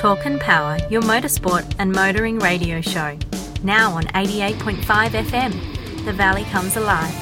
Talk 0.00 0.24
and 0.24 0.40
Power, 0.40 0.78
your 0.88 1.02
motorsport 1.02 1.74
and 1.78 1.92
motoring 1.92 2.38
radio 2.38 2.80
show. 2.80 3.18
Now 3.62 3.92
on 3.92 4.04
88.5 4.04 5.10
FM, 5.10 5.52
The 6.06 6.12
Valley 6.14 6.44
Comes 6.44 6.78
Alive. 6.78 7.14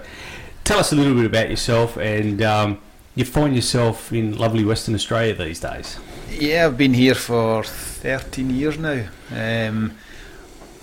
tell 0.69 0.77
us 0.77 0.91
a 0.91 0.95
little 0.95 1.15
bit 1.15 1.25
about 1.25 1.49
yourself 1.49 1.97
and 1.97 2.43
um, 2.43 2.79
you 3.15 3.25
find 3.25 3.55
yourself 3.55 4.13
in 4.13 4.37
lovely 4.37 4.63
Western 4.63 4.93
Australia 4.93 5.33
these 5.33 5.59
days. 5.59 5.97
Yeah, 6.29 6.67
I've 6.67 6.77
been 6.77 6.93
here 6.93 7.15
for 7.15 7.63
13 7.63 8.51
years 8.51 8.77
now. 8.77 9.07
Um, 9.31 9.97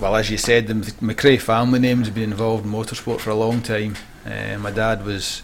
well, 0.00 0.16
as 0.16 0.28
you 0.28 0.38
said, 0.38 0.66
the 0.66 0.74
McRae 0.74 1.40
family 1.40 1.78
names 1.78 2.10
been 2.10 2.32
involved 2.32 2.64
in 2.64 2.72
motorsport 2.72 3.20
for 3.20 3.30
a 3.30 3.36
long 3.36 3.62
time. 3.62 3.94
Uh, 4.24 4.58
my 4.58 4.72
dad 4.72 5.04
was 5.04 5.42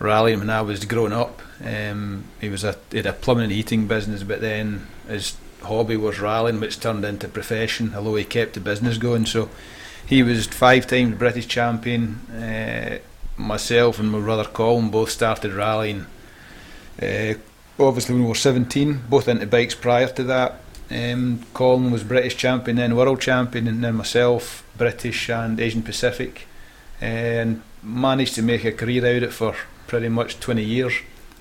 rallying 0.00 0.40
when 0.40 0.50
I 0.50 0.62
was 0.62 0.84
growing 0.84 1.12
up. 1.12 1.40
Um, 1.64 2.24
he 2.40 2.48
was 2.48 2.64
a 2.64 2.76
he 2.90 2.96
had 2.96 3.06
a 3.06 3.12
plumbing 3.12 3.44
and 3.44 3.52
heating 3.52 3.86
business, 3.86 4.24
but 4.24 4.40
then 4.40 4.88
his 5.06 5.36
hobby 5.62 5.96
was 5.96 6.18
rallying, 6.18 6.58
which 6.58 6.80
turned 6.80 7.04
into 7.04 7.28
profession. 7.28 7.94
Although 7.94 8.16
he 8.16 8.24
kept 8.24 8.54
the 8.54 8.60
business 8.60 8.98
going, 8.98 9.26
so 9.26 9.48
he 10.04 10.24
was 10.24 10.48
five 10.48 10.88
times 10.88 11.16
British 11.16 11.46
champion. 11.46 12.16
Uh, 12.28 12.98
myself 13.38 13.98
and 13.98 14.10
my 14.10 14.18
brother 14.18 14.44
Colin 14.44 14.90
both 14.90 15.10
started 15.10 15.52
rallying. 15.52 16.06
Uh, 17.00 17.34
obviously, 17.78 18.14
when 18.14 18.24
we 18.24 18.28
were 18.28 18.34
17, 18.34 19.02
both 19.08 19.28
into 19.28 19.46
bikes 19.46 19.74
prior 19.74 20.08
to 20.08 20.24
that. 20.24 20.60
Um, 20.90 21.44
Colin 21.54 21.90
was 21.90 22.02
British 22.02 22.36
champion, 22.36 22.76
then 22.78 22.96
world 22.96 23.20
champion, 23.20 23.68
and 23.68 23.84
then 23.84 23.94
myself, 23.94 24.64
British 24.76 25.28
and 25.28 25.60
Asian 25.60 25.82
Pacific, 25.82 26.46
and 27.00 27.62
managed 27.82 28.34
to 28.36 28.42
make 28.42 28.64
a 28.64 28.72
career 28.72 29.04
out 29.06 29.22
of 29.22 29.22
it 29.24 29.32
for 29.32 29.54
pretty 29.86 30.08
much 30.08 30.40
20 30.40 30.64
years, 30.64 30.94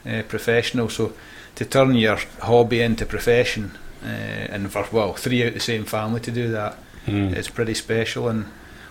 uh, 0.06 0.22
professional. 0.28 0.90
So 0.90 1.14
to 1.56 1.66
turn 1.66 1.96
your 1.96 2.20
hobby 2.42 2.82
into 2.82 3.06
profession, 3.06 3.78
uh, 4.04 4.08
and 4.08 4.72
for 4.72 4.86
well, 4.92 5.14
three 5.14 5.42
out 5.44 5.48
of 5.50 5.54
the 5.56 5.60
same 5.60 5.86
family 5.86 6.20
to 6.22 6.32
do 6.32 6.52
that, 6.52 6.78
Mm. 7.08 7.34
it's 7.38 7.48
pretty 7.48 7.74
special, 7.74 8.28
and 8.28 8.48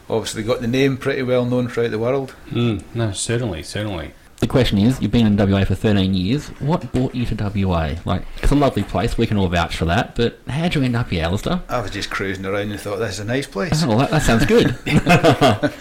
obviously 0.09 0.43
got 0.43 0.61
the 0.61 0.67
name 0.67 0.97
pretty 0.97 1.23
well 1.23 1.45
known 1.45 1.69
throughout 1.69 1.91
the 1.91 1.99
world. 1.99 2.35
Mm, 2.51 2.83
no, 2.95 3.13
certainly, 3.13 3.63
certainly. 3.63 4.13
The 4.39 4.47
question 4.47 4.77
is, 4.77 5.01
you've 5.01 5.13
been 5.13 5.27
in 5.27 5.51
WA 5.51 5.65
for 5.65 5.75
13 5.75 6.13
years. 6.13 6.49
What 6.61 6.93
brought 6.93 7.15
you 7.15 7.25
to 7.25 7.35
WA? 7.67 7.95
Like, 8.05 8.23
it's 8.43 8.53
a 8.53 8.55
lovely 8.55 8.83
place. 8.83 9.17
We 9.17 9.27
can 9.27 9.39
all 9.39 9.49
vouch 9.49 9.79
for 9.79 9.87
that. 9.87 10.15
But 10.15 10.39
how'd 10.47 10.75
you 10.75 10.83
end 10.83 10.95
up 10.95 11.09
here, 11.09 11.25
Alistair? 11.25 11.63
I 11.71 11.81
was 11.81 11.91
just 11.91 12.11
cruising 12.11 12.45
around 12.45 12.71
and 12.71 12.79
thought 12.79 12.99
this 12.99 13.15
is 13.15 13.21
a 13.21 13.25
nice 13.25 13.47
place. 13.47 13.83
Oh, 13.83 13.97
that, 13.99 14.11
that 14.11 14.23
sounds 14.23 14.45
good. 14.45 14.77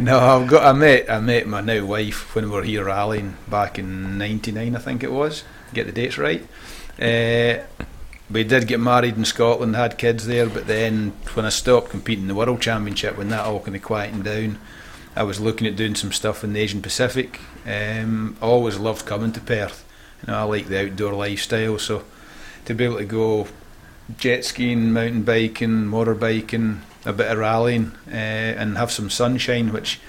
No, 0.00 0.20
I've 0.20 0.48
got. 0.48 0.62
I 0.64 0.72
met. 0.72 1.10
I 1.10 1.18
met 1.18 1.48
my 1.48 1.60
now 1.60 1.84
wife 1.84 2.32
when 2.34 2.44
we 2.44 2.50
were 2.52 2.62
here 2.62 2.84
rallying 2.84 3.36
back 3.48 3.80
in 3.80 4.16
'99, 4.16 4.76
I 4.76 4.78
think 4.78 5.02
it 5.02 5.10
was. 5.10 5.42
Get 5.74 5.86
the 5.86 5.92
dates 5.92 6.16
right. 6.16 6.42
Uh, 7.00 7.64
we 8.30 8.44
did 8.44 8.68
get 8.68 8.80
married 8.80 9.16
in 9.16 9.24
Scotland, 9.24 9.74
had 9.74 9.98
kids 9.98 10.26
there, 10.26 10.48
but 10.48 10.66
then 10.66 11.12
when 11.34 11.46
I 11.46 11.50
stopped 11.50 11.90
competing 11.90 12.24
in 12.24 12.28
the 12.28 12.34
World 12.34 12.60
Championship, 12.60 13.16
when 13.16 13.28
that 13.30 13.46
all 13.46 13.60
kind 13.60 13.76
of 13.76 13.82
quietened 13.82 14.24
down, 14.24 14.58
I 15.16 15.22
was 15.22 15.40
looking 15.40 15.66
at 15.66 15.76
doing 15.76 15.94
some 15.94 16.12
stuff 16.12 16.44
in 16.44 16.52
the 16.52 16.60
Asian 16.60 16.82
Pacific. 16.82 17.40
Um, 17.66 18.36
always 18.40 18.78
loved 18.78 19.06
coming 19.06 19.32
to 19.32 19.40
Perth. 19.40 19.84
You 20.22 20.32
know, 20.32 20.40
I 20.40 20.42
like 20.42 20.66
the 20.66 20.84
outdoor 20.84 21.14
lifestyle, 21.14 21.78
so 21.78 22.04
to 22.66 22.74
be 22.74 22.84
able 22.84 22.98
to 22.98 23.04
go 23.04 23.48
jet 24.18 24.44
skiing, 24.44 24.92
mountain 24.92 25.22
biking, 25.22 25.86
motorbiking, 25.86 26.80
a 27.06 27.12
bit 27.12 27.30
of 27.30 27.38
rallying, 27.38 27.92
uh, 28.08 28.14
and 28.14 28.76
have 28.76 28.90
some 28.90 29.10
sunshine, 29.10 29.72
which 29.72 30.00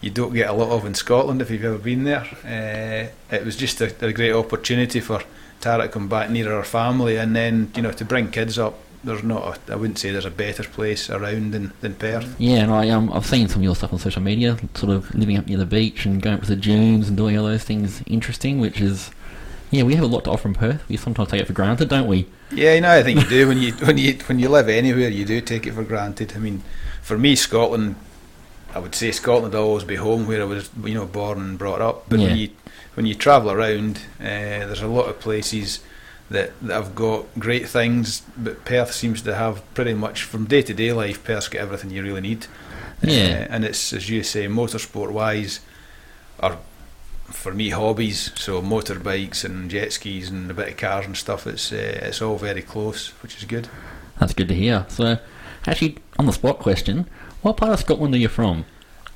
you 0.00 0.10
don't 0.10 0.34
get 0.34 0.50
a 0.50 0.52
lot 0.52 0.70
of 0.70 0.84
in 0.84 0.94
Scotland 0.94 1.40
if 1.40 1.50
you've 1.50 1.64
ever 1.64 1.78
been 1.78 2.04
there. 2.04 2.26
Uh, 2.44 3.34
it 3.34 3.44
was 3.44 3.56
just 3.56 3.80
a, 3.80 3.94
a 4.04 4.12
great 4.12 4.32
opportunity 4.32 5.00
for 5.00 5.22
Tara 5.62 5.84
to 5.84 5.88
come 5.88 6.08
back 6.08 6.28
nearer 6.28 6.56
her 6.56 6.64
family, 6.64 7.16
and 7.16 7.34
then 7.34 7.72
you 7.74 7.82
know 7.82 7.92
to 7.92 8.04
bring 8.04 8.30
kids 8.30 8.58
up. 8.58 8.74
There's 9.04 9.24
not, 9.24 9.58
a, 9.68 9.72
I 9.72 9.76
wouldn't 9.76 9.98
say 9.98 10.12
there's 10.12 10.24
a 10.24 10.30
better 10.30 10.62
place 10.62 11.10
around 11.10 11.54
than, 11.54 11.72
than 11.80 11.96
Perth. 11.96 12.36
yeah, 12.38 12.58
and 12.58 12.70
I, 12.70 12.88
um, 12.90 13.12
I've 13.12 13.26
seen 13.26 13.48
some 13.48 13.58
of 13.58 13.64
your 13.64 13.74
stuff 13.74 13.92
on 13.92 13.98
social 13.98 14.22
media, 14.22 14.56
sort 14.74 14.92
of 14.92 15.12
living 15.12 15.36
up 15.36 15.48
near 15.48 15.58
the 15.58 15.66
beach 15.66 16.06
and 16.06 16.22
going 16.22 16.36
up 16.36 16.42
to 16.42 16.48
the 16.48 16.54
dunes 16.54 17.08
and 17.08 17.16
doing 17.16 17.36
all 17.36 17.46
those 17.46 17.64
things 17.64 18.00
interesting, 18.06 18.60
which 18.60 18.80
is, 18.80 19.10
yeah, 19.72 19.82
we 19.82 19.96
have 19.96 20.04
a 20.04 20.06
lot 20.06 20.22
to 20.24 20.30
offer 20.30 20.46
in 20.46 20.54
Perth. 20.54 20.88
We 20.88 20.96
sometimes 20.96 21.30
take 21.30 21.40
it 21.40 21.48
for 21.48 21.52
granted, 21.52 21.88
don't 21.88 22.06
we? 22.06 22.28
Yeah, 22.52 22.74
you 22.74 22.80
know, 22.82 22.92
I 22.92 23.02
think 23.02 23.22
you 23.22 23.28
do 23.28 23.48
when 23.48 23.58
you 23.58 23.72
when 23.72 23.98
you 23.98 24.16
when 24.26 24.38
you 24.38 24.48
live 24.48 24.68
anywhere, 24.68 25.08
you 25.08 25.24
do 25.24 25.40
take 25.40 25.66
it 25.66 25.72
for 25.72 25.82
granted. 25.82 26.34
I 26.36 26.38
mean, 26.38 26.62
for 27.02 27.18
me, 27.18 27.34
Scotland, 27.34 27.96
I 28.74 28.78
would 28.78 28.94
say 28.94 29.10
Scotland 29.12 29.54
will 29.54 29.62
always 29.62 29.84
be 29.84 29.96
home 29.96 30.26
where 30.26 30.40
I 30.40 30.44
was, 30.44 30.70
you 30.84 30.94
know, 30.94 31.06
born 31.06 31.38
and 31.38 31.58
brought 31.58 31.80
up. 31.80 32.04
But 32.08 32.20
Yeah. 32.20 32.28
when 32.28 32.36
you 32.38 32.50
when 32.94 33.06
you 33.06 33.14
travel 33.14 33.50
around, 33.50 34.00
uh, 34.20 34.24
there's 34.68 34.82
a 34.82 34.86
lot 34.86 35.08
of 35.08 35.18
places 35.18 35.80
that, 36.30 36.52
that 36.60 36.74
have 36.74 36.94
got 36.94 37.24
great 37.38 37.66
things, 37.66 38.20
but 38.36 38.66
Perth 38.66 38.92
seems 38.92 39.22
to 39.22 39.34
have 39.34 39.62
pretty 39.74 39.94
much 39.94 40.24
from 40.24 40.44
day 40.44 40.60
to 40.62 40.74
day 40.74 40.92
life. 40.92 41.24
Perth's 41.24 41.48
got 41.48 41.62
everything 41.62 41.90
you 41.90 42.02
really 42.02 42.20
need. 42.20 42.46
Yeah. 43.02 43.46
Uh, 43.48 43.54
and 43.54 43.64
it's 43.64 43.92
as 43.94 44.08
you 44.10 44.22
say, 44.22 44.46
motorsport 44.46 45.10
wise, 45.10 45.60
are 46.40 46.58
for 47.26 47.54
me 47.54 47.70
hobbies. 47.70 48.30
So 48.34 48.60
motorbikes 48.60 49.42
and 49.44 49.70
jet 49.70 49.92
skis 49.94 50.28
and 50.28 50.50
a 50.50 50.54
bit 50.54 50.68
of 50.68 50.76
cars 50.76 51.06
and 51.06 51.16
stuff. 51.16 51.46
It's 51.46 51.72
uh, 51.72 52.00
it's 52.02 52.20
all 52.22 52.36
very 52.36 52.62
close, 52.62 53.08
which 53.22 53.36
is 53.36 53.44
good. 53.44 53.68
That's 54.18 54.34
good 54.34 54.48
to 54.48 54.54
hear. 54.54 54.84
So, 54.88 55.18
actually, 55.66 55.96
on 56.18 56.26
the 56.26 56.32
spot 56.32 56.58
question, 56.58 57.08
what 57.42 57.56
part 57.56 57.72
of 57.72 57.80
Scotland 57.80 58.14
are 58.14 58.18
you 58.18 58.28
from? 58.28 58.64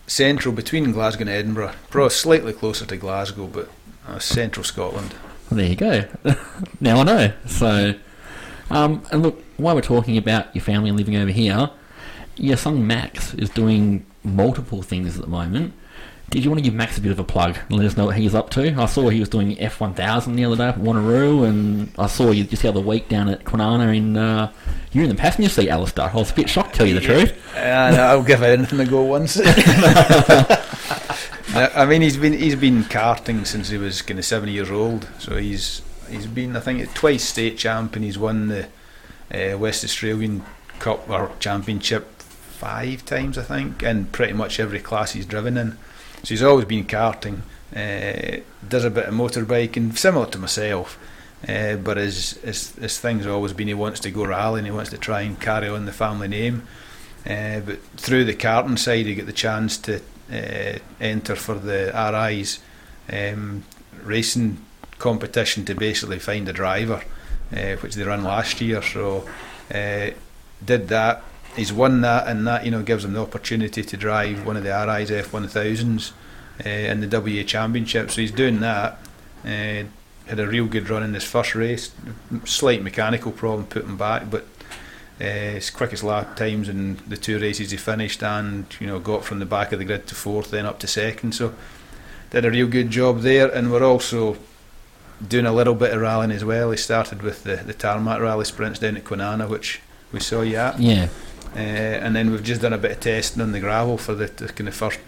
Central 0.06 0.54
between 0.54 0.92
Glasgow 0.92 1.22
and 1.22 1.31
Edinburgh, 1.31 1.72
probably 1.91 2.10
slightly 2.10 2.53
closer 2.53 2.87
to 2.87 2.97
Glasgow, 2.97 3.47
but 3.47 3.69
uh, 4.06 4.19
central 4.19 4.64
Scotland. 4.64 5.14
There 5.50 5.66
you 5.66 5.76
go. 5.76 6.04
now 6.81 7.00
I 7.00 7.03
know. 7.04 7.32
So, 7.47 7.94
um, 8.70 9.04
and 9.10 9.22
look, 9.22 9.42
while 9.56 9.75
we're 9.75 9.81
talking 9.81 10.16
about 10.16 10.54
your 10.54 10.62
family 10.62 10.91
living 10.91 11.16
over 11.16 11.31
here, 11.31 11.70
your 12.36 12.56
son 12.56 12.86
Max 12.86 13.34
is 13.34 13.50
doing 13.50 14.04
multiple 14.22 14.82
things 14.82 15.16
at 15.16 15.22
the 15.22 15.28
moment. 15.28 15.72
Did 16.28 16.42
you 16.42 16.50
want 16.50 16.59
to 16.59 16.65
give 16.65 16.75
Max 16.75 16.98
a 16.98 17.00
bit 17.00 17.12
of 17.12 17.20
a 17.20 17.25
plug 17.25 17.56
and 17.69 17.78
let 17.78 17.86
us 17.86 17.97
know 17.97 18.06
what 18.06 18.16
he's 18.16 18.34
up 18.34 18.50
to? 18.50 18.75
I 18.75 18.86
saw 18.86 19.09
he 19.10 19.20
was 19.20 19.28
doing 19.28 19.54
F1000 19.56 20.34
the 20.34 20.44
other 20.44 20.56
day 20.56 20.69
at 20.69 20.76
Wanneroo, 20.76 21.48
and 21.48 21.92
I 21.97 22.09
saw 22.09 22.32
you 22.32 22.42
just 22.42 22.62
the 22.62 22.69
other 22.69 22.81
week 22.81 23.09
down 23.09 23.28
at 23.28 23.44
Kwinana 23.44 23.97
in, 23.97 24.16
uh, 24.16 24.53
you're 24.91 25.04
in 25.04 25.10
the 25.10 25.15
passenger 25.15 25.48
seat, 25.48 25.69
Alistair. 25.69 26.10
I 26.12 26.15
was 26.15 26.32
a 26.32 26.34
bit 26.34 26.50
shocked, 26.50 26.66
tell 26.76 26.87
you 26.87 26.94
the 26.94 27.00
truth. 27.00 27.56
And 27.56 27.97
I'll 27.97 28.22
give 28.22 28.42
anything 28.42 28.81
a 28.81 28.87
go 28.87 29.03
once. 29.03 29.41
No, 31.56 31.70
I 31.75 31.87
mean, 31.87 32.03
he's 32.03 32.19
been 32.19 32.34
he's 32.34 32.56
been 32.56 32.82
karting 32.84 33.47
since 33.47 33.71
he 33.71 33.78
was 33.78 34.03
kind 34.03 34.18
of 34.18 34.27
seven 34.27 34.51
years 34.51 34.71
old. 34.71 35.09
So 35.18 35.36
he's 35.36 35.80
he's 36.10 36.27
been 36.27 36.54
I 36.54 36.60
think 36.60 36.92
twice 36.92 37.24
state 37.24 37.56
champion. 37.56 38.03
He's 38.03 38.18
won 38.18 38.48
the 38.48 38.68
uh, 39.33 39.56
West 39.56 39.83
Australian 39.83 40.45
Cup 40.80 41.09
or 41.09 41.30
Championship 41.41 42.21
five 42.21 43.06
times 43.06 43.39
I 43.39 43.42
think, 43.42 43.83
and 43.83 44.12
pretty 44.12 44.34
much 44.34 44.60
every 44.60 44.80
class 44.80 45.12
he's 45.12 45.24
driven 45.24 45.56
in. 45.56 45.78
So 46.24 46.28
he's 46.28 46.42
always 46.42 46.66
been 46.66 46.84
karting. 46.84 47.41
Uh, 47.74 48.42
does 48.68 48.84
a 48.84 48.91
bit 48.91 49.06
of 49.06 49.15
motorbiking, 49.15 49.97
similar 49.97 50.27
to 50.27 50.39
myself. 50.39 50.98
Uh, 51.47 51.77
but 51.77 51.97
his, 51.97 52.33
his 52.42 52.74
his 52.77 52.98
thing's 52.98 53.27
always 53.27 53.53
been 53.53 53.68
he 53.68 53.74
wants 53.74 54.00
to 54.00 54.10
go 54.10 54.24
rallying. 54.24 54.65
He 54.65 54.71
wants 54.71 54.91
to 54.91 54.98
try 54.98 55.22
and 55.22 55.41
carry 55.41 55.68
on 55.68 55.84
the 55.84 55.92
family 55.92 56.28
name. 56.28 56.66
Uh, 57.28 57.60
but 57.60 57.83
through 57.97 58.24
the 58.24 58.34
karting 58.34 58.78
side, 58.78 59.06
he 59.06 59.15
got 59.15 59.27
the 59.27 59.33
chance 59.33 59.77
to 59.78 60.00
uh, 60.33 60.78
enter 61.00 61.36
for 61.36 61.54
the 61.54 61.92
RI's 62.12 62.60
um, 63.12 63.65
racing 64.03 64.59
competition 64.98 65.65
to 65.66 65.74
basically 65.74 66.18
find 66.18 66.48
a 66.48 66.53
driver, 66.53 67.03
which 67.80 67.94
they 67.94 68.04
ran 68.04 68.24
last 68.24 68.60
year. 68.60 68.80
So 68.82 69.28
did 69.71 70.89
that. 70.89 71.22
He's 71.54 71.72
won 71.72 72.00
that, 72.03 72.28
and 72.28 72.47
that 72.47 72.65
you 72.65 72.71
know 72.71 72.82
gives 72.82 73.04
him 73.04 73.12
the 73.12 73.22
opportunity 73.22 73.82
to 73.82 73.97
drive 73.97 74.47
one 74.47 74.56
of 74.56 74.62
the 74.62 74.71
RI's 74.71 75.10
F1000s. 75.10 76.12
uh, 76.65 76.68
in 76.68 77.00
the 77.00 77.21
WA 77.21 77.42
Championship. 77.42 78.10
So 78.10 78.21
he's 78.21 78.32
doing 78.32 78.60
that. 78.60 78.98
Had 80.27 80.41
a 80.41 80.47
real 80.47 80.67
good 80.67 80.91
run 80.91 81.03
in 81.03 81.15
his 81.15 81.25
first 81.25 81.55
race. 81.55 81.93
Slight 82.45 82.83
mechanical 82.83 83.33
problem 83.33 83.67
put 83.67 83.84
him 83.84 83.97
back, 83.97 84.31
but 84.31 84.45
uh, 85.21 85.25
his 85.25 85.71
quickest 85.71 86.03
lap 86.03 86.37
times 86.37 86.69
in 86.69 86.99
the 87.07 87.17
two 87.17 87.39
races 87.39 87.71
he 87.71 87.77
finished, 87.77 88.23
and 88.23 88.67
you 88.81 88.87
know 88.87 88.99
got 88.99 89.25
from 89.25 89.39
the 89.39 89.47
back 89.47 89.73
of 89.73 89.78
the 89.78 89.84
grid 89.84 90.07
to 90.09 90.15
fourth, 90.15 90.51
then 90.51 90.67
up 90.67 90.78
to 90.81 90.87
second. 90.87 91.33
So 91.33 91.55
did 92.31 92.45
a 92.45 92.51
real 92.51 92.67
good 92.67 92.91
job 92.91 93.21
there, 93.21 93.49
and 93.49 93.71
we're 93.71 93.84
also 93.84 94.37
doing 95.27 95.47
a 95.47 95.53
little 95.53 95.75
bit 95.75 95.93
of 95.93 96.01
rallying 96.01 96.33
as 96.33 96.45
well. 96.45 96.71
He 96.71 96.77
started 96.77 97.23
with 97.23 97.45
the, 97.45 97.57
the 97.57 97.73
tarmac 97.73 98.21
rally 98.21 98.45
sprints 98.45 98.78
down 98.78 98.97
at 98.97 99.05
Kwinana, 99.05 99.49
which 99.49 99.81
we 100.13 100.21
saw 100.21 100.43
you 100.43 100.57
at. 100.57 100.78
Yeah. 100.78 101.09
Uh, 101.55 101.59
and 101.59 102.15
then 102.15 102.31
we've 102.31 102.43
just 102.43 102.61
done 102.61 102.73
a 102.73 102.78
bit 102.78 102.91
of 102.91 103.01
testing 103.01 103.41
on 103.41 103.53
the 103.53 103.61
gravel 103.61 103.97
for 103.97 104.15
the, 104.15 104.27
the 104.27 104.49
kind 104.49 104.69
of 104.69 104.75
first 104.75 104.99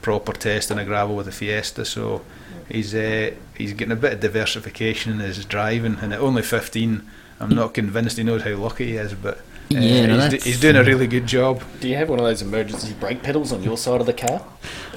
proper 0.00 0.32
test 0.32 0.72
on 0.72 0.78
a 0.78 0.84
gravel 0.84 1.16
with 1.16 1.26
the 1.26 1.32
Fiesta. 1.32 1.84
So 1.84 2.22
he's 2.70 2.94
uh, 2.94 3.32
he's 3.56 3.72
getting 3.72 3.92
a 3.92 3.96
bit 3.96 4.14
of 4.14 4.20
diversification 4.20 5.12
in 5.12 5.18
his 5.20 5.44
driving. 5.44 5.96
And 6.00 6.12
at 6.12 6.20
only 6.20 6.42
15, 6.42 7.02
I'm 7.40 7.50
not 7.50 7.74
convinced 7.74 8.16
he 8.16 8.24
knows 8.24 8.42
how 8.42 8.54
lucky 8.56 8.86
he 8.86 8.96
is, 8.96 9.14
but. 9.14 9.38
Uh, 9.38 9.42
Yeah, 9.78 10.06
no, 10.06 10.14
he's, 10.14 10.22
that's- 10.24 10.44
he's 10.44 10.60
doing 10.60 10.74
a 10.76 10.82
really 10.82 11.06
good 11.06 11.26
job. 11.28 11.62
Do 11.80 11.88
you 11.88 11.94
have 11.96 12.08
one 12.08 12.18
of 12.18 12.24
those 12.24 12.42
emergency 12.42 12.92
brake 12.98 13.22
pedals 13.22 13.52
on 13.52 13.62
your 13.62 13.78
side 13.78 14.00
of 14.00 14.06
the 14.06 14.12
car? 14.12 14.42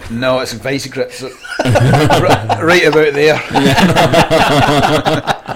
No, 0.10 0.40
it's 0.40 0.54
vice 0.54 0.88
grips 0.88 1.22
right 1.64 2.84
about 2.86 3.14
there. 3.14 3.38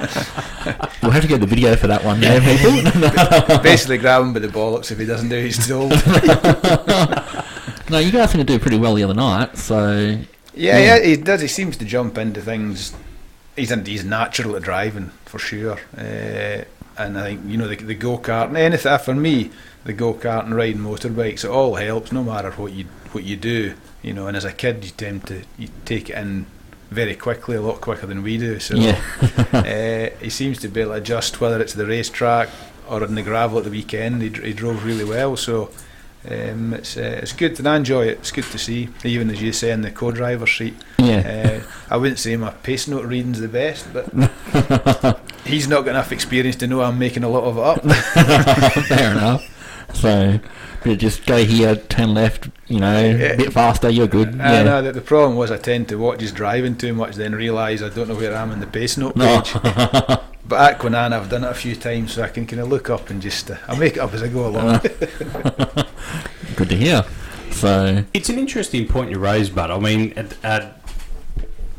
We'll 1.01 1.11
have 1.11 1.21
to 1.21 1.27
get 1.29 1.39
the 1.39 1.47
video 1.47 1.75
for 1.77 1.87
that 1.87 2.03
one 2.03 2.19
there, 2.19 2.41
people. 2.41 3.57
Basically, 3.63 3.97
grab 3.97 4.21
him 4.23 4.33
by 4.33 4.39
the 4.39 4.49
bollocks 4.49 4.91
if 4.91 4.99
he 4.99 5.05
doesn't 5.05 5.29
do 5.29 5.37
his 5.37 5.65
told. 5.65 5.91
no, 7.89 7.99
you 7.99 8.11
guys 8.11 8.31
seem 8.31 8.39
to 8.39 8.43
do 8.43 8.59
pretty 8.59 8.77
well 8.77 8.93
the 8.93 9.05
other 9.05 9.13
night, 9.13 9.57
so 9.57 10.17
Yeah, 10.57 10.77
Yeah. 10.79 10.95
yeah, 10.97 11.03
he 11.05 11.17
does. 11.17 11.41
He 11.41 11.47
seems 11.47 11.77
to 11.77 11.85
jump 11.85 12.17
into 12.17 12.41
things. 12.41 12.93
He's 13.55 13.69
he's 13.85 14.03
natural 14.05 14.55
at 14.55 14.63
driving 14.63 15.11
for 15.25 15.39
sure. 15.39 15.79
Uh, 15.97 16.63
and 16.97 17.17
I 17.17 17.23
think 17.23 17.41
you 17.47 17.57
know 17.57 17.67
the, 17.67 17.75
the 17.75 17.95
go 17.95 18.17
kart 18.17 18.47
and 18.47 18.57
anything 18.57 18.97
for 18.99 19.13
me, 19.15 19.51
the 19.85 19.93
go 19.93 20.13
kart 20.13 20.45
and 20.45 20.55
riding 20.55 20.81
motorbikes, 20.81 21.43
it 21.43 21.49
all 21.49 21.75
helps 21.75 22.11
no 22.11 22.23
matter 22.23 22.51
what 22.51 22.73
you 22.73 22.85
what 23.11 23.23
you 23.23 23.35
do. 23.35 23.73
You 24.01 24.13
know, 24.13 24.27
and 24.27 24.37
as 24.37 24.45
a 24.45 24.51
kid, 24.53 24.83
you 24.83 24.91
tend 24.91 25.27
to 25.27 25.43
you 25.57 25.69
take 25.85 26.09
it 26.09 26.17
in 26.17 26.45
very 26.89 27.15
quickly, 27.15 27.55
a 27.57 27.61
lot 27.61 27.81
quicker 27.81 28.07
than 28.07 28.23
we 28.23 28.37
do. 28.37 28.59
So 28.59 28.75
yeah. 28.75 29.01
uh, 29.53 30.17
he 30.23 30.29
seems 30.29 30.59
to 30.59 30.67
be 30.67 30.81
able 30.81 30.91
to 30.91 30.97
adjust 30.97 31.41
whether 31.41 31.59
it's 31.61 31.73
the 31.73 31.85
racetrack 31.85 32.49
or 32.89 33.03
in 33.03 33.15
the 33.15 33.23
gravel 33.23 33.57
at 33.57 33.65
the 33.65 33.69
weekend. 33.69 34.21
He, 34.21 34.29
he 34.29 34.53
drove 34.53 34.85
really 34.85 35.03
well, 35.03 35.35
so 35.35 35.69
um, 36.29 36.73
it's 36.73 36.97
uh, 36.97 37.19
it's 37.21 37.33
good 37.33 37.57
and 37.59 37.67
I 37.67 37.75
enjoy 37.77 38.05
it. 38.07 38.19
It's 38.19 38.31
good 38.31 38.45
to 38.45 38.57
see, 38.57 38.89
even 39.03 39.29
as 39.29 39.41
you 39.41 39.51
say 39.53 39.71
in 39.71 39.81
the 39.81 39.91
co-driver 39.91 40.47
seat. 40.47 40.75
yeah. 40.99 41.61
Uh, 41.63 41.71
I 41.89 41.97
wouldn't 41.97 42.19
say 42.19 42.35
my 42.37 42.49
pace 42.51 42.87
note 42.87 43.05
reading's 43.05 43.39
the 43.39 43.47
best, 43.47 43.87
but 43.93 44.05
he's 45.45 45.67
not 45.67 45.85
got 45.85 45.91
enough 45.91 46.11
experience 46.11 46.55
to 46.57 46.67
know 46.67 46.81
I'm 46.81 46.99
making 46.99 47.23
a 47.23 47.29
lot 47.29 47.43
of 47.45 47.57
it 47.57 47.63
up. 47.63 48.83
Fair 48.87 49.11
enough. 49.11 49.53
So, 49.93 50.39
but 50.83 50.99
just 50.99 51.25
go 51.25 51.37
here, 51.45 51.75
turn 51.77 52.13
left, 52.13 52.49
you 52.67 52.79
know, 52.81 52.93
a 53.15 53.35
bit 53.37 53.53
faster, 53.53 53.89
you're 53.89 54.07
good. 54.07 54.27
And 54.29 54.39
Yeah. 54.67 54.75
uh, 54.75 54.81
the, 54.81 54.91
the 54.91 55.01
problem 55.01 55.37
was 55.37 55.49
I 55.49 55.57
tend 55.57 55.87
to 55.89 55.95
watch 55.95 56.19
his 56.19 56.33
driving 56.33 56.75
too 56.77 56.93
much, 56.93 57.15
then 57.15 57.33
realise 57.33 57.81
I 57.81 57.87
don't 57.89 58.09
know 58.09 58.15
where 58.15 58.35
I 58.35 58.41
am 58.41 58.51
in 58.51 58.59
the 58.59 58.67
pace 58.67 58.97
note 58.97 59.15
No. 59.15 59.41
page. 59.41 59.55
But 60.47 60.75
at 60.75 60.79
Kwinana, 60.79 61.11
I've 61.11 61.29
done 61.29 61.43
it 61.43 61.49
a 61.51 61.53
few 61.53 61.75
times, 61.75 62.13
so 62.13 62.23
I 62.23 62.29
can 62.29 62.47
kind 62.47 62.61
of 62.61 62.69
look 62.69 62.89
up 62.89 63.09
and 63.09 63.21
just 63.21 63.51
uh, 63.51 63.57
I'll 63.67 63.75
make 63.75 63.97
it 63.97 63.99
up 63.99 64.13
as 64.13 64.23
I 64.23 64.29
go 64.29 64.47
along. 64.47 64.79
Good 66.57 66.69
to 66.69 66.75
hear. 66.75 67.05
So, 67.51 68.03
It's 68.13 68.29
an 68.29 68.37
interesting 68.37 68.87
point 68.87 69.11
you 69.11 69.19
raise, 69.19 69.49
but 69.49 69.71
I 69.71 69.79
mean, 69.79 70.13
uh, 70.17 70.27
uh, 70.43 70.73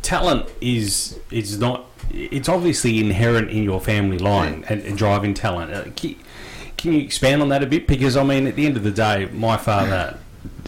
talent 0.00 0.48
is 0.62 1.18
is 1.30 1.58
not. 1.58 1.84
It's 2.10 2.48
obviously 2.48 3.00
inherent 3.00 3.50
in 3.50 3.64
your 3.64 3.80
family 3.80 4.18
line 4.18 4.64
and, 4.68 4.80
and 4.82 4.96
driving 4.96 5.34
talent. 5.34 5.72
Uh, 5.72 5.90
can, 5.94 6.16
can 6.78 6.94
you 6.94 7.00
expand 7.00 7.42
on 7.42 7.50
that 7.50 7.62
a 7.62 7.66
bit? 7.66 7.86
Because 7.86 8.16
I 8.16 8.22
mean, 8.22 8.46
at 8.46 8.56
the 8.56 8.64
end 8.64 8.78
of 8.78 8.82
the 8.82 8.90
day, 8.90 9.26
my 9.26 9.58
father 9.58 10.18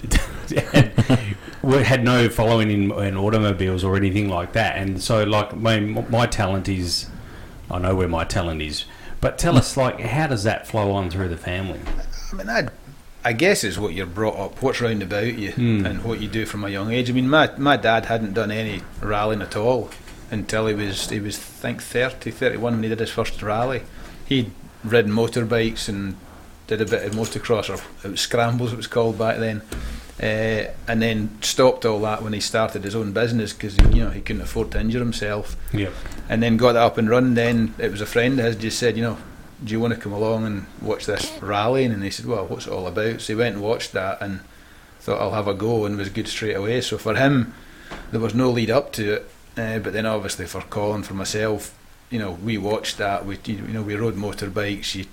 had, 0.72 0.92
we 1.62 1.82
had 1.82 2.04
no 2.04 2.28
following 2.28 2.70
in, 2.70 2.92
in 2.92 3.16
automobiles 3.16 3.84
or 3.84 3.96
anything 3.96 4.28
like 4.28 4.52
that, 4.52 4.76
and 4.76 5.00
so 5.00 5.22
like 5.24 5.56
my 5.56 5.80
my 5.80 6.26
talent 6.26 6.68
is, 6.68 7.08
I 7.70 7.78
know 7.78 7.94
where 7.94 8.08
my 8.08 8.24
talent 8.24 8.60
is. 8.60 8.84
But 9.20 9.36
tell 9.38 9.58
us, 9.58 9.76
like, 9.76 10.00
how 10.00 10.26
does 10.28 10.44
that 10.44 10.66
flow 10.66 10.92
on 10.92 11.10
through 11.10 11.28
the 11.28 11.36
family? 11.36 11.78
I 12.32 12.36
mean, 12.36 12.48
I, 12.48 12.68
I 13.24 13.32
guess 13.34 13.64
it's 13.64 13.76
what 13.78 13.92
you're 13.94 14.06
brought 14.06 14.38
up, 14.38 14.62
what's 14.62 14.80
round 14.80 15.02
about 15.02 15.34
you, 15.34 15.52
Hmm. 15.52 15.84
and 15.86 16.02
what 16.04 16.20
you 16.20 16.28
do 16.28 16.46
from 16.46 16.64
a 16.64 16.68
young 16.70 16.90
age. 16.92 17.10
I 17.10 17.12
mean, 17.12 17.28
my 17.28 17.50
my 17.58 17.76
dad 17.76 18.06
hadn't 18.06 18.34
done 18.34 18.50
any 18.50 18.82
rallying 19.00 19.42
at 19.42 19.56
all 19.56 19.90
until 20.30 20.66
he 20.66 20.74
was 20.74 21.10
he 21.10 21.20
was 21.20 21.36
I 21.36 21.40
think 21.40 21.82
30, 21.82 22.30
31 22.30 22.74
when 22.74 22.82
he 22.82 22.88
did 22.88 23.00
his 23.00 23.10
first 23.10 23.42
rally. 23.42 23.82
He'd 24.26 24.50
ridden 24.84 25.12
motorbikes 25.12 25.88
and 25.88 26.16
did 26.66 26.80
a 26.80 26.86
bit 26.86 27.04
of 27.04 27.12
motocross 27.12 27.68
or 27.68 27.82
it 28.06 28.10
was 28.10 28.20
scrambles 28.20 28.72
it 28.72 28.76
was 28.76 28.86
called 28.86 29.18
back 29.18 29.38
then. 29.38 29.60
Uh, 30.22 30.70
and 30.86 31.00
then 31.00 31.30
stopped 31.40 31.84
all 31.86 31.98
that 32.00 32.22
when 32.22 32.34
he 32.34 32.40
started 32.40 32.84
his 32.84 32.94
own 32.94 33.10
business 33.12 33.52
because 33.54 33.76
you 33.94 34.02
know 34.04 34.10
he 34.10 34.20
couldn't 34.20 34.42
afford 34.42 34.70
to 34.70 34.78
injure 34.78 34.98
himself 34.98 35.56
Yep. 35.72 35.92
and 36.28 36.42
then 36.42 36.56
got 36.58 36.72
that 36.74 36.82
up 36.82 36.96
and 36.98 37.08
running. 37.10 37.34
Then 37.34 37.74
it 37.78 37.90
was 37.90 38.00
a 38.02 38.06
friend 38.06 38.38
of 38.38 38.44
his 38.46 38.56
just 38.56 38.78
said, 38.78 38.96
you 38.98 39.02
know, 39.02 39.18
do 39.64 39.72
you 39.72 39.80
want 39.80 39.94
to 39.94 40.00
come 40.00 40.12
along 40.12 40.46
and 40.46 40.66
watch 40.80 41.06
this 41.06 41.30
rallying? 41.42 41.92
And 41.92 42.02
he 42.02 42.10
said, 42.10 42.26
well, 42.26 42.46
what's 42.46 42.66
it 42.66 42.72
all 42.72 42.86
about? 42.86 43.20
So 43.20 43.32
he 43.32 43.38
went 43.38 43.56
and 43.56 43.64
watched 43.64 43.92
that 43.92 44.20
and 44.20 44.40
thought 45.00 45.20
I'll 45.20 45.32
have 45.32 45.48
a 45.48 45.54
go 45.54 45.84
and 45.84 45.96
was 45.96 46.08
good 46.08 46.28
straight 46.28 46.54
away. 46.56 46.80
So 46.80 46.98
for 46.98 47.14
him, 47.14 47.52
there 48.10 48.20
was 48.20 48.34
no 48.34 48.50
lead 48.50 48.70
up 48.70 48.92
to 48.94 49.14
it. 49.14 49.30
Uh, 49.56 49.78
but 49.78 49.92
then 49.92 50.06
obviously 50.06 50.46
for 50.46 50.62
Colin, 50.62 51.02
for 51.02 51.14
myself, 51.14 51.76
you 52.10 52.18
know, 52.18 52.32
we 52.32 52.56
watched 52.58 52.98
that. 52.98 53.26
We 53.26 53.38
you 53.44 53.58
know 53.58 53.82
we 53.82 53.94
rode 53.94 54.14
motorbikes. 54.16 54.94
You, 54.94 55.04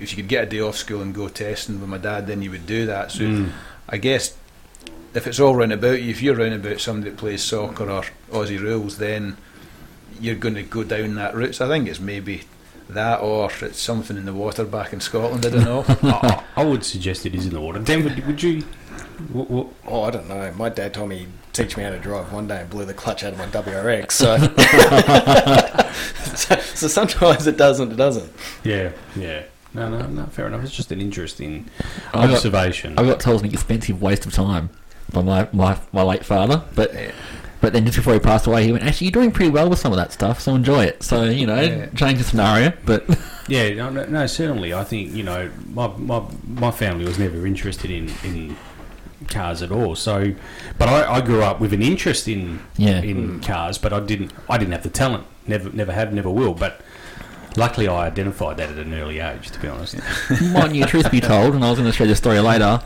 if 0.00 0.12
you 0.12 0.16
could 0.16 0.28
get 0.28 0.44
a 0.44 0.50
day 0.50 0.60
off 0.60 0.76
school 0.76 1.02
and 1.02 1.14
go 1.14 1.28
testing 1.28 1.80
with 1.80 1.88
my 1.88 1.98
dad, 1.98 2.26
then 2.26 2.42
you 2.42 2.50
would 2.50 2.66
do 2.66 2.86
that. 2.86 3.12
So 3.12 3.24
Mm. 3.24 3.50
I 3.88 3.96
guess 3.96 4.36
if 5.14 5.26
it's 5.26 5.40
all 5.40 5.56
round 5.56 5.72
about 5.72 6.00
you, 6.02 6.10
if 6.10 6.22
you're 6.22 6.36
round 6.36 6.54
about 6.54 6.80
somebody 6.80 7.10
that 7.10 7.18
plays 7.18 7.42
soccer 7.42 7.90
or 7.90 8.04
Aussie 8.30 8.60
rules, 8.60 8.98
then 8.98 9.36
you're 10.20 10.36
going 10.36 10.54
to 10.54 10.62
go 10.62 10.84
down 10.84 11.14
that 11.16 11.34
route. 11.34 11.54
So 11.56 11.66
I 11.66 11.68
think 11.68 11.88
it's 11.88 11.98
maybe 12.00 12.42
that 12.94 13.20
or 13.20 13.50
it's 13.62 13.78
something 13.80 14.16
in 14.16 14.24
the 14.26 14.32
water 14.32 14.64
back 14.64 14.92
in 14.92 15.00
Scotland. 15.00 15.44
I 15.46 15.50
don't 15.50 15.64
know. 15.64 15.84
I, 16.02 16.44
I 16.56 16.64
would 16.64 16.84
suggest 16.84 17.24
it 17.26 17.34
is 17.34 17.46
in 17.46 17.52
the 17.54 17.60
water. 17.60 17.78
Dan, 17.80 18.04
would, 18.04 18.26
would 18.26 18.42
you? 18.42 18.62
W- 19.28 19.46
w- 19.46 19.68
Oh, 19.86 20.02
I 20.02 20.10
don't 20.10 20.28
know. 20.28 20.52
My 20.56 20.68
dad 20.68 20.94
told 20.94 21.08
me 21.10 21.18
he'd 21.18 21.28
teach 21.52 21.76
me 21.76 21.82
how 21.82 21.90
to 21.90 21.98
drive 21.98 22.32
one 22.32 22.46
day 22.46 22.60
and 22.60 22.70
blew 22.70 22.84
the 22.84 22.94
clutch 22.94 23.22
out 23.24 23.32
of 23.34 23.38
my 23.38 23.46
WRX. 23.46 24.12
So, 24.12 24.36
so, 26.34 26.56
so 26.74 26.88
sometimes 26.88 27.46
it 27.46 27.56
doesn't. 27.56 27.92
it 27.92 27.96
doesn't. 27.96 28.32
yeah, 28.64 28.92
yeah. 29.16 29.42
No, 29.74 29.88
no, 29.88 30.06
no. 30.06 30.26
Fair 30.26 30.46
enough. 30.48 30.62
It's 30.64 30.74
just 30.74 30.90
an 30.90 31.00
interesting 31.00 31.68
I 32.12 32.26
got- 32.26 32.36
observation. 32.36 32.98
I 32.98 33.04
got 33.04 33.20
told 33.20 33.36
it's 33.36 33.44
an 33.48 33.52
expensive 33.52 34.02
waste 34.02 34.26
of 34.26 34.32
time 34.32 34.70
by 35.12 35.22
my, 35.22 35.48
my, 35.52 35.78
my 35.92 36.02
late 36.02 36.24
father. 36.24 36.62
But 36.74 36.92
Yeah. 36.94 37.12
But 37.60 37.72
then 37.72 37.84
just 37.84 37.96
before 37.96 38.14
he 38.14 38.20
passed 38.20 38.46
away, 38.46 38.64
he 38.64 38.72
went, 38.72 38.84
actually, 38.84 39.06
you're 39.08 39.12
doing 39.12 39.30
pretty 39.32 39.50
well 39.50 39.68
with 39.68 39.78
some 39.78 39.92
of 39.92 39.96
that 39.98 40.12
stuff, 40.12 40.40
so 40.40 40.54
enjoy 40.54 40.84
it. 40.84 41.02
So, 41.02 41.24
you 41.24 41.46
know, 41.46 41.60
Yeah. 41.60 41.86
change 41.94 42.18
the 42.18 42.24
scenario. 42.24 42.72
But 42.86 43.04
yeah, 43.48 43.74
no, 43.74 43.90
no, 43.90 44.04
no, 44.06 44.26
certainly. 44.26 44.72
I 44.74 44.84
think 44.84 45.12
you 45.14 45.22
know 45.22 45.50
my, 45.72 45.88
my 45.96 46.22
my 46.46 46.70
family 46.70 47.04
was 47.04 47.18
never 47.18 47.46
interested 47.46 47.90
in 47.90 48.10
in 48.24 48.56
cars 49.28 49.62
at 49.62 49.70
all. 49.70 49.94
So, 49.94 50.34
but 50.78 50.88
I, 50.88 51.16
I 51.16 51.20
grew 51.20 51.42
up 51.42 51.60
with 51.60 51.72
an 51.72 51.82
interest 51.82 52.26
in 52.28 52.60
Yeah. 52.76 53.00
in 53.02 53.40
cars, 53.40 53.78
but 53.78 53.92
I 53.92 54.00
didn't 54.00 54.32
I 54.48 54.56
didn't 54.58 54.72
have 54.72 54.82
the 54.82 54.90
talent. 54.90 55.24
Never 55.46 55.70
never 55.70 55.92
have, 55.92 56.12
never 56.12 56.30
will. 56.30 56.54
But 56.54 56.80
luckily, 57.56 57.88
I 57.88 58.06
identified 58.06 58.56
that 58.58 58.70
at 58.70 58.78
an 58.78 58.94
early 58.94 59.18
age. 59.20 59.50
To 59.50 59.60
be 59.60 59.68
honest. 59.68 59.96
mind 60.52 60.76
you, 60.76 60.84
truth 60.86 61.10
be 61.10 61.20
told, 61.20 61.54
and 61.54 61.64
I 61.64 61.70
was 61.70 61.78
going 61.78 61.90
to 61.90 61.96
share 61.96 62.06
this 62.06 62.18
story 62.18 62.40
later, 62.40 62.80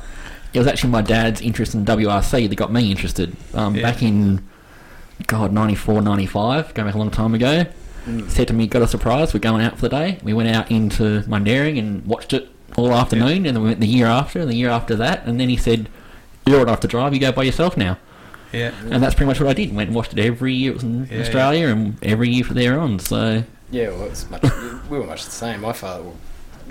it 0.53 0.59
was 0.59 0.67
actually 0.67 0.91
my 0.91 1.03
dad's 1.03 1.41
interest 1.41 1.75
in 1.75 1.85
WRC 1.85 2.49
that 2.49 2.57
got 2.57 2.73
me 2.73 2.91
interested. 2.91 3.37
Um, 3.55 3.75
Yeah. 3.77 3.83
Back 3.83 4.03
in, 4.03 4.47
God, 5.27 5.53
94, 5.53 6.03
95, 6.03 6.75
going 6.75 6.89
back 6.89 6.95
a 6.95 6.99
long 6.99 7.11
time 7.11 7.35
ago, 7.35 7.67
said 8.29 8.49
to 8.49 8.55
me, 8.55 8.67
got 8.67 8.83
a 8.83 8.89
surprise, 8.89 9.33
we're 9.33 9.41
going 9.41 9.65
out 9.65 9.77
for 9.77 9.83
the 9.83 9.89
day. 9.89 10.19
We 10.23 10.33
went 10.33 10.49
out 10.55 10.71
into 10.71 11.23
Mundaring 11.23 11.79
and 11.79 12.05
watched 12.05 12.33
it 12.33 12.49
all 12.77 12.93
afternoon, 12.93 13.47
and 13.47 13.57
then 13.57 13.63
we 13.63 13.69
went 13.69 13.81
the 13.81 13.87
year 13.87 14.07
after, 14.07 14.41
and 14.41 14.51
the 14.51 14.57
year 14.57 14.69
after 14.69 14.97
that, 14.97 15.25
and 15.27 15.41
then 15.41 15.49
he 15.49 15.57
said, 15.57 15.89
you're 16.47 16.59
old 16.59 16.69
enough 16.69 16.81
to 16.81 16.89
drive, 16.89 17.15
you 17.15 17.21
go 17.21 17.33
by 17.33 17.45
yourself 17.45 17.77
now. 17.77 17.97
Yeah. 18.53 18.73
And 18.91 19.03
that's 19.03 19.15
pretty 19.15 19.27
much 19.27 19.41
what 19.41 19.49
I 19.49 19.55
did. 19.55 19.75
Went 19.75 19.89
and 19.89 19.97
watched 19.97 20.13
it 20.13 20.19
every 20.19 20.55
year 20.55 20.73
it 20.73 20.75
was 20.75 20.83
in 20.85 21.07
Yeah, 21.07 21.21
Australia, 21.21 21.69
and 21.69 22.03
every 22.05 22.29
year 22.29 22.45
from 22.45 22.57
there 22.57 22.79
on, 22.79 22.99
so... 22.99 23.43
Yeah, 23.71 23.89
well, 23.89 24.05
it's 24.05 24.29
much, 24.29 24.43
we 24.91 24.99
were 24.99 25.07
much 25.07 25.25
the 25.25 25.31
same. 25.31 25.63
My 25.63 25.73
father, 25.73 26.05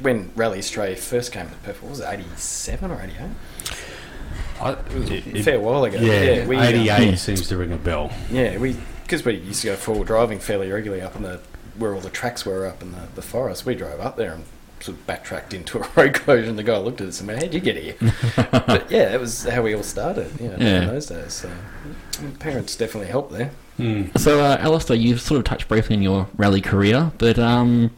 when 0.01 0.31
Rally 0.35 0.59
Australia 0.59 0.95
first 0.95 1.31
came 1.31 1.49
to 1.49 1.55
Perth, 1.57 1.81
what 1.81 1.89
was 1.89 1.99
it, 1.99 2.07
87 2.09 2.91
or 2.91 3.01
88? 3.01 3.29
I, 4.61 4.71
It 4.71 4.93
was 4.93 5.09
it- 5.09 5.27
a 5.35 5.43
fair 5.43 5.59
while 5.59 5.83
ago. 5.83 5.97
yeah, 5.99 6.45
we, 6.45 6.55
uh, 6.57 6.63
eighty 6.63 6.89
eight 6.89 7.09
Yeah. 7.11 7.15
seems 7.15 7.47
to 7.49 7.57
ring 7.57 7.71
a 7.73 7.77
bell. 7.77 8.11
Yeah, 8.31 8.57
we 8.57 8.75
because 9.03 9.25
we 9.25 9.35
used 9.35 9.61
to 9.61 9.67
go 9.67 9.75
forward 9.75 10.07
driving 10.07 10.39
fairly 10.39 10.71
regularly 10.71 11.01
up 11.03 11.15
in 11.15 11.23
the 11.23 11.39
where 11.77 11.93
all 11.93 11.99
the 12.01 12.09
tracks 12.09 12.45
were 12.45 12.65
up 12.67 12.81
in 12.81 12.91
the, 12.91 13.01
the 13.15 13.21
forest. 13.21 13.65
We 13.65 13.75
drove 13.75 13.99
up 13.99 14.15
there 14.15 14.33
and 14.33 14.43
sort 14.79 14.97
of 14.97 15.07
backtracked 15.07 15.53
into 15.53 15.79
a 15.79 15.87
road 15.95 16.13
closure, 16.13 16.49
and 16.49 16.57
the 16.59 16.63
guy 16.63 16.77
looked 16.77 17.01
at 17.01 17.07
us 17.07 17.19
and 17.19 17.27
went, 17.27 17.41
"How'd 17.41 17.53
you 17.53 17.59
get 17.59 17.77
here?" 17.77 17.95
but 18.35 18.89
yeah, 18.91 19.09
that 19.09 19.19
was 19.19 19.43
how 19.45 19.61
we 19.63 19.73
all 19.75 19.83
started. 19.83 20.31
You 20.39 20.49
know, 20.49 20.57
Yeah. 20.59 20.81
in 20.83 20.87
those 20.87 21.07
days. 21.07 21.33
So 21.33 21.49
parents 22.39 22.75
definitely 22.75 23.09
helped 23.09 23.31
there. 23.33 23.51
Mm. 23.79 24.17
So, 24.19 24.39
uh, 24.39 24.57
Alistair, 24.59 24.95
you've 24.95 25.19
sort 25.21 25.39
of 25.39 25.45
touched 25.45 25.67
briefly 25.67 25.95
on 25.95 26.01
your 26.03 26.27
rally 26.37 26.61
career, 26.61 27.11
but 27.17 27.39
um, 27.39 27.89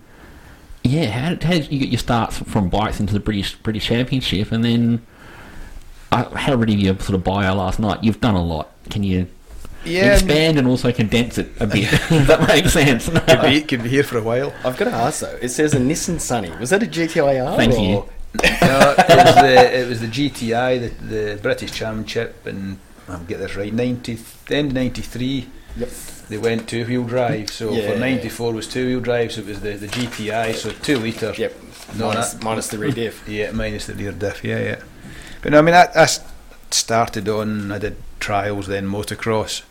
yeah, 0.83 1.07
how 1.07 1.29
did, 1.31 1.43
how 1.43 1.51
did 1.51 1.69
you 1.71 1.79
get 1.79 1.89
your 1.89 1.99
start 1.99 2.31
from 2.33 2.69
bikes 2.69 2.99
into 3.01 3.13
the 3.13 3.19
British 3.19 3.55
British 3.55 3.85
Championship, 3.87 4.51
and 4.53 4.63
then 4.63 5.05
how 6.23 6.55
ready 6.55 6.73
your 6.73 6.97
sort 6.99 7.15
of 7.15 7.23
bio 7.23 7.53
last 7.55 7.79
night? 7.79 8.03
You've 8.03 8.21
done 8.21 8.35
a 8.35 8.43
lot. 8.43 8.71
Can 8.89 9.03
you 9.03 9.27
Yeah, 9.83 10.13
expand 10.13 10.57
and 10.57 10.67
also 10.67 10.91
condense 10.91 11.37
it 11.37 11.49
a 11.59 11.67
bit? 11.67 11.89
Does 12.09 12.27
that 12.27 12.47
make 12.47 12.67
sense? 12.67 13.09
could 13.27 13.41
be 13.41 13.61
could 13.61 13.83
be 13.83 13.89
here 13.89 14.03
for 14.03 14.17
a 14.17 14.23
while. 14.23 14.53
I've 14.63 14.77
got 14.77 14.85
to 14.85 14.91
ask 14.93 15.21
though. 15.21 15.37
It 15.41 15.49
says 15.49 15.73
a 15.73 15.79
Nissan 15.79 16.19
Sunny. 16.19 16.51
Was 16.57 16.69
that 16.71 16.83
a 16.83 16.85
GTIR? 16.87 17.55
Thank 17.55 17.73
or? 17.73 17.79
you. 17.79 18.09
no, 18.43 18.95
it 18.97 19.25
was 19.25 19.35
the 19.35 19.79
it 19.79 19.87
was 19.87 20.01
the 20.01 20.07
GTI, 20.07 20.79
the, 20.81 21.05
the 21.05 21.41
British 21.41 21.71
Championship, 21.71 22.45
and 22.45 22.77
I'll 23.07 23.19
get 23.19 23.39
this 23.39 23.55
right. 23.55 23.73
Ninety 23.73 24.17
end 24.49 24.73
ninety 24.73 25.01
three. 25.01 25.47
Yep. 25.77 25.89
They 26.27 26.37
went 26.39 26.67
two 26.67 26.85
wheel 26.85 27.03
drive. 27.03 27.49
So 27.51 27.71
Yeah. 27.71 27.91
for 27.93 27.99
ninety 27.99 28.29
four 28.29 28.51
was 28.51 28.67
two 28.67 28.87
wheel 28.87 28.99
drive. 28.99 29.31
So 29.31 29.41
it 29.41 29.47
was 29.47 29.61
the, 29.61 29.73
the 29.73 29.87
GTI. 29.87 30.53
So 30.55 30.71
two 30.71 30.97
litre. 30.99 31.33
Yep. 31.37 31.53
No, 31.97 32.07
minus, 32.07 32.33
that- 32.33 32.43
minus 32.43 32.67
the 32.67 32.77
rear 32.77 32.91
diff. 32.91 33.23
Yeah, 33.27 33.51
minus 33.51 33.85
the 33.87 33.93
rear 33.93 34.11
diff. 34.11 34.43
Yeah, 34.43 34.59
yeah. 34.59 34.81
But 35.41 35.51
no, 35.51 35.59
I 35.59 35.61
mean, 35.61 35.75
I 35.75 36.07
started 36.71 37.29
on. 37.29 37.71
I 37.71 37.77
did 37.77 37.97
trials, 38.19 38.67
then 38.67 38.87
motocross, 38.87 39.61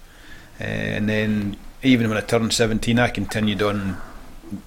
uh, 0.61 0.65
and 0.65 1.09
then 1.09 1.57
even 1.83 2.09
when 2.09 2.17
I 2.17 2.21
turned 2.21 2.53
seventeen, 2.53 2.99
I 2.99 3.09
continued 3.11 3.61
on 3.63 4.01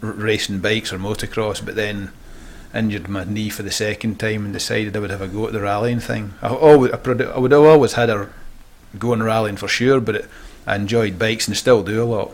r- 0.04 0.12
racing 0.12 0.60
bikes 0.60 0.92
or 0.92 1.00
motocross. 1.00 1.66
But 1.66 1.75
then 1.75 2.12
injured 2.75 3.08
my 3.08 3.24
knee 3.24 3.50
for 3.50 3.63
the 3.63 3.72
second 3.72 4.20
time 4.20 4.44
and 4.44 4.54
decided 4.54 4.96
I 4.96 5.00
would 5.00 5.10
have 5.10 5.22
a 5.22 5.27
go 5.27 5.48
at 5.48 5.54
the 5.54 5.62
rallying 5.62 6.01
thing. 6.01 6.34
I 6.42 6.50
always, 6.50 6.92
I, 6.92 6.98
produ- 6.98 7.34
I 7.34 7.39
would 7.39 7.51
have 7.51 7.63
always 7.63 7.94
had 7.94 8.10
a 8.10 8.30
go 9.00 9.13
on 9.13 9.24
rallying 9.24 9.56
for 9.56 9.70
sure, 9.70 10.01
but 10.01 10.16
it, 10.16 10.25
I 10.68 10.75
enjoyed 10.75 11.18
bikes 11.18 11.48
and 11.48 11.56
still 11.56 11.82
do 11.82 12.04
a 12.04 12.06
lot. 12.06 12.32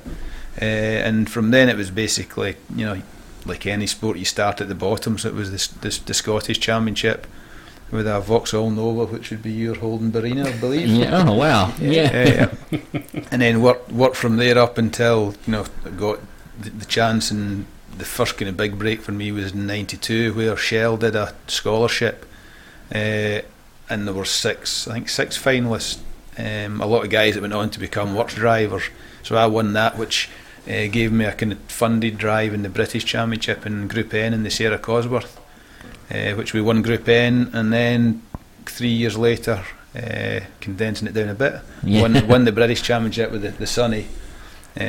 Uh, 0.60 0.66
and 0.66 1.30
from 1.30 1.52
then 1.52 1.70
it 1.70 1.78
was 1.78 1.92
basically, 1.92 2.56
you 2.76 2.84
know, 2.86 3.02
like 3.46 3.66
any 3.66 3.88
sport, 3.88 4.18
you 4.18 4.26
start 4.26 4.62
at 4.62 4.68
the 4.68 4.76
bottom. 4.76 5.18
So 5.18 5.30
it 5.30 5.36
was 5.36 5.52
this, 5.52 5.68
this 5.68 5.98
the 6.00 6.14
Scottish 6.14 6.60
Championship 6.60 7.28
with 7.92 8.08
a 8.08 8.20
Vauxhall 8.20 8.72
Nova, 8.72 9.06
which 9.06 9.30
would 9.30 9.44
be 9.44 9.52
your 9.52 9.76
Holden 9.76 10.12
Barina, 10.12 10.48
I 10.48 10.58
believe. 10.60 10.88
yeah. 10.90 11.26
Oh 11.28 11.34
wow. 11.36 11.74
Yeah. 11.80 12.12
Yeah, 12.12 12.54
yeah. 12.72 12.80
and 13.32 13.42
then 13.42 13.62
work 13.62 13.90
work 13.90 14.16
from 14.16 14.38
there 14.38 14.58
up 14.58 14.78
until 14.78 15.36
you 15.46 15.52
know 15.52 15.66
I 15.86 15.90
got 15.90 16.20
the, 16.60 16.72
the 16.72 16.86
chance 16.86 17.32
and 17.32 17.66
the 17.98 18.06
first 18.06 18.38
kind 18.38 18.50
of 18.50 18.58
big 18.58 18.80
break 18.80 19.02
for 19.02 19.12
me 19.12 19.32
was 19.32 19.54
in 19.54 19.68
'92 19.68 20.34
where 20.34 20.58
Shell 20.58 20.98
did 20.98 21.16
a 21.16 21.36
scholarship, 21.48 22.26
uh, 22.94 23.42
and 23.90 24.08
there 24.08 24.14
were 24.14 24.26
six 24.26 24.88
I 24.88 24.94
think 24.94 25.10
six 25.10 25.38
finalists. 25.38 26.00
Um, 26.36 26.82
a 26.82 26.88
lot 26.88 27.04
of 27.04 27.12
guys 27.12 27.36
that 27.36 27.42
went 27.42 27.54
on 27.54 27.70
to 27.70 27.80
become 27.80 28.16
works 28.16 28.34
drivers. 28.34 28.84
So 29.22 29.36
I 29.36 29.46
won 29.46 29.74
that, 29.74 30.00
which 30.00 30.30
uh, 30.68 30.88
gave 30.92 31.12
me 31.12 31.26
a 31.26 31.34
kind 31.34 31.52
of 31.52 31.60
funded 31.68 32.18
drive 32.18 32.54
in 32.54 32.64
the 32.64 32.70
British 32.70 33.06
Championship 33.06 33.66
in 33.66 33.88
Group 33.88 34.14
N 34.14 34.34
in 34.34 34.44
the 34.44 34.50
Sierra 34.50 34.78
Cosworth, 34.80 35.38
uh, 36.12 36.32
which 36.36 36.54
we 36.54 36.62
won 36.62 36.82
Group 36.82 37.08
N, 37.10 37.50
and 37.54 37.72
then 37.74 38.22
three 38.66 38.90
years 38.90 39.18
later, 39.18 39.64
uh, 39.96 40.40
condensing 40.62 41.08
it 41.08 41.14
down 41.14 41.30
a 41.30 41.36
bit, 41.36 41.56
Yeah. 41.84 42.02
won, 42.02 42.28
won 42.28 42.46
the 42.46 42.52
British 42.52 42.82
Championship 42.82 43.32
with 43.32 43.42
the, 43.42 43.50
the 43.52 43.68
Sunny. 43.68 44.08
Uh, 44.76 44.80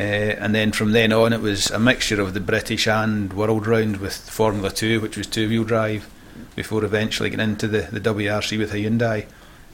and 0.40 0.54
then 0.54 0.72
from 0.72 0.92
then 0.92 1.12
on, 1.12 1.32
it 1.34 1.40
was 1.42 1.70
a 1.70 1.78
mixture 1.78 2.20
of 2.20 2.32
the 2.32 2.40
British 2.40 2.86
and 2.88 3.32
World 3.34 3.66
Round 3.66 3.98
with 3.98 4.16
Formula 4.30 4.70
2, 4.70 5.00
which 5.00 5.16
was 5.18 5.26
two 5.26 5.48
wheel 5.48 5.64
drive, 5.64 6.08
before 6.56 6.84
eventually 6.84 7.28
getting 7.30 7.50
into 7.50 7.68
the, 7.68 7.88
the 7.92 8.00
WRC 8.00 8.58
with 8.58 8.72
Hyundai. 8.72 9.26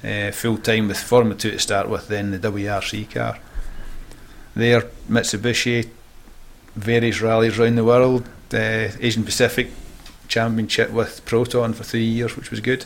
Uh, 0.03 0.33
full 0.33 0.57
time 0.57 0.89
with 0.89 0.99
Formula 0.99 1.37
2 1.39 1.51
to 1.53 1.59
start 1.59 1.89
with, 1.89 2.09
then 2.09 2.31
the 2.33 2.39
WRC 2.39 3.09
car. 3.11 3.39
There, 4.55 4.83
Mitsubishi, 5.09 5.89
various 6.75 7.21
rallies 7.21 7.59
around 7.59 7.77
the 7.77 7.85
world, 7.85 8.29
uh, 8.53 8.89
Asian 9.01 9.25
Pacific 9.25 9.71
Championship 10.29 10.91
with 10.91 11.25
Proton 11.25 11.73
for 11.73 11.85
three 11.85 12.05
years, 12.05 12.37
which 12.37 12.51
was 12.51 12.61
good. 12.61 12.85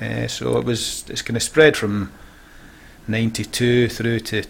Uh, 0.00 0.28
so 0.28 0.56
it 0.58 0.64
was 0.64 1.04
it's 1.08 1.22
kind 1.22 1.36
of 1.36 1.42
spread 1.42 1.76
from 1.76 2.12
92 3.08 3.88
through 3.88 4.20
to 4.20 4.44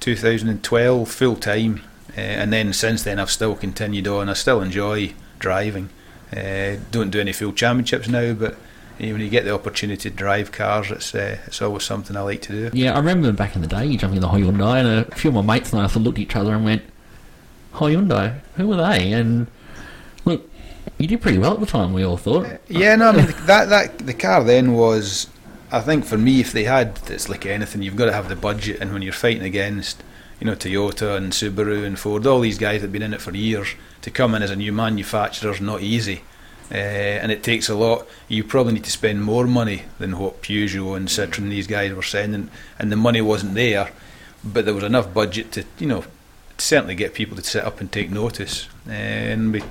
2012 0.00 1.08
full 1.08 1.36
time 1.36 1.82
uh, 2.16 2.20
and 2.20 2.52
then 2.52 2.72
since 2.72 3.02
then 3.04 3.20
I've 3.20 3.30
still 3.30 3.54
continued 3.54 4.08
on 4.08 4.28
I 4.28 4.32
still 4.32 4.60
enjoy 4.60 5.14
driving 5.38 5.90
uh, 6.36 6.76
don't 6.90 7.10
do 7.10 7.20
any 7.20 7.32
full 7.32 7.52
championships 7.52 8.08
now 8.08 8.32
but 8.32 8.56
when 8.98 9.20
you 9.20 9.28
get 9.28 9.44
the 9.44 9.54
opportunity 9.54 10.08
to 10.10 10.16
drive 10.16 10.52
cars 10.52 10.90
it's 10.90 11.14
uh, 11.14 11.38
it's 11.46 11.60
always 11.60 11.84
something 11.84 12.16
I 12.16 12.20
like 12.20 12.42
to 12.42 12.70
do 12.70 12.76
Yeah, 12.76 12.94
I 12.94 12.98
remember 12.98 13.32
back 13.32 13.54
in 13.54 13.62
the 13.62 13.68
day 13.68 13.86
you 13.86 13.98
jumping 13.98 14.16
in 14.16 14.22
the 14.22 14.28
Hyundai, 14.28 14.80
and 14.80 15.12
a 15.12 15.14
few 15.16 15.28
of 15.30 15.34
my 15.34 15.54
mates 15.54 15.72
and 15.72 15.82
I 15.82 15.86
looked 15.86 16.18
at 16.18 16.22
each 16.22 16.36
other 16.36 16.54
and 16.54 16.64
went, 16.64 16.82
Hyundai, 17.74 18.40
who 18.56 18.68
were 18.68 18.76
they? 18.76 19.12
And 19.12 19.48
look, 20.24 20.48
you 20.98 21.06
did 21.06 21.20
pretty 21.20 21.38
well 21.38 21.54
at 21.54 21.60
the 21.60 21.66
time, 21.66 21.92
we 21.92 22.04
all 22.04 22.16
thought. 22.16 22.46
yeah 22.68 22.96
no 22.96 23.08
I 23.10 23.12
mean 23.12 23.26
that, 23.46 23.68
that 23.68 23.98
the 23.98 24.14
car 24.14 24.42
then 24.44 24.72
was 24.72 25.28
I 25.70 25.80
think 25.80 26.04
for 26.04 26.16
me 26.16 26.40
if 26.40 26.52
they 26.52 26.64
had 26.64 26.98
it's 27.08 27.28
like 27.28 27.44
anything 27.44 27.82
you've 27.82 27.96
got 27.96 28.06
to 28.06 28.12
have 28.12 28.28
the 28.28 28.36
budget 28.36 28.80
and 28.80 28.92
when 28.92 29.02
you're 29.02 29.12
fighting 29.12 29.42
against 29.42 30.02
you 30.40 30.46
know 30.46 30.54
Toyota 30.54 31.16
and 31.16 31.32
Subaru 31.32 31.84
and 31.84 31.98
Ford 31.98 32.26
all 32.26 32.40
these 32.40 32.58
guys 32.58 32.80
that 32.80 32.86
have 32.86 32.92
been 32.92 33.02
in 33.02 33.12
it 33.12 33.20
for 33.20 33.34
years 33.34 33.74
to 34.02 34.10
come 34.10 34.34
in 34.34 34.42
as 34.42 34.50
a 34.50 34.56
new 34.56 34.72
manufacturer 34.72 35.50
is 35.50 35.60
not 35.60 35.82
easy 35.82 36.22
uh, 36.70 36.74
and 36.74 37.30
it 37.30 37.42
takes 37.42 37.68
a 37.68 37.74
lot 37.74 38.06
you 38.28 38.42
probably 38.42 38.74
need 38.74 38.84
to 38.84 38.90
spend 38.90 39.22
more 39.22 39.46
money 39.46 39.82
than 39.98 40.18
what 40.18 40.42
Peugeot 40.42 40.96
and 40.96 41.08
Citroen 41.08 41.38
and 41.38 41.52
these 41.52 41.66
guys 41.66 41.92
were 41.92 42.02
sending 42.02 42.50
and 42.78 42.90
the 42.90 42.96
money 42.96 43.20
wasn't 43.20 43.54
there 43.54 43.90
but 44.44 44.64
there 44.64 44.74
was 44.74 44.84
enough 44.84 45.12
budget 45.12 45.52
to 45.52 45.64
you 45.78 45.86
know 45.86 46.04
certainly 46.58 46.94
get 46.94 47.14
people 47.14 47.36
to 47.36 47.42
sit 47.42 47.64
up 47.64 47.80
and 47.80 47.92
take 47.92 48.10
notice 48.10 48.68
and 48.88 49.52
we, 49.52 49.62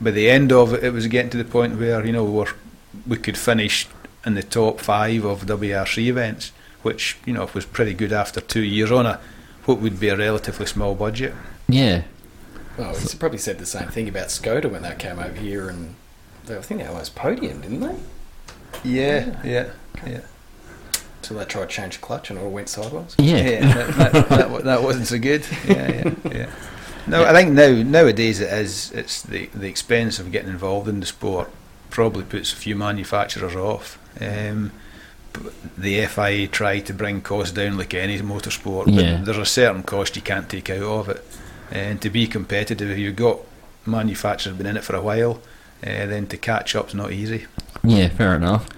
by 0.00 0.10
the 0.10 0.28
end 0.28 0.52
of 0.52 0.74
it 0.74 0.84
it 0.84 0.92
was 0.92 1.06
getting 1.06 1.30
to 1.30 1.38
the 1.38 1.44
point 1.44 1.78
where 1.78 2.04
you 2.04 2.12
know 2.12 2.24
we 2.24 2.30
were 2.30 2.52
we 3.06 3.16
could 3.16 3.36
finish 3.36 3.86
in 4.26 4.34
the 4.34 4.42
top 4.42 4.80
five 4.80 5.24
of 5.24 5.46
WRC 5.46 5.98
events, 6.06 6.52
which 6.82 7.16
you 7.24 7.32
know 7.32 7.48
was 7.54 7.64
pretty 7.64 7.94
good 7.94 8.12
after 8.12 8.40
two 8.40 8.62
years 8.62 8.90
on 8.90 9.06
a 9.06 9.20
what 9.64 9.78
would 9.80 9.98
be 9.98 10.08
a 10.08 10.16
relatively 10.16 10.66
small 10.66 10.94
budget. 10.94 11.34
Yeah. 11.68 12.02
Well, 12.76 12.90
it's 12.90 13.14
probably 13.14 13.38
said 13.38 13.58
the 13.58 13.66
same 13.66 13.88
thing 13.88 14.08
about 14.08 14.28
Skoda 14.28 14.70
when 14.70 14.82
they 14.82 14.94
came 14.96 15.18
over 15.18 15.34
here, 15.34 15.68
and 15.68 15.94
they, 15.94 15.94
I 16.50 16.60
think 16.62 16.80
they 16.80 16.86
almost 16.86 17.14
podium, 17.14 17.60
didn't 17.60 17.80
they? 17.80 17.96
Yeah, 18.84 19.40
yeah, 19.44 19.70
yeah. 20.06 20.20
Until 21.18 21.38
they 21.38 21.44
tried 21.44 21.68
to 21.70 21.74
change 21.74 21.96
the 22.00 22.06
clutch 22.06 22.30
and 22.30 22.38
it 22.38 22.42
all 22.42 22.50
went 22.50 22.68
sideways. 22.68 23.14
Yeah. 23.18 23.36
yeah 23.38 23.74
that, 23.74 24.12
that, 24.12 24.28
that, 24.28 24.64
that 24.64 24.82
wasn't 24.82 25.06
so 25.06 25.18
good. 25.18 25.44
Yeah, 25.68 25.90
yeah, 25.90 26.14
yeah. 26.32 26.50
No, 27.08 27.24
I 27.24 27.32
think 27.32 27.52
now 27.52 27.70
nowadays 27.82 28.40
it 28.40 28.52
is. 28.52 28.90
It's 28.92 29.22
the 29.22 29.46
the 29.54 29.68
expense 29.68 30.18
of 30.18 30.32
getting 30.32 30.50
involved 30.50 30.88
in 30.88 30.98
the 31.00 31.06
sport 31.06 31.50
probably 31.90 32.24
puts 32.24 32.52
a 32.52 32.56
few 32.56 32.74
manufacturers 32.74 33.54
off. 33.54 33.98
Um, 34.20 34.72
but 35.32 35.52
the 35.78 36.04
FIA 36.06 36.48
try 36.48 36.80
to 36.80 36.92
bring 36.92 37.20
costs 37.20 37.52
down 37.54 37.76
like 37.78 37.94
any 37.94 38.18
motorsport, 38.18 38.84
Yeah. 38.88 39.16
but 39.18 39.24
there's 39.26 39.38
a 39.38 39.44
certain 39.46 39.82
cost 39.84 40.16
you 40.16 40.22
can't 40.22 40.48
take 40.48 40.68
out 40.70 40.82
of 40.82 41.08
it. 41.08 41.24
And 41.70 42.00
to 42.02 42.10
be 42.10 42.26
competitive, 42.26 42.90
if 42.90 42.98
you've 42.98 43.16
got 43.16 43.38
manufacturers 43.84 44.56
been 44.56 44.66
in 44.66 44.76
it 44.76 44.84
for 44.84 44.96
a 44.96 45.00
while, 45.02 45.40
uh, 45.84 46.06
then 46.06 46.26
to 46.28 46.36
catch 46.36 46.74
up's 46.76 46.94
not 46.94 47.12
easy. 47.12 47.46
Yeah, 47.84 48.08
fair 48.08 48.34
enough. 48.34 48.68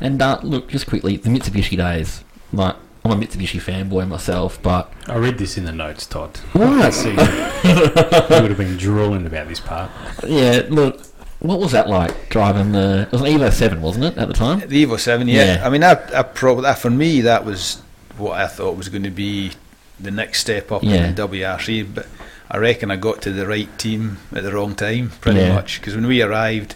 And 0.00 0.20
uh, 0.20 0.40
look, 0.42 0.68
just 0.68 0.86
quickly, 0.86 1.16
the 1.16 1.28
Mitsubishi 1.30 1.76
days. 1.76 2.24
Like, 2.52 2.76
I'm 3.04 3.12
a 3.12 3.16
Mitsubishi 3.16 3.60
fanboy 3.60 4.08
myself, 4.08 4.60
but 4.62 4.92
I 5.06 5.16
read 5.16 5.38
this 5.38 5.56
in 5.56 5.64
the 5.64 5.72
notes, 5.72 6.06
Todd. 6.06 6.36
What? 6.52 6.68
I 6.68 6.90
see 6.90 7.10
you, 7.10 7.16
you 7.16 8.42
would 8.42 8.50
have 8.50 8.56
been 8.58 8.76
drooling 8.76 9.26
about 9.26 9.48
this 9.48 9.60
part. 9.60 9.90
yeah, 10.26 10.62
look, 10.68 11.00
what 11.38 11.58
was 11.60 11.72
that 11.72 11.88
like 11.88 12.28
driving 12.28 12.72
the? 12.72 13.02
It 13.02 13.12
was 13.12 13.20
an 13.22 13.26
Evo 13.28 13.52
Seven, 13.52 13.80
wasn't 13.82 14.04
it, 14.06 14.18
at 14.18 14.28
the 14.28 14.34
time? 14.34 14.60
The 14.60 14.84
Evo 14.84 14.98
Seven, 14.98 15.28
yeah. 15.28 15.56
Yeah. 15.56 15.66
I 15.66 15.70
mean, 15.70 15.82
I, 15.84 15.92
I 16.18 16.22
probably 16.22 16.62
that 16.64 16.78
for 16.78 16.90
me 16.90 17.20
that 17.22 17.44
was 17.44 17.80
what 18.18 18.38
I 18.38 18.46
thought 18.46 18.76
was 18.76 18.88
going 18.90 19.04
to 19.04 19.10
be 19.10 19.52
the 19.98 20.10
next 20.10 20.40
step 20.40 20.70
up 20.72 20.82
Yeah. 20.82 21.06
in 21.06 21.14
the 21.14 21.28
WRC. 21.28 21.94
But 21.94 22.06
I 22.50 22.58
reckon 22.58 22.90
I 22.90 22.96
got 22.96 23.22
to 23.22 23.30
the 23.32 23.46
right 23.46 23.78
team 23.78 24.18
at 24.34 24.42
the 24.42 24.52
wrong 24.52 24.74
time, 24.74 25.12
pretty 25.20 25.40
Yeah. 25.40 25.54
much. 25.54 25.80
Because 25.80 25.94
when 25.94 26.06
we 26.06 26.20
arrived, 26.20 26.74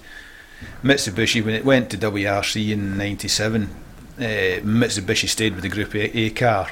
Mitsubishi 0.84 1.44
when 1.44 1.54
it 1.54 1.64
went 1.64 1.90
to 1.90 1.96
WRC 1.96 2.70
in 2.72 2.96
'97, 2.96 3.68
uh, 4.18 4.22
Mitsubishi 4.62 5.28
stayed 5.28 5.54
with 5.54 5.62
the 5.62 5.68
Group 5.68 5.94
A, 5.94 6.16
A 6.18 6.30
car 6.30 6.68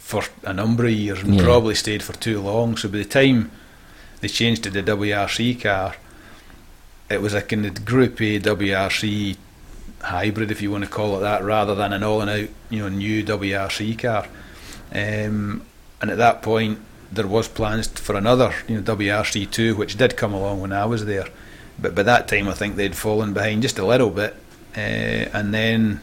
for 0.00 0.24
a 0.44 0.52
number 0.52 0.84
of 0.84 0.90
years 0.90 1.20
and 1.22 1.36
Yeah. 1.36 1.44
probably 1.44 1.74
stayed 1.76 2.02
for 2.02 2.12
too 2.14 2.40
long. 2.40 2.76
So 2.76 2.88
by 2.88 2.98
the 2.98 3.04
time 3.04 3.50
they 4.20 4.28
changed 4.28 4.64
to 4.64 4.70
the 4.70 4.82
WRC 4.82 5.54
car, 5.54 5.94
it 7.08 7.22
was 7.22 7.34
like 7.34 7.52
in 7.52 7.62
the 7.62 7.70
Group 7.70 8.20
A 8.20 8.38
WRC 8.40 9.36
hybrid, 10.02 10.50
if 10.50 10.60
you 10.60 10.70
want 10.72 10.82
to 10.84 10.90
call 10.90 11.16
it 11.16 11.20
that, 11.20 11.44
rather 11.44 11.76
than 11.76 11.92
an 11.92 12.02
all-and-out, 12.02 12.48
you 12.70 12.80
know, 12.80 12.88
new 12.88 13.22
WRC 13.22 13.94
car. 13.96 14.26
Um, 14.92 15.62
and 16.00 16.10
at 16.10 16.18
that 16.18 16.42
point, 16.42 16.78
there 17.12 17.26
was 17.26 17.48
plans 17.48 17.86
for 17.88 18.16
another, 18.16 18.54
you 18.66 18.80
know, 18.80 18.82
WRC 18.82 19.50
two, 19.50 19.74
which 19.76 19.96
did 19.96 20.16
come 20.16 20.32
along 20.32 20.60
when 20.60 20.72
I 20.72 20.86
was 20.86 21.04
there. 21.04 21.28
but 21.78 21.94
by 21.94 22.02
that 22.02 22.28
time 22.28 22.48
I 22.48 22.52
think 22.52 22.76
they'd 22.76 22.96
fallen 22.96 23.32
behind 23.32 23.62
just 23.62 23.78
a 23.78 23.86
little 23.86 24.10
bit, 24.10 24.34
uh, 24.76 24.80
and 24.80 25.52
then 25.52 26.00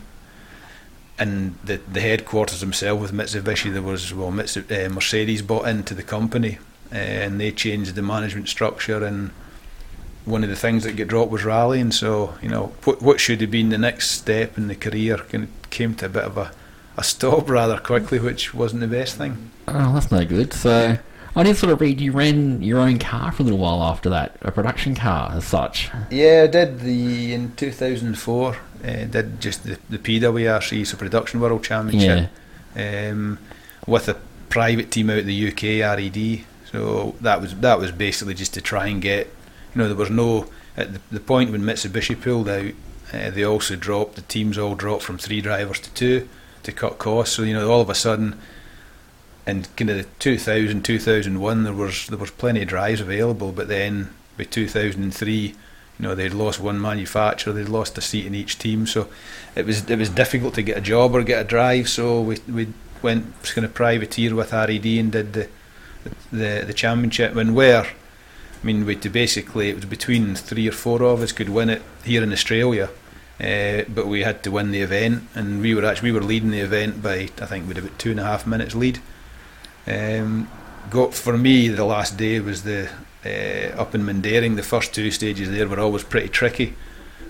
in 1.19 1.55
the 1.63 1.77
the 1.91 2.01
headquarters 2.01 2.59
themselves 2.59 3.01
with 3.01 3.11
Mitsubishi 3.11 3.71
there 3.73 3.81
was 3.81 4.13
well 4.13 4.29
uh, 4.29 4.89
Mercedes 4.89 5.41
bought 5.41 5.67
into 5.67 5.93
the 5.93 6.03
company, 6.03 6.57
uh, 6.91 6.95
and 6.95 7.39
they 7.39 7.51
changed 7.51 7.95
the 7.95 8.01
management 8.01 8.49
structure 8.49 9.03
and. 9.03 9.31
One 10.25 10.43
of 10.43 10.49
the 10.49 10.55
things 10.55 10.83
that 10.83 10.95
got 10.95 11.07
dropped 11.07 11.31
was 11.31 11.43
rallying, 11.43 11.91
so 11.91 12.35
you 12.39 12.49
know 12.49 12.73
what 12.83 13.01
what 13.01 13.19
should 13.19 13.41
have 13.41 13.49
been 13.49 13.69
the 13.69 13.79
next 13.79 14.11
step 14.11 14.59
in 14.59 14.67
the 14.67 14.75
career 14.75 15.17
kind 15.17 15.45
of 15.45 15.69
came 15.71 15.95
to 15.95 16.05
a 16.05 16.09
bit 16.09 16.25
of 16.25 16.37
a, 16.37 16.51
a 16.97 17.03
stop 17.03 17.49
rather 17.57 17.79
quickly, 17.79 18.19
which 18.19 18.53
wasn't 18.53 18.81
the 18.81 18.87
best 18.87 19.15
thing. 19.15 19.49
Oh, 19.75 19.93
that's 19.93 20.11
no 20.11 20.25
good. 20.25 20.53
So 20.53 20.97
I 21.35 21.43
did 21.43 21.57
sort 21.57 21.71
of 21.71 21.81
read 21.81 22.01
you 22.01 22.11
ran 22.11 22.61
your 22.61 22.79
own 22.79 22.99
car 22.99 23.31
for 23.31 23.43
a 23.43 23.45
little 23.45 23.59
while 23.59 23.83
after 23.83 24.09
that, 24.09 24.35
a 24.41 24.51
production 24.51 24.95
car 24.95 25.31
as 25.33 25.45
such. 25.45 25.89
Yeah, 26.09 26.43
I 26.43 26.47
did 26.47 26.79
the 26.79 27.33
in 27.33 27.55
2004. 27.55 28.57
Uh, 28.81 29.05
did 29.05 29.41
just 29.41 29.63
the, 29.63 29.77
the 29.89 29.97
PWRC, 29.97 30.87
so 30.87 30.95
Production 30.97 31.41
World 31.41 31.63
Championship, 31.63 32.29
um, 32.77 33.37
with 33.85 34.07
a 34.07 34.15
private 34.47 34.89
team 34.89 35.09
out 35.09 35.19
of 35.19 35.25
the 35.25 35.49
UK, 35.49 35.81
RED. 35.81 36.45
So 36.71 37.15
that 37.21 37.41
was 37.41 37.55
that 37.57 37.79
was 37.79 37.91
basically 37.91 38.35
just 38.35 38.53
to 38.53 38.61
try 38.61 38.87
and 38.87 39.01
get, 39.01 39.27
you 39.73 39.81
know, 39.81 39.87
there 39.87 39.97
was 39.97 40.09
no 40.09 40.47
at 40.77 40.93
the, 40.93 41.01
the 41.11 41.19
point 41.19 41.51
when 41.51 41.61
Mitsubishi 41.61 42.19
pulled 42.19 42.47
out, 42.47 42.71
uh, 43.11 43.29
they 43.31 43.43
also 43.43 43.75
dropped 43.75 44.15
the 44.15 44.21
teams 44.21 44.57
all 44.57 44.75
dropped 44.75 45.03
from 45.03 45.17
three 45.17 45.41
drivers 45.41 45.79
to 45.81 45.89
two 45.91 46.29
to 46.63 46.71
cut 46.71 46.97
costs. 46.97 47.35
So 47.35 47.43
you 47.43 47.53
know, 47.53 47.69
all 47.69 47.81
of 47.81 47.89
a 47.89 47.95
sudden 47.95 48.39
in 49.49 49.63
kind 49.75 49.89
of 49.89 50.19
2000 50.19 50.83
2001 50.83 51.63
there 51.63 51.73
was 51.73 52.07
there 52.07 52.17
was 52.17 52.31
plenty 52.31 52.61
of 52.61 52.67
drives 52.67 53.01
available 53.01 53.51
but 53.51 53.67
then 53.67 54.09
by 54.37 54.43
2003 54.43 55.55
you 55.99 56.07
know 56.07 56.15
they'd 56.15 56.33
lost 56.33 56.59
one 56.59 56.79
manufacturer 56.79 57.51
they'd 57.53 57.67
lost 57.67 57.97
a 57.97 58.01
seat 58.01 58.25
in 58.25 58.33
each 58.33 58.57
team. 58.57 58.87
So 58.87 59.09
it 59.55 59.65
was 59.65 59.89
it 59.89 59.97
was 59.97 60.09
difficult 60.09 60.53
to 60.55 60.61
get 60.61 60.77
a 60.77 60.81
job 60.81 61.13
or 61.13 61.23
get 61.23 61.41
a 61.41 61.47
drive. 61.47 61.89
So 61.89 62.21
we 62.21 62.37
we 62.47 62.67
went 63.01 63.25
kind 63.43 63.65
of 63.65 63.73
privateer 63.73 64.33
with 64.33 64.53
RED 64.53 64.85
and 64.85 65.11
did 65.11 65.33
the 65.33 65.47
the 66.31 66.63
the 66.65 66.73
championship. 66.73 67.35
And 67.35 67.55
where 67.55 67.83
I 67.83 68.65
mean 68.65 68.85
we 68.85 68.95
basically 68.95 69.69
it 69.69 69.75
was 69.75 69.85
between 69.85 70.35
three 70.35 70.67
or 70.67 70.71
four 70.71 71.03
of 71.03 71.21
us 71.21 71.33
could 71.33 71.49
win 71.49 71.69
it 71.69 71.81
here 72.05 72.23
in 72.23 72.31
Australia 72.31 72.89
uh, 73.41 73.83
but 73.87 74.05
we 74.05 74.23
had 74.23 74.43
to 74.43 74.51
win 74.51 74.71
the 74.71 74.81
event. 74.81 75.23
And 75.35 75.61
we 75.61 75.75
were 75.75 75.85
actually 75.85 76.11
we 76.11 76.19
were 76.19 76.25
leading 76.25 76.51
the 76.51 76.61
event 76.61 77.03
by 77.03 77.29
I 77.41 77.45
think 77.45 77.67
we 77.67 77.73
had 77.73 77.83
about 77.83 77.99
two 77.99 78.11
and 78.11 78.19
a 78.21 78.23
half 78.23 78.47
minutes 78.47 78.73
lead 78.73 78.99
um, 79.87 80.49
got 80.89 81.13
for 81.13 81.37
me 81.37 81.67
the 81.67 81.85
last 81.85 82.17
day 82.17 82.39
was 82.39 82.63
the 82.63 82.89
uh, 83.25 83.79
up 83.79 83.95
in 83.95 84.01
Mundaring. 84.03 84.55
The 84.55 84.63
first 84.63 84.93
two 84.93 85.11
stages 85.11 85.49
there 85.49 85.67
were 85.67 85.79
always 85.79 86.03
pretty 86.03 86.29
tricky, 86.29 86.75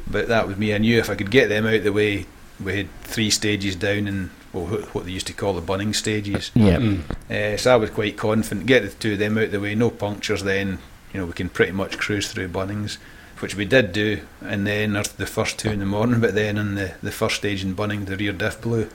but 0.07 0.27
that 0.27 0.47
was 0.47 0.57
me. 0.57 0.73
I 0.73 0.77
knew 0.77 0.99
if 0.99 1.09
I 1.09 1.15
could 1.15 1.31
get 1.31 1.49
them 1.49 1.65
out 1.65 1.83
the 1.83 1.93
way, 1.93 2.25
we 2.63 2.77
had 2.77 3.01
three 3.01 3.29
stages 3.29 3.75
down 3.75 4.07
and 4.07 4.29
well, 4.53 4.65
what 4.65 5.05
they 5.05 5.11
used 5.11 5.27
to 5.27 5.33
call 5.33 5.53
the 5.53 5.61
bunning 5.61 5.93
stages. 5.93 6.51
Yeah. 6.55 6.77
Mm. 6.77 7.09
Uh, 7.29 7.57
so 7.57 7.73
I 7.73 7.77
was 7.77 7.89
quite 7.89 8.17
confident. 8.17 8.65
Get 8.67 8.83
the 8.83 8.89
two 8.89 9.13
of 9.13 9.19
them 9.19 9.37
out 9.37 9.51
the 9.51 9.59
way, 9.59 9.75
no 9.75 9.89
punctures. 9.89 10.43
Then 10.43 10.79
you 11.13 11.19
know 11.19 11.25
we 11.25 11.33
can 11.33 11.49
pretty 11.49 11.71
much 11.71 11.97
cruise 11.97 12.31
through 12.31 12.49
Bunnings, 12.49 12.97
which 13.39 13.55
we 13.55 13.65
did 13.65 13.91
do. 13.91 14.21
And 14.41 14.65
then 14.65 14.93
the 14.93 15.27
first 15.27 15.59
two 15.59 15.69
in 15.69 15.79
the 15.79 15.85
morning, 15.85 16.19
but 16.19 16.35
then 16.35 16.57
on 16.57 16.75
the 16.75 16.95
the 17.01 17.11
first 17.11 17.37
stage 17.37 17.63
in 17.63 17.73
Bunning, 17.73 18.05
the 18.05 18.17
rear 18.17 18.33
diff 18.33 18.61
blew. 18.61 18.89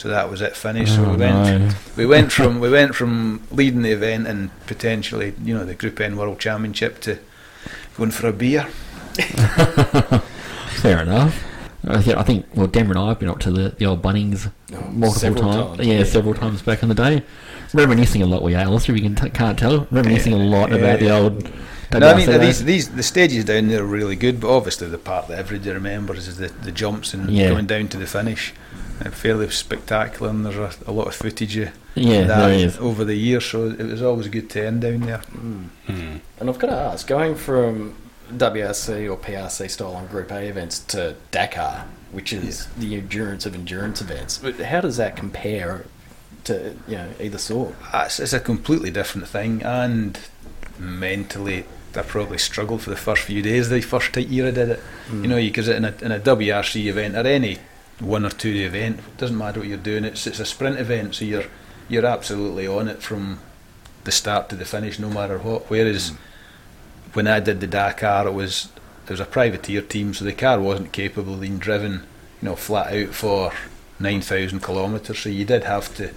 So 0.00 0.08
that 0.08 0.30
was 0.30 0.40
it 0.40 0.56
finished. 0.56 0.94
so 0.94 1.04
Oh, 1.04 1.10
we 1.10 1.16
went 1.18 1.60
no. 1.60 1.68
we 1.96 2.06
went 2.06 2.32
from 2.32 2.58
we 2.58 2.70
went 2.70 2.94
from 2.94 3.42
leading 3.50 3.82
the 3.82 3.90
event 3.92 4.26
and 4.26 4.48
potentially 4.66 5.34
you 5.44 5.52
know 5.52 5.66
the 5.66 5.74
Group 5.74 6.00
N 6.00 6.16
World 6.16 6.38
Championship 6.40 7.00
to 7.02 7.18
going 7.98 8.10
for 8.10 8.26
a 8.28 8.32
beer. 8.32 8.66
Fair 10.80 11.02
enough. 11.02 11.44
I 11.86 12.00
thi- 12.02 12.14
I 12.14 12.22
think, 12.22 12.46
well, 12.54 12.66
Denver 12.66 12.92
and 12.92 13.00
I 13.00 13.08
have 13.08 13.18
been 13.18 13.28
up 13.28 13.38
to 13.40 13.50
the, 13.50 13.70
the 13.70 13.86
old 13.86 14.02
Bunnings 14.02 14.50
Oh, 14.72 14.80
multiple 14.90 15.42
times. 15.42 15.76
times, 15.76 15.86
Yeah, 15.88 15.98
yeah. 15.98 16.04
several 16.04 16.34
times 16.34 16.62
back 16.62 16.82
in 16.82 16.88
the 16.88 16.94
day. 16.94 17.22
Reminiscing 17.72 18.22
a 18.22 18.26
lot 18.26 18.42
with 18.42 18.54
Alistair, 18.54 18.94
if 18.94 19.02
you 19.02 19.08
can 19.10 19.16
t- 19.16 19.30
can't 19.30 19.58
tell. 19.58 19.86
Reminiscing 19.90 20.32
a 20.32 20.36
lot 20.36 20.70
Yeah, 20.70 20.76
about 20.76 21.00
the 21.00 21.10
old. 21.10 21.50
No, 21.92 22.06
I 22.08 22.14
mean 22.16 22.40
these 22.40 22.64
these 22.64 22.88
the 22.90 23.02
stages 23.02 23.44
down 23.44 23.66
there 23.68 23.82
are 23.82 23.86
really 23.86 24.14
good, 24.14 24.40
but 24.40 24.54
obviously 24.54 24.88
the 24.88 24.98
part 24.98 25.26
that 25.28 25.38
everybody 25.38 25.70
remembers 25.72 26.28
is 26.28 26.36
the, 26.36 26.48
the 26.48 26.70
jumps 26.70 27.12
and 27.14 27.28
Yeah. 27.30 27.48
going 27.50 27.66
down 27.66 27.88
to 27.88 27.96
the 27.98 28.06
finish. 28.06 28.52
Uh, 29.04 29.10
fairly 29.10 29.48
spectacular, 29.50 30.28
and 30.30 30.44
there's 30.44 30.56
a, 30.56 30.90
a 30.90 30.92
lot 30.92 31.06
of 31.06 31.14
footage 31.14 31.56
of 31.56 31.70
Yeah, 31.94 32.24
that 32.24 32.46
there 32.48 32.52
is. 32.52 32.78
over 32.78 33.04
the 33.04 33.14
years, 33.16 33.46
so 33.46 33.66
it 33.70 33.78
was 33.82 34.02
always 34.02 34.28
good 34.28 34.50
to 34.50 34.66
end 34.66 34.82
down 34.82 35.00
there. 35.00 35.22
Mm. 35.32 36.20
And 36.38 36.50
I've 36.50 36.58
got 36.58 36.66
to 36.68 36.74
ask, 36.76 37.06
going 37.06 37.34
from 37.34 37.94
WRC 38.32 39.10
or 39.10 39.16
PRC 39.16 39.70
style 39.70 39.94
on 39.94 40.06
Group 40.06 40.30
A 40.30 40.42
events 40.48 40.78
to 40.80 41.16
Dakar, 41.30 41.86
which 42.12 42.32
is 42.32 42.66
the 42.78 42.94
endurance 42.96 43.46
of 43.46 43.54
endurance 43.54 44.00
events, 44.00 44.40
how 44.62 44.80
does 44.82 44.96
that 44.98 45.16
compare 45.16 45.84
to 46.44 46.74
you 46.86 46.96
know 46.96 47.10
either 47.20 47.38
sort? 47.38 47.74
Uh, 47.92 48.02
It's, 48.06 48.20
it's 48.20 48.32
a 48.32 48.40
completely 48.40 48.90
different 48.90 49.28
thing, 49.28 49.62
and 49.62 50.18
mentally, 50.78 51.64
I 51.94 52.02
probably 52.02 52.38
struggled 52.38 52.82
for 52.82 52.90
the 52.90 52.96
first 52.96 53.22
few 53.22 53.42
days. 53.42 53.68
The 53.68 53.80
first 53.80 54.16
year 54.16 54.48
I 54.48 54.50
did 54.50 54.68
it, 54.70 54.80
you 55.12 55.26
know, 55.26 55.36
because 55.36 55.68
in 55.68 55.84
a 55.84 55.94
in 56.02 56.12
a 56.12 56.20
WRC 56.20 56.86
event 56.86 57.16
or 57.16 57.26
any 57.26 57.58
one 58.00 58.24
or 58.24 58.30
two 58.30 58.54
event, 58.54 58.98
it 58.98 59.16
doesn't 59.18 59.36
matter 59.36 59.60
what 59.60 59.68
you're 59.68 59.78
doing. 59.78 60.04
It's 60.04 60.26
it's 60.26 60.40
a 60.40 60.44
sprint 60.44 60.78
event, 60.78 61.14
so 61.14 61.24
you're 61.24 61.44
you're 61.88 62.06
absolutely 62.06 62.66
on 62.66 62.88
it 62.88 63.02
from 63.02 63.40
the 64.04 64.12
start 64.12 64.48
to 64.48 64.56
the 64.56 64.64
finish, 64.64 64.98
no 64.98 65.10
matter 65.10 65.38
what. 65.38 65.68
Whereas 65.68 66.12
when 67.12 67.26
I 67.26 67.40
did 67.40 67.60
the 67.60 67.66
Dakar, 67.66 68.26
it 68.26 68.32
was 68.32 68.68
it 69.04 69.10
was 69.10 69.20
a 69.20 69.26
privateer 69.26 69.82
team, 69.82 70.14
so 70.14 70.24
the 70.24 70.32
car 70.32 70.60
wasn't 70.60 70.92
capable 70.92 71.34
of 71.34 71.40
being 71.40 71.58
driven, 71.58 72.06
you 72.40 72.48
know, 72.48 72.56
flat 72.56 72.92
out 72.92 73.14
for 73.14 73.52
nine 73.98 74.22
thousand 74.22 74.62
kilometres. 74.62 75.18
So 75.18 75.28
you 75.28 75.44
did 75.44 75.64
have 75.64 75.94
to 75.96 76.12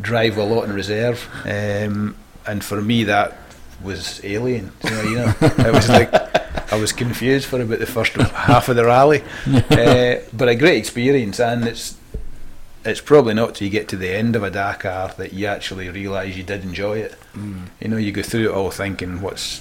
drive 0.00 0.36
a 0.36 0.44
lot 0.44 0.64
in 0.64 0.72
reserve, 0.72 1.28
um, 1.44 2.16
and 2.46 2.64
for 2.64 2.82
me 2.82 3.04
that 3.04 3.36
was 3.82 4.20
alien. 4.24 4.72
You 4.82 4.90
know, 4.90 5.02
you 5.02 5.16
know, 5.16 5.34
it 5.40 5.72
was 5.72 5.88
like 5.88 6.12
I 6.74 6.76
was 6.76 6.92
confused 6.92 7.46
for 7.46 7.62
about 7.62 7.78
the 7.78 7.86
first 7.86 8.12
half 8.16 8.68
of 8.68 8.74
the 8.74 8.84
rally, 8.84 9.22
uh, 9.46 10.16
but 10.36 10.48
a 10.48 10.56
great 10.56 10.76
experience, 10.76 11.38
and 11.38 11.68
it's 11.68 11.96
it's 12.84 13.00
probably 13.00 13.32
not 13.32 13.54
till 13.54 13.66
you 13.66 13.70
get 13.70 13.86
to 13.88 13.96
the 13.96 14.10
end 14.10 14.34
of 14.34 14.42
a 14.42 14.50
Dakar 14.50 15.14
that 15.16 15.32
you 15.32 15.46
actually 15.46 15.88
realise 15.88 16.36
you 16.36 16.42
did 16.42 16.64
enjoy 16.64 16.98
it. 16.98 17.16
You 17.80 17.88
know, 17.88 17.96
you 17.96 18.10
go 18.10 18.22
through 18.22 18.50
it 18.50 18.54
all 18.54 18.72
thinking, 18.72 19.20
"What's 19.20 19.60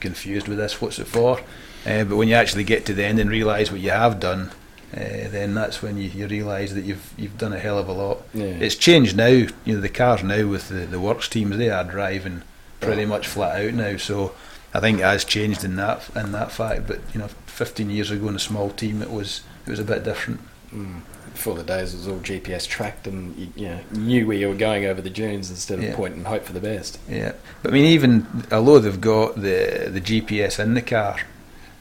confused 0.00 0.48
with 0.48 0.56
this? 0.56 0.80
What's 0.80 0.98
it 0.98 1.06
for?" 1.06 1.40
Uh, 1.86 2.04
but 2.04 2.16
when 2.16 2.28
you 2.28 2.34
actually 2.34 2.64
get 2.64 2.86
to 2.86 2.94
the 2.94 3.04
end 3.04 3.18
and 3.18 3.28
realise 3.28 3.70
what 3.70 3.82
you 3.82 3.90
have 3.90 4.18
done, 4.18 4.50
uh, 4.94 5.28
then 5.28 5.52
that's 5.52 5.82
when 5.82 5.98
you, 5.98 6.08
you 6.08 6.26
realise 6.26 6.72
that 6.72 6.86
you've 6.86 7.12
you've 7.18 7.36
done 7.36 7.52
a 7.52 7.58
hell 7.58 7.76
of 7.76 7.90
a 7.90 7.92
lot. 7.92 8.22
Yeah. 8.32 8.46
It's 8.46 8.76
changed 8.76 9.18
now. 9.18 9.26
You 9.26 9.50
know, 9.66 9.80
the 9.82 9.90
cars 9.90 10.22
now 10.22 10.46
with 10.46 10.70
the, 10.70 10.86
the 10.86 10.98
works 10.98 11.28
teams, 11.28 11.58
they 11.58 11.68
are 11.68 11.84
driving 11.84 12.40
pretty 12.80 13.04
much 13.04 13.28
flat 13.28 13.60
out 13.60 13.74
now. 13.74 13.98
So 13.98 14.32
I 14.74 14.80
think 14.80 14.98
it 14.98 15.02
has 15.04 15.24
changed 15.24 15.64
in 15.64 15.76
that 15.76 16.02
in 16.16 16.32
that 16.32 16.50
fact. 16.52 16.86
But 16.86 17.00
you 17.14 17.20
know, 17.20 17.28
15 17.46 17.88
years 17.90 18.10
ago 18.10 18.28
in 18.28 18.36
a 18.36 18.40
small 18.40 18.70
team, 18.70 19.00
it 19.02 19.10
was 19.10 19.42
it 19.66 19.70
was 19.70 19.78
a 19.78 19.84
bit 19.84 20.04
different. 20.04 20.40
Mm. 20.74 21.00
Before 21.32 21.54
the 21.54 21.64
days, 21.64 21.94
it 21.94 21.96
was 21.96 22.06
all 22.08 22.18
GPS 22.20 22.64
tracked, 22.68 23.08
and 23.08 23.36
you, 23.36 23.48
you 23.56 23.68
know, 23.68 23.80
knew 23.90 24.24
where 24.26 24.36
you 24.36 24.48
were 24.48 24.54
going 24.54 24.84
over 24.86 25.00
the 25.02 25.10
dunes 25.10 25.50
instead 25.50 25.78
of 25.78 25.84
Yeah. 25.84 25.96
point 25.96 26.14
and 26.14 26.26
hope 26.28 26.44
for 26.44 26.52
the 26.52 26.60
best. 26.60 26.98
Yeah, 27.08 27.32
but 27.62 27.72
I 27.72 27.74
mean, 27.74 27.86
even 27.86 28.44
although 28.52 28.78
they've 28.78 29.00
got 29.00 29.34
the 29.36 29.88
the 29.92 30.00
GPS 30.00 30.60
in 30.60 30.74
the 30.74 30.82
car, 30.82 31.16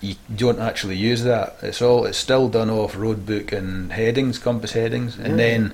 you 0.02 0.16
don't 0.36 0.60
actually 0.60 0.96
use 0.96 1.24
that. 1.24 1.58
It's 1.62 1.82
all 1.84 2.06
it's 2.06 2.18
still 2.18 2.50
done 2.50 2.70
off 2.72 2.96
road 2.96 3.26
book 3.28 3.52
and 3.52 3.92
headings, 3.94 4.40
compass 4.40 4.72
headings, 4.74 5.18
and 5.18 5.38
then 5.40 5.74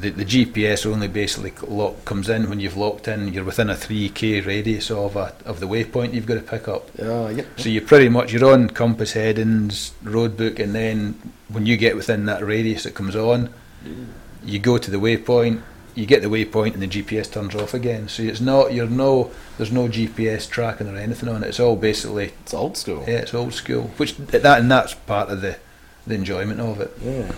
the 0.00 0.10
the 0.10 0.24
GPS 0.24 0.86
only 0.86 1.08
basically 1.08 1.52
lock 1.66 2.04
comes 2.04 2.28
in 2.28 2.48
when 2.48 2.60
you've 2.60 2.76
locked 2.76 3.06
in. 3.08 3.32
You're 3.32 3.44
within 3.44 3.70
a 3.70 3.76
three 3.76 4.08
k 4.08 4.40
radius 4.40 4.90
of 4.90 5.16
a 5.16 5.34
of 5.44 5.60
the 5.60 5.66
waypoint 5.68 6.14
you've 6.14 6.26
got 6.26 6.34
to 6.34 6.40
pick 6.42 6.68
up. 6.68 6.88
Oh, 7.00 7.28
yep. 7.28 7.46
So 7.56 7.68
you're 7.68 7.82
pretty 7.82 8.08
much 8.08 8.32
you're 8.32 8.50
on 8.50 8.70
compass 8.70 9.12
headings, 9.12 9.92
road 10.02 10.36
book, 10.36 10.58
and 10.58 10.74
then 10.74 11.32
when 11.48 11.66
you 11.66 11.76
get 11.76 11.96
within 11.96 12.26
that 12.26 12.44
radius, 12.44 12.86
it 12.86 12.94
comes 12.94 13.14
on. 13.16 13.52
You 14.44 14.58
go 14.58 14.78
to 14.78 14.90
the 14.90 14.98
waypoint, 14.98 15.60
you 15.94 16.06
get 16.06 16.22
the 16.22 16.28
waypoint, 16.28 16.74
and 16.74 16.82
the 16.82 16.86
GPS 16.88 17.30
turns 17.30 17.54
off 17.54 17.74
again. 17.74 18.08
So 18.08 18.22
it's 18.22 18.40
not 18.40 18.72
you're 18.72 18.86
no 18.88 19.30
there's 19.56 19.72
no 19.72 19.88
GPS 19.88 20.48
tracking 20.48 20.88
or 20.88 20.96
anything 20.96 21.28
on 21.28 21.42
it. 21.44 21.48
It's 21.48 21.60
all 21.60 21.76
basically 21.76 22.32
It's 22.42 22.54
old 22.54 22.76
school. 22.76 23.04
yeah, 23.06 23.18
it's 23.18 23.34
old 23.34 23.52
school. 23.54 23.84
Which 23.98 24.16
that 24.16 24.60
and 24.60 24.70
that's 24.70 24.94
part 24.94 25.28
of 25.30 25.40
the 25.42 25.56
the 26.06 26.14
enjoyment 26.14 26.60
of 26.60 26.80
it. 26.80 26.92
Yeah. 27.02 27.32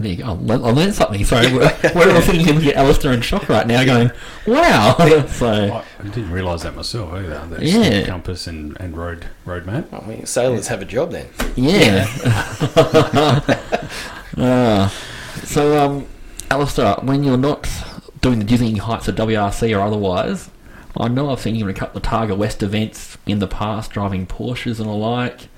There 0.00 0.10
you 0.10 0.16
go. 0.16 0.24
I 0.24 0.30
learned, 0.30 0.64
I 0.66 0.70
learned 0.70 0.94
something. 0.94 1.24
Sorry, 1.24 1.52
we're, 1.52 1.70
we're 1.94 2.14
all 2.14 2.22
sitting 2.22 2.40
here 2.40 2.54
looking 2.54 2.70
at 2.70 2.76
Alistair 2.76 3.12
in 3.12 3.20
shock 3.20 3.48
right 3.48 3.66
now, 3.66 3.84
going, 3.84 4.10
"Wow!" 4.46 4.96
so 5.28 5.46
I 5.48 5.84
I 5.98 6.02
didn't 6.04 6.30
realise 6.30 6.62
that 6.62 6.74
myself 6.74 7.12
either. 7.12 7.46
That's 7.50 7.62
Yeah. 7.62 8.06
compass 8.06 8.46
and, 8.46 8.76
and 8.80 8.96
road 8.96 9.26
road 9.44 9.66
map. 9.66 9.92
I 9.92 10.00
mean, 10.06 10.26
sailors 10.26 10.68
have 10.68 10.80
a 10.80 10.84
job 10.86 11.10
then. 11.12 11.28
yeah. 11.54 12.06
uh, 14.36 14.88
so, 15.44 15.78
um, 15.84 16.06
Alistair, 16.50 16.96
when 17.02 17.24
you're 17.24 17.36
not 17.36 17.68
doing 18.20 18.38
the 18.38 18.44
dizzying 18.44 18.76
heights 18.76 19.08
of 19.08 19.16
WRC 19.16 19.76
or 19.76 19.80
otherwise, 19.80 20.50
I 20.96 21.08
know 21.08 21.30
I've 21.30 21.40
seen 21.40 21.54
you 21.54 21.64
in 21.64 21.70
a 21.70 21.74
couple 21.78 21.98
of 21.98 22.02
Targa 22.04 22.36
West 22.36 22.62
events 22.62 23.16
in 23.26 23.38
the 23.38 23.46
past, 23.46 23.90
driving 23.92 24.26
Porsches 24.26 24.78
and 24.80 24.88
the 24.88 24.92
like. 24.94 25.48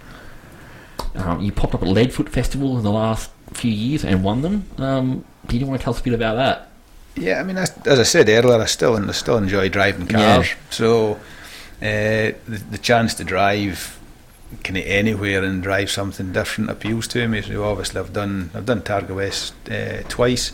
Um, 1.15 1.41
you 1.43 1.53
popped 1.53 1.75
up 1.75 1.83
at 1.83 1.89
Leadfoot 1.89 2.29
Festival 2.29 2.77
in 2.79 2.85
the 2.85 2.91
last 2.91 3.31
few 3.55 3.73
years 3.73 4.05
and 4.05 4.25
won 4.25 4.43
them. 4.43 4.67
Um, 4.79 5.25
do 5.47 5.57
you 5.57 5.67
want 5.67 5.81
to 5.81 5.85
tell 5.85 5.95
us 5.95 6.01
a 6.01 6.03
bit 6.03 6.15
about 6.15 6.37
that? 6.37 6.69
Yeah, 7.15 7.41
I 7.41 7.43
mean, 7.43 7.59
as, 7.59 7.77
as 7.87 7.99
I 7.99 8.05
said 8.05 8.29
earlier, 8.29 8.61
I 8.61 8.67
still 8.67 8.97
I 8.97 9.13
still 9.13 9.37
enjoy 9.37 9.69
driving 9.69 10.07
cars. 10.07 10.49
Yeah. 10.49 10.55
So 10.71 11.13
uh, 11.81 12.33
the, 12.47 12.63
the 12.71 12.79
chance 12.79 13.15
to 13.15 13.25
drive 13.25 13.99
kind 14.65 14.79
of 14.79 14.85
anywhere 14.87 15.43
and 15.43 15.63
drive 15.63 15.91
something 15.91 16.33
different 16.33 16.71
appeals 16.71 17.09
to 17.09 17.29
me. 17.29 17.43
So 17.43 17.65
obviously, 17.65 18.01
I've 18.01 18.13
done 18.13 18.51
I've 18.55 18.67
done 18.67 18.81
Targa 18.83 19.15
West 19.15 19.55
uh, 19.71 20.03
twice. 20.09 20.53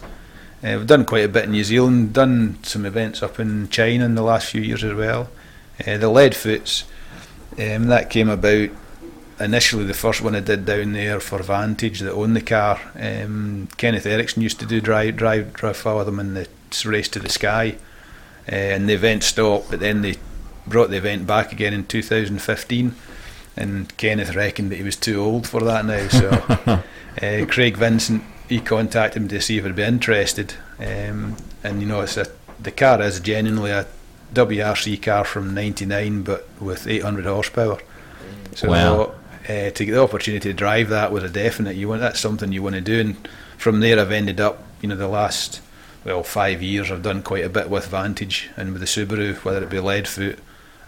Uh, 0.63 0.75
we've 0.79 0.87
done 0.87 1.05
quite 1.05 1.25
a 1.25 1.29
bit 1.29 1.45
in 1.45 1.53
New 1.53 1.63
Zealand. 1.63 2.13
Done 2.13 2.59
some 2.65 2.85
events 2.85 3.23
up 3.23 3.39
in 3.39 3.69
China 3.69 4.05
in 4.05 4.17
the 4.17 4.23
last 4.23 4.51
few 4.51 4.61
years 4.61 4.83
as 4.83 4.95
well. 4.95 5.31
Uh, 5.87 5.97
the 5.97 6.11
Leadfoots 6.11 6.85
um, 7.53 7.87
that 7.87 8.11
came 8.11 8.29
about 8.29 8.71
initially 9.41 9.85
the 9.85 9.95
first 9.95 10.21
one 10.21 10.35
I 10.35 10.41
did 10.41 10.67
down 10.67 10.93
there 10.93 11.21
for 11.21 11.43
Vantage 11.43 12.01
that 12.01 12.13
owned 12.13 12.37
the 12.37 12.43
car. 12.43 12.81
Um, 12.99 13.69
Kenneth 13.77 14.07
Eriksson 14.07 14.43
used 14.43 14.61
to 14.61 14.67
do 14.67 14.81
drive 14.81 15.17
drive 15.17 15.53
drive 15.53 15.77
for 15.77 16.05
them 16.05 16.19
in 16.19 16.35
the 16.35 16.49
race 16.85 17.09
to 17.09 17.19
the 17.19 17.29
sky, 17.29 17.77
uh, 18.51 18.55
and 18.55 18.89
the 18.89 18.95
event 18.95 19.23
stopped. 19.23 19.71
But 19.71 19.81
then 19.81 20.03
they 20.03 20.17
brought 20.67 20.91
the 20.91 20.97
event 20.97 21.27
back 21.27 21.53
again 21.53 21.73
in 21.73 21.87
2015, 21.87 22.95
and 23.57 23.97
Kenneth 23.97 24.35
reckoned 24.35 24.71
that 24.73 24.77
he 24.77 24.83
was 24.83 24.97
too 24.97 25.21
old 25.21 25.47
for 25.47 25.63
that 25.63 25.85
now. 25.85 26.09
So 26.09 26.83
uh, 27.23 27.47
Craig 27.51 27.77
Vincent 27.77 28.23
he 28.49 28.61
contacted 28.61 29.23
him 29.23 29.29
to 29.29 29.41
see 29.41 29.59
if 29.59 29.65
he'd 29.65 29.77
be 29.77 29.83
interested, 29.83 30.55
um, 30.79 31.37
and 31.63 31.81
you 31.81 31.87
know 31.87 32.01
it's 32.01 32.17
a 32.17 32.27
the 32.61 32.73
car 32.73 33.01
is 33.03 33.21
genuinely 33.21 33.71
a 33.71 33.87
WRC 34.35 35.01
car 35.03 35.25
from 35.25 35.55
'99, 35.55 36.23
but 36.23 36.49
with 36.61 36.87
800 36.87 37.25
horsepower. 37.25 37.79
So 38.55 38.71
Wow. 38.71 39.15
Uh, 39.49 39.71
to 39.71 39.85
get 39.85 39.93
the 39.93 40.03
opportunity 40.03 40.49
to 40.51 40.55
drive 40.55 40.89
that 40.91 41.11
was 41.13 41.25
a 41.25 41.29
definite. 41.29 41.77
You 41.77 41.89
want 41.89 42.01
that's 42.01 42.21
something 42.21 42.53
you 42.53 42.63
want 42.63 42.75
to 42.75 42.81
do, 42.81 43.01
and 43.01 43.29
from 43.57 43.81
there 43.81 43.99
I've 43.99 44.13
ended 44.13 44.41
up. 44.41 44.63
You 44.81 44.89
know, 44.89 44.97
the 44.97 45.09
last 45.09 45.61
well 46.05 46.23
five 46.23 46.63
years 46.63 46.91
I've 46.91 47.03
done 47.03 47.23
quite 47.23 47.45
a 47.45 47.49
bit 47.49 47.69
with 47.71 47.87
Vantage 47.89 48.51
and 48.57 48.73
with 48.73 48.81
the 48.81 48.87
Subaru, 48.87 49.35
whether 49.45 49.63
it 49.63 49.71
be 49.71 49.79
Leadfoot, 49.79 50.39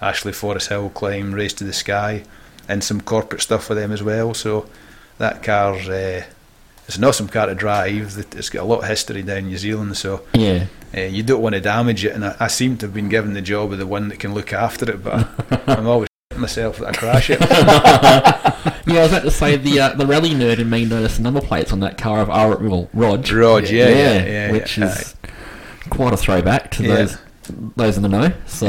Ashley 0.00 0.32
Forest 0.32 0.68
Hill 0.68 0.90
Climb, 0.90 1.32
Race 1.34 1.54
to 1.54 1.64
the 1.64 1.72
Sky, 1.72 2.24
and 2.68 2.84
some 2.84 3.00
corporate 3.00 3.42
stuff 3.42 3.68
with 3.68 3.78
them 3.78 3.90
as 3.92 4.02
well. 4.02 4.34
So 4.34 4.66
that 5.18 5.42
car's 5.42 5.88
uh, 5.88 6.24
it's 6.86 6.96
an 6.96 7.04
awesome 7.04 7.28
car 7.28 7.46
to 7.46 7.54
drive. 7.54 8.16
It's 8.36 8.50
got 8.50 8.62
a 8.62 8.64
lot 8.66 8.80
of 8.82 8.88
history 8.88 9.22
down 9.22 9.38
in 9.38 9.46
New 9.46 9.58
Zealand, 9.58 9.96
so 9.96 10.22
Yeah. 10.34 10.66
uh, 10.96 11.00
you 11.02 11.22
don't 11.22 11.40
want 11.42 11.54
to 11.54 11.60
damage 11.60 12.04
it. 12.04 12.12
And 12.12 12.24
I, 12.24 12.36
I 12.40 12.46
seem 12.48 12.76
to 12.78 12.86
have 12.86 12.94
been 12.94 13.08
given 13.08 13.32
the 13.34 13.42
job 13.42 13.72
of 13.72 13.78
the 13.78 13.86
one 13.86 14.08
that 14.08 14.18
can 14.18 14.34
look 14.34 14.52
after 14.52 14.90
it, 14.90 15.02
but 15.04 15.28
I'm 15.68 15.86
always 15.86 16.08
myself 16.40 16.78
that 16.78 16.88
I 16.88 16.92
crash 16.92 17.30
it. 17.30 17.40
Yeah, 18.86 19.00
I 19.00 19.02
was 19.02 19.12
about 19.12 19.22
to 19.22 19.30
say 19.30 19.56
the 19.56 19.80
uh, 19.80 19.88
the 19.94 20.06
rally 20.06 20.30
nerd 20.30 20.58
in 20.58 20.68
me 20.68 20.84
noticed 20.84 21.20
number 21.20 21.40
plates 21.40 21.72
on 21.72 21.80
that 21.80 21.96
car 21.96 22.20
of 22.20 22.28
R. 22.28 22.56
Well, 22.56 22.88
Rog. 22.92 23.30
Rog, 23.30 23.68
yeah, 23.68 23.88
yeah, 23.88 24.24
yeah, 24.24 24.52
which 24.52 24.78
yeah. 24.78 24.86
is 24.86 25.14
quite 25.90 26.12
a 26.12 26.16
throwback 26.16 26.70
to 26.72 26.82
those 26.82 27.18
those 27.76 27.96
in 27.96 28.02
the 28.02 28.08
know. 28.08 28.32
So 28.46 28.66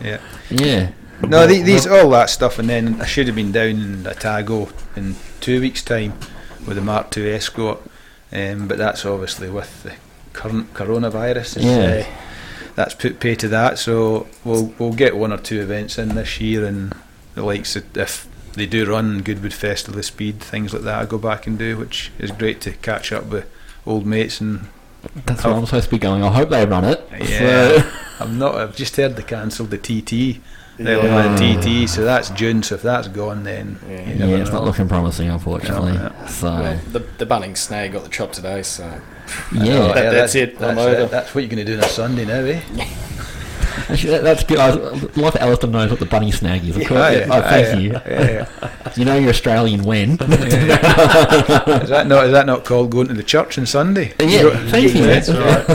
yeah. 0.00 0.20
yeah, 0.50 0.92
No, 1.22 1.46
the, 1.46 1.62
these 1.62 1.86
all 1.86 2.10
that 2.10 2.30
stuff, 2.30 2.58
and 2.58 2.68
then 2.68 3.00
I 3.00 3.06
should 3.06 3.26
have 3.26 3.36
been 3.36 3.52
down 3.52 3.80
in 3.80 4.06
Otago 4.06 4.68
in 4.96 5.16
two 5.40 5.60
weeks' 5.60 5.82
time 5.82 6.18
with 6.66 6.76
the 6.76 6.82
Mark 6.82 7.16
II 7.16 7.32
Escort, 7.32 7.80
um, 8.32 8.68
but 8.68 8.76
that's 8.76 9.06
obviously 9.06 9.48
with 9.48 9.82
the 9.82 9.94
current 10.32 10.74
coronavirus. 10.74 11.62
Yeah. 11.62 12.06
uh, 12.06 12.20
that's 12.74 12.94
put 12.94 13.20
pay 13.20 13.36
to 13.36 13.48
that. 13.48 13.78
So 13.78 14.26
we'll 14.44 14.74
we'll 14.78 14.92
get 14.92 15.16
one 15.16 15.32
or 15.32 15.38
two 15.38 15.60
events 15.60 15.96
in 15.96 16.14
this 16.16 16.40
year, 16.40 16.66
and 16.66 16.94
the 17.34 17.42
likes 17.44 17.76
of, 17.76 17.96
if 17.96 18.28
they 18.54 18.66
do 18.66 18.84
run 18.86 19.20
Goodwood 19.22 19.52
Festival 19.54 19.98
of 19.98 20.04
Speed, 20.04 20.40
things 20.40 20.72
like 20.72 20.82
that, 20.82 21.02
I 21.02 21.04
go 21.06 21.18
back 21.18 21.46
and 21.46 21.58
do, 21.58 21.76
which 21.76 22.12
is 22.18 22.30
great 22.30 22.60
to 22.62 22.72
catch 22.72 23.12
up 23.12 23.26
with 23.26 23.46
old 23.86 24.06
mates 24.06 24.40
and 24.40 24.68
that's 25.26 25.44
where 25.44 25.52
I'm 25.54 25.66
supposed 25.66 25.84
to 25.86 25.90
be 25.90 25.98
going. 25.98 26.22
I 26.22 26.30
hope 26.32 26.48
they 26.48 26.64
run 26.64 26.84
it. 26.84 27.06
yeah. 27.20 27.82
So, 27.82 27.90
I'm 28.20 28.38
not. 28.38 28.54
I've 28.54 28.74
just 28.76 28.96
heard 28.96 29.16
they 29.16 29.22
cancelled 29.22 29.70
the 29.70 29.76
TT. 29.78 30.40
They 30.78 30.96
Yeah. 30.96 31.36
yeah. 31.38 31.60
TT, 31.60 31.88
so 31.88 32.04
that's 32.04 32.30
June. 32.30 32.62
So 32.62 32.76
if 32.76 32.82
that's 32.82 33.08
gone, 33.08 33.44
then 33.44 33.78
Yeah. 33.88 33.90
you 34.08 34.12
yeah, 34.14 34.26
never 34.26 34.42
it's 34.42 34.50
not 34.50 34.64
looking 34.64 34.88
promising, 34.88 35.28
unfortunately. 35.28 35.92
No, 35.92 36.10
So 36.26 36.46
Well, 36.50 36.80
the 36.92 37.00
the 37.18 37.26
Bunnings 37.26 37.58
snag 37.58 37.92
got 37.92 38.02
the 38.04 38.08
chop 38.08 38.32
today, 38.32 38.62
so 38.62 38.84
yeah, 39.52 39.92
That- 39.92 40.12
that's 40.12 40.34
it, 40.34 40.54
I'm 40.54 40.74
That's, 40.76 40.80
over. 40.80 40.94
it. 41.02 41.10
that's 41.10 41.34
what 41.34 41.42
you're 41.42 41.50
going 41.50 41.64
to 41.66 41.70
do 41.72 41.78
on 41.78 41.84
a 41.84 41.88
Sunday 41.88 42.24
now, 42.24 42.40
eh? 42.40 42.60
Actually, 43.88 44.10
that, 44.14 44.22
that's 44.22 44.44
good. 44.44 44.58
I 44.58 44.74
was- 44.74 45.16
like 45.16 45.36
Alistair 45.36 45.70
knows 45.70 45.90
what 45.90 45.98
the 46.00 46.06
bunny 46.06 46.30
snag 46.30 46.64
is. 46.64 46.76
Of 46.76 46.86
course. 46.86 47.12
Yeah, 47.14 47.26
oh, 47.30 47.40
thank 47.42 47.66
yeah, 47.66 47.78
you. 47.78 47.92
yeah, 48.06 48.48
You 48.96 49.04
know 49.04 49.16
you're 49.16 49.30
Australian 49.30 49.82
when. 49.84 50.10
is 50.20 50.28
that 51.88 52.04
not? 52.06 52.24
Is 52.26 52.32
that 52.32 52.46
not 52.46 52.64
called 52.64 52.90
going 52.90 53.08
to 53.08 53.14
the 53.14 53.22
church 53.22 53.58
on 53.58 53.66
Sunday? 53.66 54.12
yeah, 54.20 54.50
thank 54.68 54.94
you. 54.94 55.02
That's 55.06 55.28
right. 55.30 55.68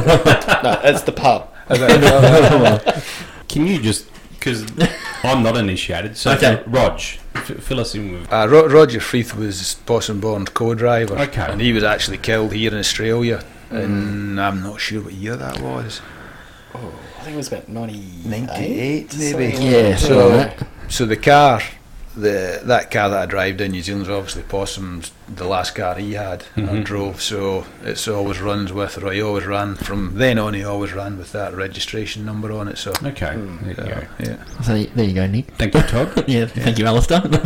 no, 0.63 0.81
it's 0.83 1.01
the 1.03 1.11
pub. 1.11 1.53
Can 3.47 3.65
you 3.67 3.79
just 3.81 4.05
because 4.31 4.63
I'm 5.23 5.43
not 5.43 5.57
initiated, 5.57 6.15
so 6.15 6.31
Okay. 6.31 6.63
Rog, 6.67 6.93
f- 7.35 7.57
fill 7.59 7.81
us 7.81 7.93
in 7.93 8.13
with. 8.13 8.31
Uh, 8.31 8.47
Ro- 8.49 8.67
Roger 8.67 8.99
Freeth 8.99 9.35
was 9.35 9.75
Possum 9.85 10.21
Bourne's 10.21 10.49
co-driver, 10.49 11.17
Okay. 11.19 11.41
and 11.49 11.59
he 11.59 11.73
was 11.73 11.83
actually 11.83 12.19
killed 12.19 12.53
here 12.53 12.71
in 12.71 12.77
Australia, 12.77 13.43
and 13.69 14.39
I'm 14.39 14.63
not 14.63 14.79
sure 14.79 15.01
what 15.01 15.13
year 15.13 15.35
that 15.35 15.59
was. 15.59 15.99
Oh, 16.75 16.93
I 17.19 17.23
think 17.23 17.33
it 17.33 17.37
was 17.37 17.47
about 17.47 17.67
98. 17.69 18.25
98 18.25 19.17
maybe. 19.17 19.57
Yeah, 19.63 19.95
So- 19.95 20.07
so. 20.57 20.65
So 20.87 21.05
the 21.05 21.17
car, 21.17 21.61
the 22.17 22.61
that 22.63 22.89
car 22.89 23.09
that 23.09 23.19
I 23.21 23.25
drive 23.27 23.57
down 23.57 23.69
New 23.71 23.81
Zealand 23.83 24.03
is 24.05 24.09
obviously 24.09 24.41
Possum's 24.43 25.11
the 25.27 25.45
last 25.45 25.75
car 25.75 25.95
he 25.95 26.13
had 26.13 26.43
I 26.57 26.61
Mhm. 26.61 26.83
drove. 26.83 27.21
So 27.21 27.65
it's 27.83 28.07
always 28.07 28.39
runs 28.39 28.73
with, 28.73 28.97
or 29.03 29.11
he 29.13 29.21
always 29.21 29.45
ran 29.45 29.75
from 29.75 30.13
then 30.15 30.39
on. 30.39 30.55
He 30.55 30.63
always 30.63 30.91
ran 30.93 31.17
with 31.19 31.31
that 31.33 31.55
registration 31.55 32.25
number 32.25 32.51
on 32.51 32.67
it. 32.67 32.77
So 32.79 32.91
Okay, 33.03 33.33
Hmm. 33.33 33.57
there 33.65 33.85
you 33.85 33.91
uh, 33.93 33.99
go. 33.99 34.07
yeah, 34.19 34.63
So 34.63 34.83
there 34.95 35.05
you 35.05 35.13
go, 35.13 35.27
Nick. 35.27 35.45
Thank 35.57 35.75
you, 35.75 35.81
Todd. 35.83 36.23
Yeah, 36.27 36.45
thank 36.47 36.79
you, 36.79 36.85
Alistair. 36.87 37.21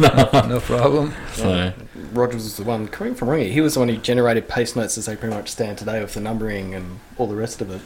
no 0.48 0.60
problem. 0.62 1.14
so 1.34 1.74
Rogers 2.14 2.44
was 2.44 2.56
the 2.58 2.64
one, 2.64 2.88
coming 2.88 3.16
from 3.16 3.28
Ringy, 3.28 3.52
he 3.52 3.60
was 3.62 3.74
the 3.74 3.80
one 3.82 3.90
who 3.90 3.98
generated 3.98 4.48
pace 4.48 4.76
notes 4.76 4.98
as 4.98 5.06
they 5.08 5.16
pretty 5.18 5.36
much 5.36 5.50
stand 5.50 5.78
today 5.80 6.00
with 6.02 6.14
the 6.14 6.20
numbering 6.22 6.74
and 6.74 7.00
all 7.18 7.28
the 7.28 7.36
rest 7.36 7.62
of 7.62 7.70
it. 7.72 7.82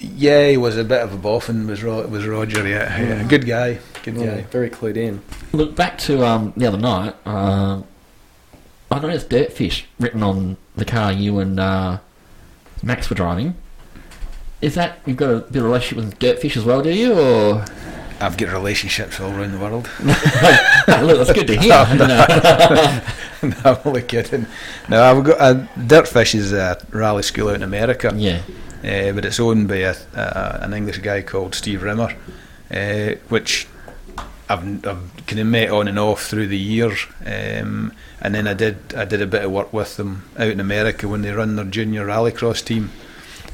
Yeah, 0.00 0.48
he 0.48 0.56
was 0.56 0.76
a 0.76 0.84
bit 0.84 1.00
of 1.02 1.12
a 1.12 1.16
boffin. 1.16 1.66
Was 1.66 1.82
Ro- 1.82 2.06
was 2.06 2.26
Roger? 2.26 2.66
Yeah, 2.66 3.00
yeah, 3.00 3.22
good 3.24 3.44
guy, 3.46 3.78
good 4.04 4.14
Yeah, 4.16 4.26
guy. 4.36 4.40
very 4.42 4.70
clued 4.70 4.96
in. 4.96 5.22
look 5.52 5.74
back 5.74 5.98
to 5.98 6.24
um, 6.24 6.52
the 6.56 6.66
other 6.66 6.78
night. 6.78 7.14
Uh, 7.26 7.82
I 8.90 8.98
noticed 9.00 9.28
Dirtfish 9.28 9.84
written 9.98 10.22
on 10.22 10.56
the 10.76 10.84
car 10.84 11.12
you 11.12 11.40
and 11.40 11.58
uh, 11.58 11.98
Max 12.82 13.10
were 13.10 13.16
driving. 13.16 13.56
Is 14.60 14.74
that 14.76 14.98
you've 15.04 15.16
got 15.16 15.30
a 15.30 15.38
bit 15.40 15.56
of 15.56 15.64
relationship 15.64 16.04
with 16.04 16.18
Dirtfish 16.18 16.56
as 16.56 16.64
well, 16.64 16.80
do 16.80 16.90
you? 16.90 17.18
Or 17.18 17.64
I've 18.20 18.36
got 18.36 18.52
relationships 18.52 19.20
all 19.20 19.30
around 19.30 19.52
the 19.52 19.58
world. 19.58 19.88
look, 20.04 21.18
that's 21.26 21.32
good 21.32 21.46
to 21.48 21.56
hear. 21.60 21.86
you 21.92 21.98
know. 21.98 23.00
no, 23.42 23.56
I'm 23.64 23.78
only 23.84 24.02
kidding. 24.02 24.46
No, 24.88 25.02
I've 25.02 25.24
got 25.24 25.40
uh, 25.40 25.54
Dirtfish 25.76 26.34
is 26.36 26.52
a 26.52 26.80
rally 26.92 27.22
school 27.24 27.48
out 27.48 27.56
in 27.56 27.62
America. 27.62 28.12
yeah, 28.16 28.42
uh, 28.84 29.12
but 29.12 29.24
it's 29.24 29.40
owned 29.40 29.68
by 29.68 29.76
a, 29.76 29.94
an 30.14 30.72
English 30.72 30.98
guy 30.98 31.22
called 31.22 31.54
Steve 31.54 31.82
Rimmer, 31.82 32.14
uh, 32.70 33.14
which 33.28 33.66
I've, 34.48 34.86
I've 34.86 35.26
kind 35.26 35.40
of 35.40 35.46
met 35.46 35.70
on 35.70 35.88
and 35.88 35.98
off 35.98 36.26
through 36.26 36.46
the 36.46 36.58
years. 36.58 37.06
Um, 37.24 37.92
and 38.20 38.34
then 38.34 38.46
I 38.46 38.54
did 38.54 38.94
I 38.94 39.04
did 39.04 39.22
a 39.22 39.26
bit 39.26 39.44
of 39.44 39.50
work 39.50 39.72
with 39.72 39.96
them 39.96 40.24
out 40.36 40.48
in 40.48 40.60
America 40.60 41.06
when 41.08 41.22
they 41.22 41.32
run 41.32 41.56
their 41.56 41.64
junior 41.64 42.06
rallycross 42.06 42.64
team. 42.64 42.90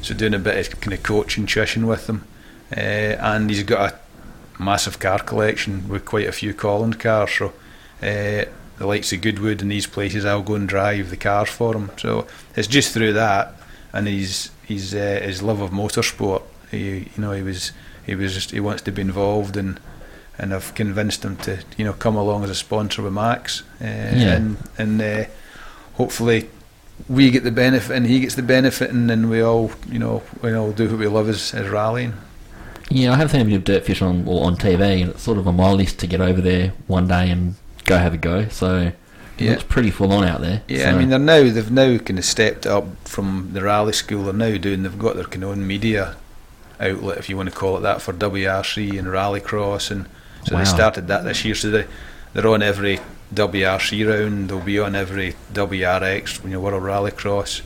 So 0.01 0.13
doing 0.13 0.33
a 0.33 0.39
bit 0.39 0.73
of 0.73 0.81
kind 0.81 0.93
of 0.93 1.03
coaching, 1.03 1.45
tuition 1.45 1.87
with 1.87 2.07
them. 2.07 2.27
Uh, 2.75 2.79
and 3.19 3.49
he's 3.49 3.63
got 3.63 3.93
a 3.93 4.61
massive 4.61 4.99
car 4.99 5.19
collection 5.19 5.87
with 5.89 6.05
quite 6.05 6.27
a 6.27 6.31
few 6.31 6.53
Colin's 6.53 6.95
cars. 6.95 7.31
So 7.31 7.47
uh, 8.01 8.45
the 8.77 8.85
likes 8.85 9.13
of 9.13 9.21
Goodwood 9.21 9.61
and 9.61 9.71
these 9.71 9.87
places, 9.87 10.25
I'll 10.25 10.43
go 10.43 10.55
and 10.55 10.67
drive 10.67 11.09
the 11.09 11.17
cars 11.17 11.49
for 11.49 11.75
him. 11.75 11.91
So 11.97 12.27
it's 12.55 12.67
just 12.67 12.93
through 12.93 13.13
that, 13.13 13.53
and 13.93 14.07
he's 14.07 14.51
he's 14.65 14.93
uh, 14.93 15.19
his 15.23 15.41
love 15.41 15.61
of 15.61 15.71
motorsport. 15.71 16.41
He 16.71 17.09
you 17.15 17.17
know 17.17 17.31
he 17.31 17.41
was 17.43 17.71
he 18.05 18.15
was 18.15 18.33
just, 18.33 18.51
he 18.51 18.59
wants 18.59 18.81
to 18.83 18.91
be 18.91 19.01
involved 19.01 19.57
and 19.57 19.79
and 20.37 20.53
I've 20.53 20.73
convinced 20.75 21.23
him 21.23 21.37
to 21.37 21.59
you 21.77 21.85
know 21.85 21.93
come 21.93 22.15
along 22.15 22.43
as 22.43 22.49
a 22.49 22.55
sponsor 22.55 23.01
with 23.03 23.13
Max. 23.13 23.63
Uh, 23.81 23.85
And 23.85 24.57
and 24.77 25.01
uh, 25.01 25.25
hopefully 25.93 26.49
we 27.09 27.29
get 27.29 27.43
the 27.43 27.51
benefit 27.51 27.95
and 27.95 28.05
he 28.05 28.19
gets 28.21 28.35
the 28.35 28.41
benefit 28.43 28.89
and 28.89 29.09
then 29.09 29.29
we 29.29 29.41
all 29.41 29.71
you 29.91 29.99
know 29.99 30.21
we 30.41 30.53
all 30.53 30.71
do 30.71 30.87
what 30.89 30.99
we 30.99 31.07
love 31.07 31.29
as, 31.29 31.53
as 31.53 31.67
rallying. 31.69 32.13
yeah. 32.89 33.13
I 33.13 33.17
have 33.17 33.31
seen 33.31 33.41
a 33.41 33.45
bit 33.45 33.55
of 33.55 33.63
Dirtfish 33.63 34.01
on 34.01 34.27
on 34.27 34.55
TV, 34.57 35.01
and 35.01 35.11
it's 35.11 35.23
sort 35.23 35.37
of 35.37 35.47
on 35.47 35.55
my 35.55 35.71
list 35.71 35.99
to 35.99 36.07
get 36.07 36.21
over 36.21 36.41
there 36.41 36.73
one 36.87 37.07
day 37.07 37.29
and 37.31 37.55
go 37.85 37.97
have 37.97 38.13
a 38.13 38.17
go. 38.17 38.47
So 38.49 38.91
it 39.37 39.43
Yeah. 39.45 39.51
looks 39.51 39.63
pretty 39.63 39.91
full 39.91 40.11
on 40.13 40.23
out 40.23 40.41
there. 40.41 40.61
Yeah, 40.67 40.91
I 40.91 40.97
mean 40.97 41.09
they're 41.09 41.19
now 41.19 41.43
they've 41.43 41.71
now 41.71 41.97
kind 41.97 42.19
of 42.19 42.25
stepped 42.25 42.65
up 42.65 42.85
from 43.05 43.49
the 43.53 43.61
rally 43.61 43.93
school. 43.93 44.23
They're 44.23 44.33
now 44.33 44.57
doing 44.57 44.83
they've 44.83 44.97
got 44.99 45.15
their 45.15 45.25
kind 45.25 45.43
of 45.43 45.49
own 45.51 45.65
media 45.67 46.15
outlet, 46.79 47.17
if 47.17 47.29
you 47.29 47.37
want 47.37 47.49
to 47.49 47.55
call 47.55 47.77
it 47.77 47.81
that, 47.81 48.01
for 48.01 48.13
WRC 48.13 48.97
and 48.97 49.07
Rallycross, 49.07 49.91
and 49.91 50.05
so 50.45 50.53
Wow. 50.55 50.59
they 50.59 50.65
started 50.65 51.07
that 51.07 51.23
this 51.23 51.43
year. 51.45 51.55
So 51.55 51.69
they 51.71 51.85
they're 52.33 52.47
on 52.47 52.61
every 52.61 52.99
WRC 53.33 54.03
round. 54.07 54.49
They'll 54.49 54.59
be 54.59 54.77
on 54.79 54.93
every 54.95 55.35
WRX, 55.53 56.41
when 56.43 56.51
you 56.51 56.57
know, 56.57 56.61
World 56.63 56.83
Rallycross, 56.83 57.61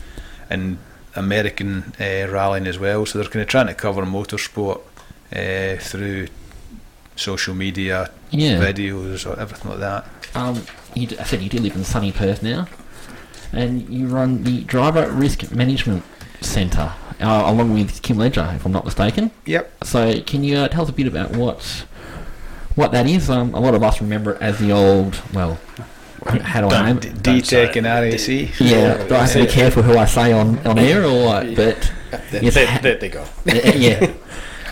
and 0.49 0.77
American 1.15 1.93
uh, 1.99 2.27
rallying 2.29 2.67
as 2.67 2.77
well. 2.79 3.05
So 3.05 3.17
they're 3.19 3.27
kind 3.27 3.41
of 3.41 3.47
trying 3.49 3.67
to 3.67 3.73
cover 3.73 4.03
motorsport 4.05 4.82
uh, 5.36 5.77
through 5.82 6.27
social 7.15 7.53
media, 7.55 8.10
Yeah. 8.32 8.60
videos, 8.60 9.25
or 9.29 9.38
everything 9.39 9.71
like 9.71 9.79
that. 9.79 10.05
Um, 10.36 10.62
you, 10.95 11.08
d- 11.08 11.17
I 11.19 11.23
said 11.23 11.41
you 11.41 11.49
do 11.49 11.60
live 11.60 11.75
in 11.75 11.84
sunny 11.84 12.12
Perth 12.12 12.41
now, 12.43 12.67
and 13.54 13.88
you 13.89 14.08
run 14.08 14.43
the 14.43 14.62
Driver 14.63 15.10
Risk 15.12 15.52
Management 15.52 16.04
Centre 16.41 16.93
uh, 17.19 17.43
along 17.45 17.73
with 17.73 18.02
Kim 18.02 18.17
Ledger, 18.17 18.49
if 18.56 18.65
I'm 18.65 18.71
not 18.71 18.86
mistaken. 18.86 19.32
Yep. 19.45 19.84
So, 19.86 20.21
can 20.21 20.43
you 20.43 20.58
uh, 20.58 20.67
tell 20.69 20.84
us 20.84 20.89
a 20.89 20.93
bit 20.93 21.08
about 21.08 21.32
what 21.32 21.86
what 22.75 22.91
that 22.93 23.08
is? 23.08 23.30
Um, 23.30 23.54
a 23.54 23.60
lot 23.60 23.73
of 23.75 23.84
us 23.84 23.99
remember 24.02 24.34
it 24.36 24.41
as 24.41 24.58
the 24.60 24.71
old, 24.71 25.21
well, 25.34 25.60
how 26.25 26.62
do 26.67 26.73
I 26.73 26.86
name 26.88 26.97
it? 26.97 27.21
D 27.23 27.41
Tech 27.41 27.75
and 27.75 27.86
RAC. 27.86 28.28
Yeah, 28.60 29.06
do 29.08 29.15
I 29.15 29.19
have 29.19 29.32
to 29.34 29.39
be 29.45 29.47
careful 29.47 29.84
who 29.84 29.97
I 29.97 30.06
say 30.06 30.32
on, 30.32 30.60
on 30.65 30.78
air 30.80 31.04
or 31.04 31.25
what? 31.25 31.56
But 31.56 31.91
There, 32.32 32.43
Yes, 32.43 32.54
there, 32.56 32.80
there 32.82 32.95
they 32.97 33.10
go. 33.10 33.25
yeah, 33.45 34.13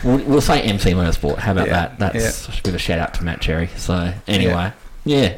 we'll, 0.03 0.23
we'll 0.25 0.41
say 0.41 0.61
MC 0.61 0.91
Motorsport. 0.91 1.37
How 1.39 1.51
about 1.51 1.67
Yeah, 1.67 1.87
that? 1.97 2.13
That's 2.13 2.47
a 2.47 2.51
bit 2.51 2.67
of 2.69 2.75
a 2.75 2.79
shout 2.79 2.99
out 2.99 3.13
to 3.15 3.23
Matt 3.23 3.41
Cherry. 3.41 3.67
So 3.75 4.13
anyway, 4.27 4.71
yeah, 5.03 5.37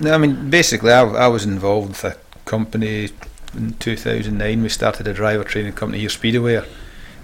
No, 0.00 0.14
I 0.14 0.18
mean 0.18 0.48
basically, 0.48 0.92
I, 0.92 1.02
I 1.02 1.26
was 1.26 1.44
involved 1.44 1.88
with 1.88 2.04
a 2.04 2.16
company 2.44 3.08
in 3.54 3.74
2009. 3.74 4.62
We 4.62 4.68
started 4.68 5.08
a 5.08 5.12
driver 5.14 5.42
training 5.42 5.72
company 5.72 5.98
here, 6.00 6.08
Speedaware. 6.08 6.66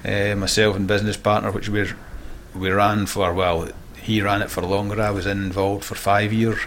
Uh, 0.04 0.37
myself 0.37 0.76
and 0.76 0.87
business 0.87 1.16
partner, 1.16 1.50
which 1.52 1.68
we 1.68 1.88
we 2.54 2.70
ran 2.70 3.06
for 3.06 3.32
well, 3.32 3.68
he 3.96 4.20
ran 4.20 4.42
it 4.42 4.50
for 4.50 4.60
longer. 4.62 5.00
I 5.00 5.10
was 5.10 5.24
involved 5.24 5.84
for 5.84 5.94
five 5.94 6.32
years, 6.32 6.58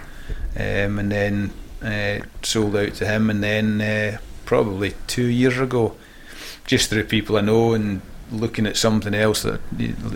um, 0.55 0.97
and 0.97 1.11
then 1.11 1.53
uh, 1.83 2.25
sold 2.41 2.75
out 2.77 2.93
to 2.95 3.05
him. 3.05 3.29
And 3.29 3.43
then 3.43 3.81
uh, 3.81 4.17
probably 4.45 4.93
two 5.07 5.27
years 5.27 5.59
ago, 5.59 5.97
just 6.65 6.89
through 6.89 7.03
people 7.03 7.37
I 7.37 7.41
know 7.41 7.73
and 7.73 8.01
looking 8.31 8.65
at 8.65 8.77
something 8.77 9.13
else 9.13 9.43
that 9.43 9.59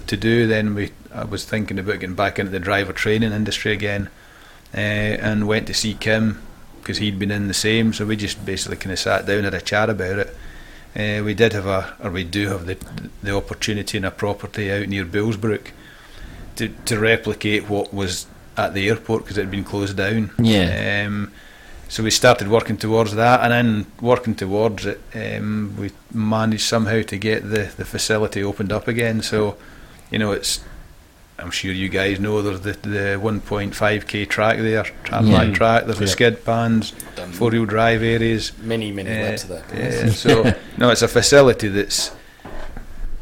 to 0.07 0.17
do, 0.17 0.47
then 0.47 0.73
we 0.73 0.91
I 1.13 1.25
was 1.25 1.43
thinking 1.43 1.77
about 1.77 1.99
getting 1.99 2.15
back 2.15 2.39
into 2.39 2.51
the 2.51 2.59
driver 2.61 2.93
training 2.93 3.33
industry 3.33 3.73
again 3.73 4.09
uh, 4.73 4.77
and 4.77 5.47
went 5.47 5.67
to 5.67 5.73
see 5.73 5.93
Kim 5.93 6.41
because 6.79 6.97
he'd 6.97 7.19
been 7.19 7.31
in 7.31 7.47
the 7.47 7.53
same. 7.53 7.93
So 7.93 8.05
we 8.05 8.15
just 8.15 8.43
basically 8.45 8.77
kind 8.77 8.93
of 8.93 8.99
sat 8.99 9.25
down 9.25 9.37
and 9.37 9.45
had 9.45 9.53
a 9.53 9.61
chat 9.61 9.89
about 9.89 10.19
it. 10.19 10.35
Uh, 10.95 11.23
we 11.23 11.33
did 11.33 11.53
have 11.53 11.67
a, 11.67 11.95
or 12.03 12.11
we 12.11 12.23
do 12.23 12.49
have 12.49 12.65
the 12.65 12.77
the 13.23 13.35
opportunity 13.35 13.97
in 13.97 14.05
a 14.05 14.11
property 14.11 14.71
out 14.71 14.87
near 14.89 15.05
Bullsbrook 15.05 15.67
to 16.55 16.69
to 16.85 16.99
replicate 16.99 17.69
what 17.69 17.93
was 17.93 18.27
at 18.57 18.73
the 18.73 18.89
airport 18.89 19.23
because 19.23 19.37
it 19.37 19.41
had 19.41 19.51
been 19.51 19.63
closed 19.63 19.95
down. 19.97 20.31
yeah, 20.37 21.05
Um, 21.07 21.31
so 21.87 22.03
we 22.03 22.11
started 22.11 22.47
working 22.47 22.77
towards 22.77 23.15
that, 23.15 23.41
and 23.41 23.51
then 23.51 23.85
working 24.01 24.35
towards 24.35 24.85
it, 24.85 25.01
um, 25.13 25.75
we 25.77 25.91
managed 26.13 26.63
somehow 26.63 27.01
to 27.01 27.17
get 27.17 27.49
the, 27.49 27.71
the 27.75 27.83
facility 27.85 28.41
opened 28.43 28.71
up 28.71 28.87
again. 28.87 29.21
So, 29.21 29.57
you 30.09 30.17
know, 30.19 30.31
it's 30.31 30.61
I'm 31.41 31.51
sure 31.51 31.71
you 31.71 31.89
guys 31.89 32.19
know 32.19 32.41
there's 32.41 32.61
the, 32.61 32.73
the 32.87 33.19
1.5k 33.21 34.29
track 34.29 34.57
there, 34.59 34.83
tram 35.03 35.25
Yeah. 35.27 35.51
track. 35.53 35.85
There's 35.85 35.97
the 35.99 36.07
skid 36.07 36.45
pans, 36.45 36.91
four 37.31 37.49
wheel 37.51 37.65
drive 37.65 38.03
areas. 38.03 38.51
many, 38.61 38.91
many 38.91 39.09
Uh, 39.09 39.23
laps 39.29 39.43
of 39.43 39.49
that. 39.49 39.63
yeah, 39.75 40.09
so 40.11 40.53
no, 40.77 40.89
it's 40.89 41.01
a 41.01 41.07
facility 41.07 41.67
that's 41.67 42.11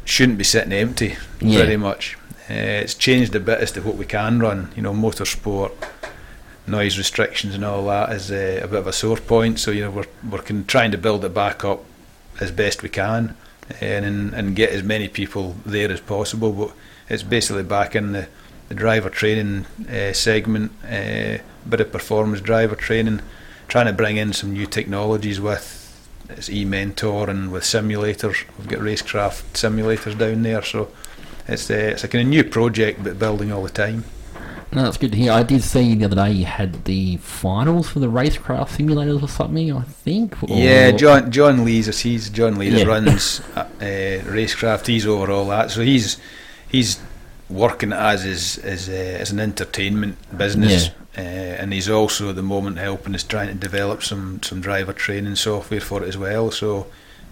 shouldn't 0.04 0.38
be 0.38 0.44
sitting 0.44 0.72
empty. 0.72 1.16
Yeah. 1.40 1.60
Pretty 1.60 1.76
much, 1.76 2.16
uh, 2.50 2.54
it's 2.84 2.94
changed 2.94 3.34
a 3.34 3.40
bit 3.40 3.58
as 3.60 3.72
to 3.72 3.80
what 3.82 3.96
we 3.96 4.04
can 4.04 4.38
run. 4.38 4.70
You 4.76 4.82
know, 4.82 4.92
motorsport, 4.92 5.72
noise 6.66 6.98
restrictions, 6.98 7.54
and 7.54 7.64
all 7.64 7.86
that 7.86 8.12
is 8.12 8.30
uh, 8.30 8.60
a 8.62 8.66
bit 8.68 8.78
of 8.80 8.86
a 8.86 8.92
sore 8.92 9.16
point. 9.16 9.58
So 9.60 9.70
you 9.70 9.82
know, 9.84 9.90
we're 9.90 10.04
we're 10.30 10.42
kind 10.42 10.66
trying 10.68 10.90
to 10.92 10.98
build 10.98 11.24
it 11.24 11.32
back 11.34 11.64
up 11.64 11.84
as 12.40 12.50
best 12.50 12.82
we 12.82 12.88
can, 12.88 13.34
and 13.80 14.04
and, 14.04 14.34
and 14.34 14.56
get 14.56 14.70
as 14.70 14.82
many 14.82 15.08
people 15.08 15.56
there 15.64 15.90
as 15.90 16.00
possible. 16.00 16.52
But 16.52 16.72
it's 17.10 17.22
basically 17.22 17.62
back 17.64 17.94
in 17.94 18.12
the, 18.12 18.28
the 18.68 18.74
driver 18.74 19.10
training 19.10 19.66
uh, 19.90 20.12
segment, 20.14 20.72
uh, 20.84 21.38
bit 21.68 21.80
of 21.80 21.92
performance 21.92 22.40
driver 22.40 22.76
training, 22.76 23.20
trying 23.68 23.86
to 23.86 23.92
bring 23.92 24.16
in 24.16 24.32
some 24.32 24.52
new 24.52 24.66
technologies 24.66 25.40
with 25.40 25.76
it's 26.28 26.48
e-mentor 26.48 27.28
and 27.28 27.50
with 27.50 27.64
simulators. 27.64 28.44
We've 28.56 28.68
got 28.68 28.78
racecraft 28.78 29.42
simulators 29.54 30.16
down 30.16 30.42
there, 30.44 30.62
so 30.62 30.90
it's 31.48 31.68
uh, 31.70 31.74
it's 31.74 32.04
a 32.04 32.08
kind 32.08 32.22
of 32.22 32.28
new 32.28 32.44
project, 32.44 33.02
but 33.02 33.18
building 33.18 33.50
all 33.52 33.64
the 33.64 33.70
time. 33.70 34.04
no, 34.72 34.84
that's 34.84 34.96
good 34.96 35.10
to 35.10 35.18
hear. 35.18 35.32
I 35.32 35.42
did 35.42 35.64
see 35.64 35.96
the 35.96 36.04
other 36.04 36.14
day 36.14 36.30
you 36.30 36.44
had 36.44 36.84
the 36.84 37.16
finals 37.16 37.88
for 37.90 37.98
the 37.98 38.06
racecraft 38.06 38.68
simulators 38.78 39.20
or 39.24 39.28
something. 39.28 39.72
I 39.72 39.82
think. 39.82 40.36
Yeah, 40.46 40.92
John 40.92 41.32
John 41.32 41.64
Lee's 41.64 41.98
he's 42.00 42.30
John 42.30 42.56
Lee 42.56 42.68
that 42.70 42.78
Yeah. 42.80 42.84
runs 42.84 43.40
uh, 43.56 43.60
uh, 43.80 44.22
racecraft. 44.30 44.86
He's 44.86 45.06
over 45.06 45.32
all 45.32 45.48
that, 45.48 45.72
so 45.72 45.80
he's 45.80 46.16
he's 46.70 46.98
working 47.48 47.92
as 47.92 48.22
his, 48.22 48.58
as 48.58 48.88
uh, 48.88 48.92
as 48.92 49.30
an 49.32 49.40
entertainment 49.40 50.16
business, 50.38 50.88
uh, 51.18 51.20
and 51.20 51.72
he's 51.72 51.88
also 51.88 52.30
at 52.30 52.36
the 52.36 52.42
moment 52.42 52.78
helping 52.78 53.14
us 53.14 53.24
trying 53.24 53.48
to 53.48 53.54
develop 53.54 54.02
some 54.02 54.42
some 54.42 54.60
driver 54.60 54.92
training 54.92 55.36
software 55.36 55.80
for 55.80 56.02
it 56.02 56.08
as 56.08 56.16
well. 56.16 56.50
So 56.50 56.86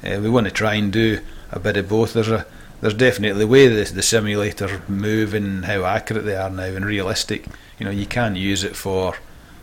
uh, 0.04 0.18
we 0.20 0.28
want 0.28 0.46
to 0.46 0.52
try 0.52 0.74
and 0.74 0.92
do 0.92 1.20
a 1.52 1.58
bit 1.60 1.76
of 1.76 1.88
both. 1.88 2.12
There's 2.14 2.28
a 2.30 2.46
there's 2.80 2.94
definitely 2.94 3.38
the 3.40 3.46
way 3.48 3.66
the, 3.68 3.90
the 3.92 4.00
simulators 4.02 4.88
move 4.88 5.34
and 5.34 5.64
how 5.64 5.84
accurate 5.84 6.24
they 6.24 6.36
are 6.36 6.50
now 6.50 6.62
and 6.64 6.84
realistic. 6.84 7.46
You 7.78 7.84
know, 7.86 7.90
you 7.92 8.06
can 8.06 8.36
use 8.36 8.64
it 8.64 8.76
for 8.76 9.14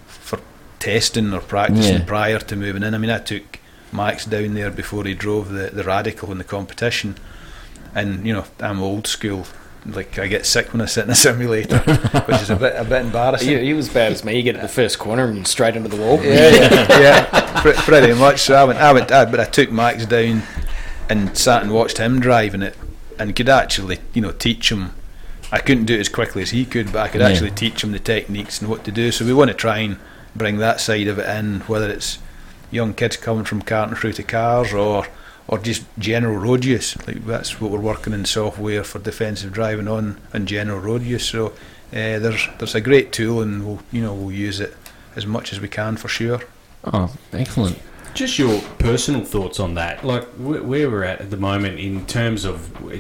for 0.07 0.39
testing 0.79 1.33
or 1.33 1.41
practicing 1.41 1.99
Yeah. 1.99 2.05
prior 2.05 2.39
to 2.39 2.55
moving 2.55 2.83
in. 2.83 2.93
I 2.93 2.97
mean, 2.97 3.09
I 3.09 3.19
took 3.19 3.59
Max 3.91 4.25
down 4.25 4.53
there 4.53 4.71
before 4.71 5.05
he 5.05 5.13
drove 5.13 5.49
the, 5.49 5.69
the 5.69 5.83
Radical 5.83 6.31
in 6.31 6.38
the 6.38 6.43
competition, 6.43 7.15
and 7.93 8.25
you 8.25 8.33
know, 8.33 8.45
I'm 8.59 8.81
old 8.81 9.07
school. 9.07 9.45
Like 9.86 10.17
I 10.17 10.28
get 10.28 10.45
sick 10.45 10.74
when 10.74 10.82
I 10.82 10.86
sit 10.86 11.06
in 11.06 11.12
a 11.12 11.15
simulator, 11.28 11.78
which 11.80 12.41
is 12.41 12.50
a 12.50 12.56
bit 12.56 12.74
a 12.76 12.84
bit 12.84 13.06
embarrassing. 13.06 13.48
He, 13.50 13.65
he 13.65 13.74
was 13.74 13.88
bad 13.89 14.12
as 14.12 14.24
me. 14.24 14.36
You 14.38 14.43
get 14.43 14.56
at 14.56 14.62
the 14.62 14.67
first 14.67 14.98
corner 14.98 15.26
and 15.26 15.48
straight 15.48 15.76
into 15.76 15.89
the 15.89 15.98
wall. 15.98 16.21
Yeah, 16.24 16.50
yeah, 16.50 17.00
yeah 17.00 17.62
pre- 17.62 17.74
pretty 17.74 18.13
much. 18.13 18.39
So 18.41 18.56
I 18.56 18.63
went, 18.63 18.80
I 18.80 18.93
went, 18.93 19.12
I, 19.12 19.26
but 19.26 19.39
I 19.39 19.45
took 19.45 19.71
Max 19.71 20.06
down 20.06 20.41
and 21.10 21.38
sat 21.38 21.62
and 21.62 21.71
watched 21.71 22.00
him 22.00 22.19
driving 22.19 22.63
it, 22.63 22.76
and 23.19 23.36
could 23.36 23.48
actually, 23.50 24.00
you 24.13 24.21
know, 24.21 24.32
teach 24.32 24.71
him. 24.71 24.95
I 25.52 25.60
couldn't 25.60 25.86
do 25.86 25.93
it 25.93 26.00
as 26.00 26.10
quickly 26.10 26.41
as 26.41 26.50
he 26.50 26.65
could, 26.65 26.91
but 26.91 27.04
I 27.04 27.08
could 27.08 27.21
Yeah. 27.21 27.28
actually 27.30 27.52
teach 27.52 27.84
him 27.84 27.91
the 27.91 28.00
techniques 28.00 28.60
and 28.60 28.69
what 28.69 28.84
to 28.86 28.91
do. 28.91 29.12
So 29.12 29.24
we 29.24 29.34
want 29.34 29.50
to 29.50 29.54
try 29.54 29.78
and 29.80 29.98
bring 30.36 30.58
that 30.58 30.80
side 30.82 31.08
of 31.08 31.19
it 31.19 31.30
in, 31.30 31.60
whether 31.62 31.88
it's 31.89 32.17
young 32.71 32.95
kids 32.95 33.17
coming 33.17 33.43
from 33.45 33.62
karting 33.62 33.95
through 33.95 34.13
to 34.13 34.24
cars 34.24 34.74
or 34.74 35.06
or 35.47 35.60
just 35.60 35.86
general 35.97 36.38
road 36.38 36.65
use. 36.65 36.95
Like 37.08 37.25
that's 37.25 37.60
what 37.62 37.71
we're 37.71 37.79
working 37.79 38.13
in 38.13 38.25
software 38.25 38.84
for 38.84 38.99
defensive 38.99 39.51
driving 39.51 39.88
on 39.88 40.19
and 40.34 40.47
general 40.47 40.79
road 40.79 41.03
use. 41.03 41.27
So 41.27 41.47
uh, 41.47 42.19
there's 42.19 42.47
there's 42.58 42.75
a 42.75 42.81
great 42.81 43.12
tool, 43.12 43.41
and 43.41 43.65
we'll 43.65 43.79
you 43.91 44.01
know 44.01 44.13
we'll 44.13 44.31
use 44.31 44.60
it 44.60 44.75
as 45.15 45.25
much 45.25 45.53
as 45.53 45.60
we 45.60 45.67
can 45.67 45.97
for 45.97 46.08
sure. 46.08 46.41
Oh, 46.84 47.13
excellent. 47.34 47.79
Just 48.13 48.39
your 48.39 48.62
personal 48.79 49.25
thoughts 49.25 49.60
on 49.60 49.73
that, 49.75 50.05
like 50.05 50.23
where 50.38 50.89
we're 50.89 51.03
at 51.03 51.19
at 51.19 51.31
the 51.31 51.38
moment 51.38 51.79
in 51.79 52.05
terms 52.05 52.45
of 52.45 52.73
uh, 52.86 52.97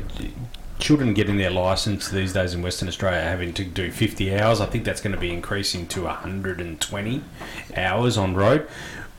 children 0.77 1.13
getting 1.13 1.37
their 1.37 1.51
license 1.51 2.09
these 2.09 2.33
days 2.33 2.53
in 2.53 2.61
Western 2.61 2.89
Australia, 2.89 3.21
having 3.21 3.53
to 3.53 3.63
do 3.63 3.91
50 3.91 4.37
hours. 4.37 4.59
I 4.59 4.65
think 4.65 4.83
that's 4.83 4.99
going 4.99 5.13
to 5.13 5.19
be 5.19 5.31
increasing 5.31 5.87
to 5.87 6.03
120 6.03 7.23
hours 7.77 8.17
on 8.17 8.35
road. 8.35 8.67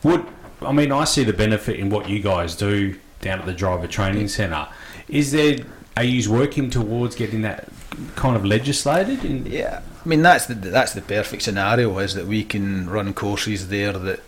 Would 0.02 0.26
I 0.62 0.72
mean 0.72 0.92
I 0.92 1.04
see 1.04 1.24
the 1.24 1.32
benefit 1.32 1.78
in 1.78 1.90
what 1.90 2.08
you 2.08 2.20
guys 2.20 2.56
do 2.56 2.98
down 3.20 3.40
at 3.40 3.46
the 3.46 3.52
driver 3.52 3.86
training 3.86 4.28
centre. 4.28 4.68
Is 5.08 5.32
there 5.32 5.58
are 5.96 6.04
you 6.04 6.30
working 6.30 6.68
towards 6.68 7.16
getting 7.16 7.42
that 7.42 7.68
kind 8.16 8.36
of 8.36 8.44
legislated? 8.44 9.24
In, 9.24 9.46
Yeah, 9.46 9.80
I 10.04 10.08
mean 10.08 10.22
that's 10.22 10.46
the 10.46 10.54
that's 10.54 10.92
the 10.92 11.02
perfect 11.02 11.42
scenario 11.42 11.98
is 11.98 12.14
that 12.14 12.26
we 12.26 12.44
can 12.44 12.88
run 12.90 13.14
courses 13.14 13.68
there 13.68 13.92
that 13.92 14.20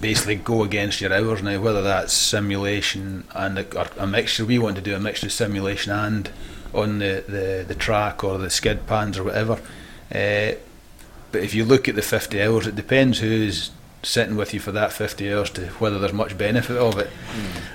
basically 0.00 0.36
go 0.36 0.62
against 0.62 1.00
your 1.00 1.12
hours 1.12 1.42
now, 1.42 1.60
whether 1.60 1.82
that's 1.82 2.12
simulation 2.12 3.24
and 3.34 3.58
a, 3.58 4.02
a 4.02 4.06
mixture. 4.06 4.44
We 4.44 4.58
want 4.58 4.76
to 4.76 4.82
do 4.82 4.94
a 4.94 5.00
mixture 5.00 5.26
of 5.26 5.32
simulation 5.32 5.92
and 5.92 6.30
on 6.72 6.98
the, 6.98 7.24
the, 7.28 7.64
the 7.68 7.74
track 7.74 8.24
or 8.24 8.38
the 8.38 8.50
skid 8.50 8.86
pans 8.86 9.18
or 9.18 9.24
whatever. 9.24 9.60
Uh, 10.10 10.56
but 11.30 11.42
if 11.42 11.54
you 11.54 11.64
look 11.64 11.88
at 11.88 11.94
the 11.94 12.02
50 12.02 12.42
hours, 12.42 12.66
it 12.66 12.74
depends 12.74 13.18
who's 13.18 13.70
sitting 14.02 14.34
with 14.36 14.52
you 14.52 14.60
for 14.60 14.72
that 14.72 14.92
50 14.92 15.32
hours 15.32 15.50
to 15.50 15.66
whether 15.78 15.98
there's 15.98 16.12
much 16.12 16.36
benefit 16.36 16.76
of 16.76 16.98
it. 16.98 17.10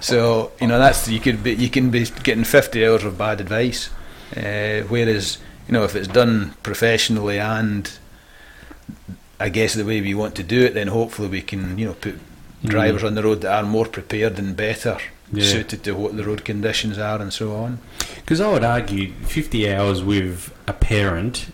So 0.02 0.52
you 0.62 0.68
know 0.68 0.78
that's 0.80 1.08
you 1.08 1.20
could 1.20 1.44
be 1.44 1.54
you 1.56 1.70
can 1.70 1.90
be 1.90 2.06
getting 2.24 2.44
50 2.44 2.86
hours 2.86 3.04
of 3.04 3.18
bad 3.18 3.40
advice, 3.42 3.90
uh, 4.36 4.82
whereas 4.88 5.38
you 5.68 5.74
know 5.74 5.84
if 5.84 5.96
it's 5.96 6.08
done 6.08 6.54
professionally 6.64 7.40
and 7.40 7.92
I 9.40 9.50
guess 9.50 9.74
the 9.76 9.86
way 9.86 10.02
we 10.02 10.14
want 10.16 10.36
to 10.36 10.44
do 10.44 10.64
it, 10.66 10.74
then 10.74 10.88
hopefully 10.88 11.28
we 11.30 11.42
can 11.42 11.78
you 11.78 11.86
know 11.88 11.94
put 11.94 12.20
drivers 12.64 13.04
on 13.04 13.16
the 13.16 13.24
road 13.24 13.42
that 13.42 13.54
are 13.54 13.64
more 13.64 13.86
prepared 13.86 14.40
and 14.40 14.56
better 14.56 14.98
Yeah. 15.32 15.44
suited 15.46 15.84
to 15.84 15.92
what 15.94 16.18
the 16.18 16.24
road 16.24 16.44
conditions 16.44 16.98
are 16.98 17.22
and 17.22 17.32
so 17.32 17.56
on. 17.56 17.80
Because 18.16 18.42
I 18.42 18.52
would 18.52 18.64
argue 18.64 19.14
50 19.26 19.72
hours 19.74 20.04
with 20.04 20.52
a 20.68 20.74
parent 20.74 21.48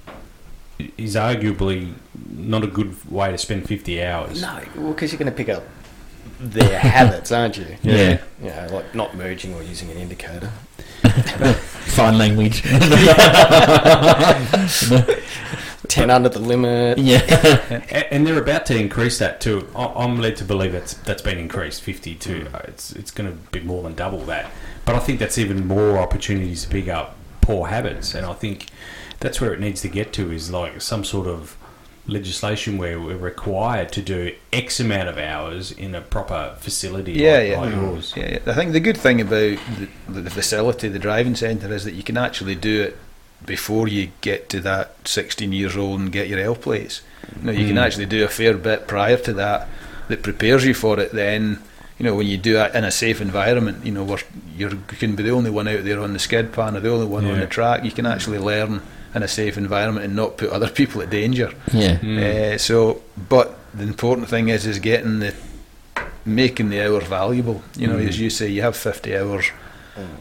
is 0.98 1.16
arguably 1.16 1.94
not 2.30 2.64
a 2.64 2.68
good 2.68 2.96
way 3.12 3.32
to 3.32 3.38
spend 3.38 3.68
50 3.68 4.04
hours. 4.04 4.42
No, 4.42 4.62
well, 4.76 4.94
because 4.94 5.12
you're 5.12 5.20
going 5.20 5.32
to 5.32 5.36
pick 5.36 5.50
up 5.50 5.64
their 6.40 6.80
habits, 6.92 7.32
aren't 7.32 7.58
you? 7.58 7.66
Yeah. 7.82 8.20
You 8.42 8.50
know, 8.50 8.68
like 8.72 8.94
not 8.96 9.16
merging 9.16 9.54
or 9.56 9.64
using 9.64 9.90
an 9.92 9.98
indicator. 9.98 10.52
Sign 11.88 12.18
language. 12.18 12.62
Ten 15.90 16.10
under 16.10 16.30
the 16.30 16.40
limit. 16.40 16.98
yeah. 16.98 17.82
And 18.10 18.26
they're 18.26 18.42
about 18.42 18.66
to 18.68 18.78
increase 18.80 19.20
that 19.20 19.42
too. 19.42 19.68
I- 19.76 19.94
I'm 19.96 20.20
led 20.20 20.38
to 20.38 20.46
believe 20.46 20.72
that's 20.72 20.94
that's 20.96 21.22
been 21.22 21.38
increased 21.38 21.82
52. 21.84 22.48
Uh, 22.54 22.60
It's 22.66 22.94
it's 22.94 23.12
going 23.12 23.30
to 23.32 23.38
be 23.52 23.60
more 23.60 23.84
than 23.84 23.94
double 23.94 24.20
that. 24.26 24.50
But 24.86 24.96
I 24.96 25.00
think 25.00 25.20
that's 25.20 25.38
even 25.38 25.68
more 25.68 25.98
opportunities 26.00 26.64
to 26.64 26.70
pick 26.70 26.88
up 26.88 27.16
poor 27.42 27.68
habits, 27.68 28.16
and 28.16 28.26
I 28.26 28.34
think 28.34 28.68
that's 29.20 29.40
where 29.42 29.54
it 29.54 29.60
needs 29.60 29.82
to 29.82 29.88
get 29.90 30.14
to 30.14 30.32
is 30.32 30.50
like 30.52 30.82
some 30.82 31.04
sort 31.04 31.28
of 31.28 31.58
legislation 32.08 32.78
where 32.78 33.00
we're 33.00 33.16
required 33.18 33.92
to 33.94 34.02
do 34.02 34.34
X 34.52 34.80
amount 34.80 35.08
of 35.08 35.18
hours 35.18 35.72
in 35.72 35.96
a 35.96 36.02
proper 36.02 36.56
facility 36.60 37.14
Yeah, 37.14 37.38
like, 37.38 37.48
yeah. 37.50 37.60
like 37.62 37.74
yours. 37.76 38.14
Yeah, 38.16 38.32
yeah. 38.34 38.40
I 38.52 38.54
think 38.54 38.74
the 38.74 38.80
good 38.82 38.98
thing 38.98 39.22
about 39.22 39.58
the, 40.10 40.22
the 40.22 40.30
facility, 40.30 40.90
the 40.90 41.00
driving 41.00 41.36
centre, 41.36 41.74
is 41.74 41.86
that 41.86 41.94
you 41.94 42.04
can 42.04 42.18
actually 42.18 42.56
do 42.56 42.84
it 42.84 42.98
before 43.46 43.88
you 43.88 44.10
get 44.22 44.50
to 44.50 44.60
that 44.62 44.96
16 45.08 45.52
years 45.54 45.76
old 45.78 46.00
and 46.02 46.12
get 46.12 46.28
your 46.28 46.40
L 46.40 46.56
plates. 46.56 47.02
You, 47.40 47.46
know, 47.46 47.52
you 47.54 47.68
can 47.68 47.76
Mm. 47.78 47.82
actually 47.86 48.06
do 48.06 48.24
a 48.24 48.28
fair 48.30 48.54
bit 48.56 48.88
prior 48.88 49.18
to 49.18 49.34
that 49.34 49.68
that 50.10 50.24
prepares 50.24 50.66
you 50.66 50.74
for 50.74 51.00
it. 51.00 51.12
Then, 51.14 51.60
you 51.98 52.04
know, 52.06 52.16
when 52.16 52.28
you 52.28 52.38
do 52.38 52.58
it 52.58 52.76
in 52.76 52.84
a 52.84 52.92
safe 52.92 53.22
environment, 53.22 53.86
you 53.86 53.92
know, 53.94 54.04
where 54.04 54.20
you're, 54.58 54.72
you 54.72 54.78
can 55.00 55.16
be 55.16 55.24
the 55.24 55.32
only 55.32 55.50
one 55.50 55.68
out 55.70 55.84
there 55.86 56.02
on 56.02 56.12
the 56.14 56.20
skid 56.20 56.52
pan 56.52 56.76
or 56.76 56.82
the 56.82 56.90
only 56.92 57.06
one 57.08 57.26
on 57.26 57.40
the 57.40 57.48
track. 57.48 57.84
You 57.86 57.92
can 57.92 58.06
actually 58.06 58.40
learn 58.40 58.82
in 59.16 59.24
a 59.24 59.28
safe 59.28 59.58
environment 59.58 60.06
and 60.06 60.16
not 60.16 60.38
put 60.38 60.50
other 60.50 60.70
people 60.80 61.02
at 61.02 61.10
danger. 61.10 61.52
Yeah. 61.72 61.98
Mm. 62.00 62.54
Uh, 62.54 62.58
so, 62.58 63.02
but 63.30 63.58
the 63.74 63.84
important 63.84 64.28
thing 64.30 64.50
is 64.50 64.66
is 64.66 64.80
getting 64.80 65.20
the 65.20 65.34
making 66.26 66.70
the 66.70 66.82
hours 66.82 67.04
valuable. 67.06 67.62
You 67.78 67.88
know, 67.88 67.98
Mm. 67.98 68.08
as 68.08 68.20
you 68.20 68.30
say, 68.30 68.48
you 68.50 68.62
have 68.62 68.76
fifty 68.76 69.16
hours 69.18 69.46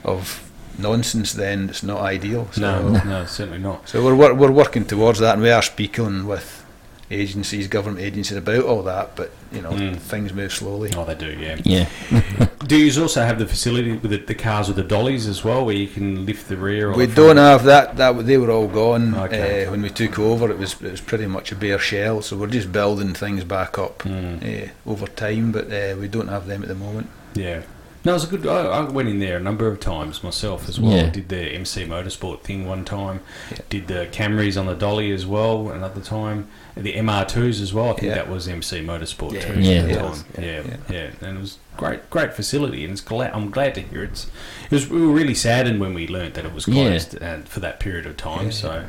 of 0.04 0.48
nonsense, 0.78 1.32
then 1.32 1.68
it's 1.70 1.82
not 1.82 2.00
ideal. 2.00 2.48
So, 2.52 2.60
No, 2.60 2.88
no, 3.04 3.24
certainly 3.26 3.58
not. 3.58 3.88
so 3.88 4.02
we're 4.04 4.14
wor- 4.14 4.34
we're 4.34 4.50
working 4.50 4.84
towards 4.84 5.18
that, 5.20 5.34
and 5.34 5.42
we 5.42 5.50
are 5.50 5.62
speaking 5.62 6.26
with 6.26 6.64
agencies, 7.10 7.68
government 7.68 8.00
agencies 8.04 8.36
about 8.38 8.64
all 8.64 8.82
that. 8.84 9.14
But 9.16 9.30
you 9.54 9.62
know, 9.62 9.70
Mm. 9.72 9.96
things 9.96 10.32
move 10.32 10.52
slowly. 10.52 10.90
Oh, 10.96 11.04
they 11.04 11.14
do, 11.14 11.30
yeah. 11.30 11.56
Yeah. 11.64 11.86
Do 12.66 12.76
you 12.76 13.02
also 13.02 13.22
have 13.22 13.38
the 13.38 13.46
facility 13.46 13.92
with 13.92 14.10
the, 14.12 14.18
the 14.18 14.34
cars 14.34 14.68
with 14.68 14.76
the 14.76 14.82
dollies 14.84 15.26
as 15.26 15.42
well, 15.44 15.64
where 15.66 15.74
you 15.74 15.88
can 15.88 16.24
lift 16.26 16.48
the 16.48 16.56
rear? 16.56 16.90
Or 16.90 16.94
We 16.94 17.06
the 17.06 17.14
don't 17.14 17.36
have 17.36 17.64
that. 17.64 17.96
That 17.96 18.24
they 18.26 18.38
were 18.38 18.50
all 18.50 18.68
gone 18.68 19.14
Okay. 19.14 19.66
uh, 19.66 19.70
when 19.70 19.82
we 19.82 19.90
took 19.90 20.18
over. 20.18 20.50
It 20.50 20.58
was 20.58 20.72
it 20.80 20.90
was 20.92 21.00
pretty 21.00 21.26
much 21.26 21.52
a 21.52 21.56
bare 21.56 21.78
shell. 21.80 22.22
So 22.22 22.36
we're 22.36 22.46
just 22.46 22.70
building 22.72 23.14
things 23.14 23.44
back 23.44 23.78
up 23.78 23.98
Mm. 24.04 24.68
uh, 24.68 24.90
over 24.90 25.06
time. 25.08 25.50
But 25.52 25.66
uh, 25.72 25.96
we 26.00 26.08
don't 26.08 26.28
have 26.28 26.46
them 26.46 26.62
at 26.62 26.68
the 26.68 26.74
moment. 26.76 27.08
Yeah. 27.34 27.62
No, 28.04 28.12
it 28.12 28.14
was 28.14 28.24
a 28.24 28.36
good. 28.36 28.46
I, 28.46 28.62
I 28.62 28.80
went 28.90 29.08
in 29.08 29.20
there 29.20 29.36
a 29.36 29.40
number 29.40 29.68
of 29.68 29.78
times 29.78 30.24
myself 30.24 30.68
as 30.68 30.80
well. 30.80 30.92
Yeah. 30.96 31.10
Did 31.10 31.28
the 31.28 31.38
MC 31.40 31.84
Motorsport 31.86 32.40
thing 32.42 32.66
one 32.66 32.84
time. 32.84 33.20
Yeah. 33.50 33.58
Did 33.68 33.86
the 33.86 34.08
Camrys 34.10 34.58
on 34.58 34.66
the 34.66 34.74
dolly 34.74 35.12
as 35.12 35.24
well 35.24 35.70
another 35.70 36.00
time. 36.00 36.48
The 36.76 36.94
MR2s 36.94 37.60
as 37.60 37.72
well. 37.72 37.90
I 37.90 37.92
think 37.92 38.02
Yeah. 38.08 38.14
that 38.14 38.28
was 38.28 38.48
MC 38.48 38.80
Motorsport 38.80 39.32
Yeah. 39.34 39.40
too. 39.40 39.60
Yeah. 39.60 39.72
at 39.82 39.88
Yeah. 39.88 40.22
Yeah. 40.38 40.42
Yeah. 40.42 40.76
yeah, 40.90 41.10
And 41.20 41.36
it 41.38 41.40
was 41.40 41.58
great, 41.76 42.10
great 42.10 42.34
facility, 42.34 42.82
and 42.84 42.92
it's 42.92 43.00
glad. 43.00 43.32
I'm 43.34 43.50
glad 43.50 43.74
to 43.76 43.82
hear 43.82 44.02
it's. 44.02 44.26
It 44.64 44.72
was. 44.72 44.88
We 44.88 45.06
were 45.06 45.12
really 45.12 45.34
saddened 45.34 45.78
when 45.80 45.94
we 45.94 46.08
learnt 46.08 46.34
that 46.34 46.44
it 46.44 46.52
was 46.52 46.66
Yeah. 46.66 46.74
closed 46.88 47.14
and 47.20 47.48
for 47.48 47.60
that 47.60 47.78
period 47.78 48.06
of 48.06 48.16
time. 48.16 48.46
Yeah. 48.46 48.50
So 48.50 48.84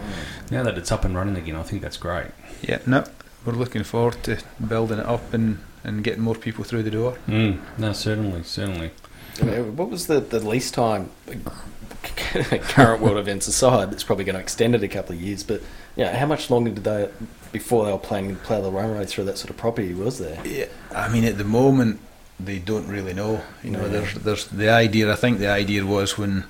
now 0.50 0.64
that 0.64 0.78
it's 0.78 0.92
up 0.92 1.06
and 1.06 1.16
running 1.16 1.36
again, 1.38 1.56
I 1.56 1.64
think 1.64 1.82
that's 1.84 1.98
great. 1.98 2.28
Yeah, 2.62 2.80
no, 2.88 3.04
we're 3.46 3.54
looking 3.54 3.84
forward 3.84 4.24
to 4.24 4.38
building 4.66 4.98
it 5.00 5.06
up 5.06 5.34
and, 5.34 5.60
and 5.84 6.04
getting 6.04 6.24
more 6.24 6.36
people 6.36 6.64
through 6.64 6.84
the 6.84 6.92
door. 6.92 7.18
Mm. 7.28 7.60
No, 7.78 7.92
certainly, 7.94 8.42
certainly. 8.44 8.92
What 9.42 9.90
was 9.90 10.08
the, 10.08 10.20
the 10.20 10.40
least 10.40 10.74
time, 10.74 11.10
current 12.04 13.02
world 13.02 13.18
events 13.18 13.48
aside, 13.48 13.92
it's 13.92 14.04
probably 14.04 14.26
going 14.26 14.36
to 14.36 14.42
extend 14.42 14.76
it 14.76 14.84
a 14.84 14.88
couple 14.88 15.16
of 15.16 15.22
years, 15.22 15.44
but 15.44 15.62
you 15.96 16.04
know, 16.06 16.12
how 16.14 16.26
much 16.26 16.50
longer 16.50 16.72
did 16.72 16.84
they, 16.84 17.10
before 17.52 17.86
they 17.86 17.92
were 17.92 17.98
planning 17.98 18.36
to 18.36 18.42
plough 18.42 18.62
the 18.62 18.72
runway 18.72 19.06
through 19.06 19.24
that 19.26 19.38
sort 19.38 19.50
of 19.50 19.58
property, 19.58 19.94
was 19.94 20.20
there? 20.20 20.40
Yeah, 20.46 20.66
I 20.96 21.10
mean, 21.10 21.24
at 21.24 21.38
the 21.38 21.44
moment, 21.44 22.00
they 22.40 22.60
don't 22.60 22.88
really 22.88 23.14
know. 23.14 23.42
You 23.64 23.72
know, 23.72 23.82
No. 23.82 23.90
there's 23.90 24.14
there's 24.16 24.48
the 24.48 24.70
idea. 24.70 25.12
I 25.12 25.16
think 25.16 25.40
the 25.40 25.50
idea 25.50 25.86
was 25.86 26.18
when 26.18 26.46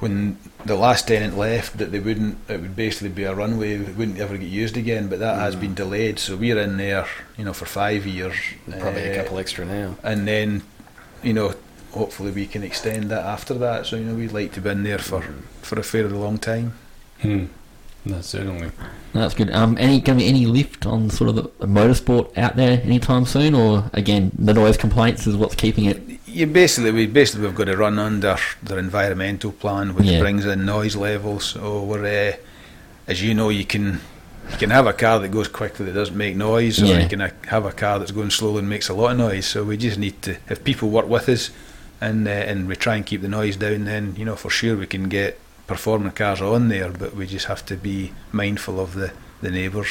when 0.00 0.36
the 0.66 0.74
last 0.74 1.06
tenant 1.08 1.38
left 1.38 1.78
that 1.78 1.92
they 1.92 2.00
wouldn't. 2.00 2.36
It 2.48 2.60
would 2.60 2.74
basically 2.76 3.08
be 3.10 3.22
a 3.22 3.32
runway. 3.34 3.74
It 3.74 3.96
wouldn't 3.96 4.18
ever 4.18 4.36
get 4.36 4.48
used 4.48 4.76
again. 4.76 5.06
But 5.08 5.20
that 5.20 5.38
has 5.38 5.54
Mm. 5.54 5.60
been 5.60 5.74
delayed. 5.74 6.18
So 6.18 6.36
we're 6.36 6.58
in 6.58 6.76
there, 6.76 7.06
you 7.38 7.44
know, 7.44 7.52
for 7.52 7.66
five 7.66 8.04
years. 8.04 8.34
Probably 8.80 9.04
a 9.04 9.12
uh, 9.12 9.22
couple 9.22 9.38
extra 9.38 9.64
now. 9.64 9.94
and 10.02 10.26
then, 10.26 10.62
you 11.22 11.32
know, 11.32 11.54
hopefully 11.94 12.30
we 12.30 12.46
can 12.46 12.62
extend 12.62 13.10
that 13.10 13.24
after 13.24 13.54
that. 13.54 13.86
So 13.86 13.96
you 13.96 14.04
know, 14.04 14.14
we'd 14.14 14.32
like 14.32 14.52
to 14.52 14.60
be 14.60 14.70
in 14.70 14.82
there 14.82 14.98
for 14.98 15.22
for 15.62 15.78
a 15.78 15.82
fairly 15.82 16.10
long 16.16 16.38
time. 16.38 16.74
Mm. 17.22 17.48
No, 18.06 18.20
certainly. 18.20 18.70
That's 19.14 19.32
good. 19.32 19.50
Um, 19.50 19.78
any 19.80 19.98
going 20.00 20.18
to 20.18 20.24
be 20.24 20.28
any 20.28 20.44
lift 20.44 20.84
on 20.84 21.08
sort 21.08 21.30
of 21.30 21.36
the, 21.36 21.42
the 21.60 21.66
motorsport 21.66 22.36
out 22.36 22.54
there 22.56 22.82
anytime 22.82 23.24
soon, 23.24 23.54
or 23.54 23.88
again 23.94 24.30
the 24.38 24.52
noise 24.52 24.76
complaints 24.76 25.26
is 25.26 25.36
what's 25.36 25.54
keeping 25.54 25.86
it? 25.86 26.02
You 26.26 26.46
basically, 26.46 26.90
we 26.90 27.06
basically 27.06 27.46
we've 27.46 27.54
got 27.54 27.64
to 27.64 27.76
run 27.76 27.98
under 27.98 28.36
their 28.62 28.78
environmental 28.78 29.52
plan, 29.52 29.94
which 29.94 30.06
Yeah. 30.06 30.20
brings 30.20 30.44
in 30.44 30.66
noise 30.66 30.96
levels. 30.96 31.44
So 31.46 31.82
we're, 31.82 32.32
uh, 32.32 32.36
as 33.06 33.22
you 33.22 33.32
know, 33.34 33.48
you 33.48 33.64
can 33.64 34.00
you 34.50 34.58
can 34.58 34.68
have 34.68 34.86
a 34.86 34.92
car 34.92 35.18
that 35.20 35.28
goes 35.30 35.48
quickly 35.48 35.86
that 35.86 35.92
doesn't 35.94 36.16
make 36.16 36.36
noise, 36.36 36.82
or 36.82 36.86
Yeah. 36.86 36.98
you 36.98 37.08
can 37.08 37.20
have 37.20 37.64
a 37.64 37.72
car 37.72 37.98
that's 37.98 38.10
going 38.10 38.28
slowly 38.30 38.58
and 38.58 38.68
makes 38.68 38.90
a 38.90 38.94
lot 38.94 39.12
of 39.12 39.16
noise. 39.18 39.46
So 39.46 39.64
we 39.64 39.78
just 39.78 39.96
need 39.98 40.20
to, 40.22 40.36
if 40.50 40.62
people 40.62 40.90
work 40.90 41.08
with 41.08 41.26
us, 41.30 41.48
and 42.00 42.26
uh, 42.26 42.30
and 42.30 42.68
we 42.68 42.76
try 42.76 42.96
and 42.96 43.04
keep 43.06 43.22
the 43.22 43.28
noise 43.28 43.56
down, 43.56 43.84
then 43.84 44.14
you 44.16 44.24
know 44.24 44.36
for 44.36 44.50
sure 44.50 44.76
we 44.76 44.86
can 44.86 45.08
get 45.08 45.38
performing 45.66 46.12
cars 46.12 46.40
on 46.40 46.68
there. 46.68 46.90
But 46.90 47.14
we 47.14 47.26
just 47.26 47.46
have 47.46 47.64
to 47.66 47.76
be 47.76 48.12
mindful 48.32 48.78
of 48.80 48.94
the 48.94 49.12
the 49.40 49.50
neighbours. 49.50 49.88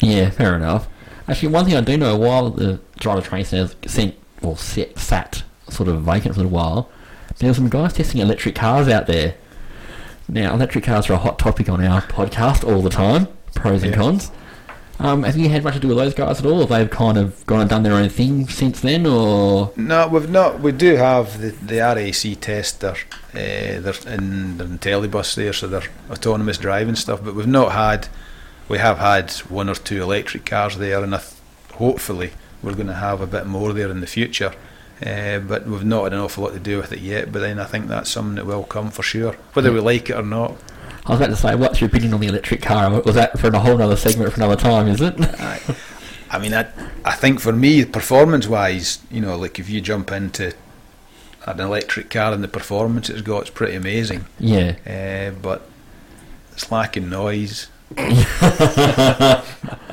Yeah, 0.00 0.30
fair 0.30 0.56
enough. 0.56 0.88
Actually, 1.28 1.50
one 1.52 1.64
thing 1.64 1.76
I 1.76 1.80
do 1.80 1.96
know, 1.96 2.16
while 2.16 2.50
the 2.50 2.80
driver 2.98 3.20
train 3.22 3.44
centre 3.44 3.74
sent 3.88 4.16
or 4.42 4.56
set, 4.56 4.98
sat 4.98 5.44
sort 5.68 5.88
of 5.88 6.02
vacant 6.02 6.34
for 6.34 6.42
a 6.42 6.48
while, 6.48 6.90
there 7.38 7.48
were 7.48 7.54
some 7.54 7.68
guys 7.68 7.92
testing 7.92 8.20
electric 8.20 8.54
cars 8.56 8.88
out 8.88 9.06
there. 9.06 9.34
Now, 10.28 10.52
electric 10.54 10.84
cars 10.84 11.08
are 11.08 11.14
a 11.14 11.18
hot 11.18 11.38
topic 11.38 11.68
on 11.68 11.84
our 11.84 12.00
podcast 12.02 12.64
all 12.68 12.82
the 12.82 12.90
time, 12.90 13.28
pros 13.54 13.82
and 13.82 13.92
Yeah. 13.92 13.98
cons. 13.98 14.30
Um, 14.98 15.24
have 15.24 15.36
you 15.36 15.48
had 15.48 15.64
much 15.64 15.74
to 15.74 15.80
do 15.80 15.88
with 15.88 15.96
those 15.96 16.14
guys 16.14 16.38
at 16.38 16.46
all? 16.46 16.60
Have 16.60 16.68
they 16.68 16.86
kind 16.86 17.18
of 17.18 17.44
gone 17.46 17.60
and 17.60 17.68
done 17.70 17.82
their 17.82 17.94
own 17.94 18.08
thing 18.08 18.46
since 18.48 18.80
then, 18.80 19.06
or 19.06 19.72
No, 19.76 20.06
we've 20.06 20.30
not. 20.30 20.60
We 20.60 20.72
do 20.72 20.96
have 20.96 21.40
the, 21.40 21.50
the 21.50 21.78
RAC 21.78 22.40
tester. 22.40 22.94
Uh, 23.34 23.80
they're 23.80 23.94
in 24.14 24.58
the 24.58 24.64
telebus 24.64 25.34
there, 25.34 25.52
so 25.52 25.66
they're 25.66 25.88
autonomous 26.10 26.58
driving 26.58 26.94
stuff. 26.94 27.24
But 27.24 27.34
we've 27.34 27.46
not 27.46 27.72
had. 27.72 28.08
We 28.68 28.78
have 28.78 28.98
had 28.98 29.32
one 29.50 29.68
or 29.68 29.74
two 29.74 30.02
electric 30.02 30.46
cars 30.46 30.76
there, 30.76 31.02
and 31.02 31.14
I 31.14 31.18
th- 31.18 31.32
hopefully 31.74 32.30
we're 32.62 32.74
going 32.74 32.86
to 32.86 32.94
have 32.94 33.20
a 33.20 33.26
bit 33.26 33.46
more 33.46 33.72
there 33.72 33.90
in 33.90 34.00
the 34.00 34.06
future. 34.06 34.54
Uh, 35.04 35.40
but 35.40 35.66
we've 35.66 35.84
not 35.84 36.04
had 36.04 36.12
an 36.12 36.20
awful 36.20 36.44
lot 36.44 36.52
to 36.52 36.60
do 36.60 36.76
with 36.76 36.92
it 36.92 37.00
yet. 37.00 37.32
But 37.32 37.40
then 37.40 37.58
I 37.58 37.64
think 37.64 37.88
that's 37.88 38.08
something 38.10 38.36
that 38.36 38.46
will 38.46 38.62
come 38.62 38.90
for 38.92 39.02
sure, 39.02 39.32
whether 39.54 39.72
we 39.72 39.80
like 39.80 40.10
it 40.10 40.16
or 40.16 40.22
not. 40.22 40.56
I 41.04 41.10
was 41.10 41.20
about 41.20 41.30
to 41.30 41.36
say, 41.36 41.54
what's 41.56 41.80
your 41.80 41.88
opinion 41.88 42.14
on 42.14 42.20
the 42.20 42.28
electric 42.28 42.62
car? 42.62 43.00
Was 43.00 43.16
that 43.16 43.38
for 43.38 43.48
a 43.48 43.58
whole 43.58 43.80
other 43.82 43.96
segment 43.96 44.32
for 44.32 44.36
another 44.40 44.56
time? 44.56 44.86
Is 44.86 45.00
it? 45.00 45.14
I, 46.30 46.38
mean, 46.38 46.54
I, 46.54 46.66
I 47.04 47.12
think 47.14 47.40
for 47.40 47.52
me, 47.52 47.84
performance 47.84 48.46
wise, 48.46 49.00
you 49.10 49.20
know, 49.20 49.36
like 49.36 49.58
if 49.58 49.68
you 49.68 49.80
jump 49.80 50.12
into 50.12 50.54
an 51.46 51.58
electric 51.58 52.08
car 52.08 52.32
and 52.32 52.42
the 52.42 52.48
performance 52.48 53.10
it's 53.10 53.20
got, 53.22 53.40
it's 53.42 53.50
pretty 53.50 53.74
amazing. 53.74 54.26
yeah. 54.38 54.76
Uh, 54.86 55.36
but 55.40 55.68
it's 56.52 56.70
lacking 56.70 57.10
noise. 57.10 57.68
Is 57.98 58.24
that 58.30 59.44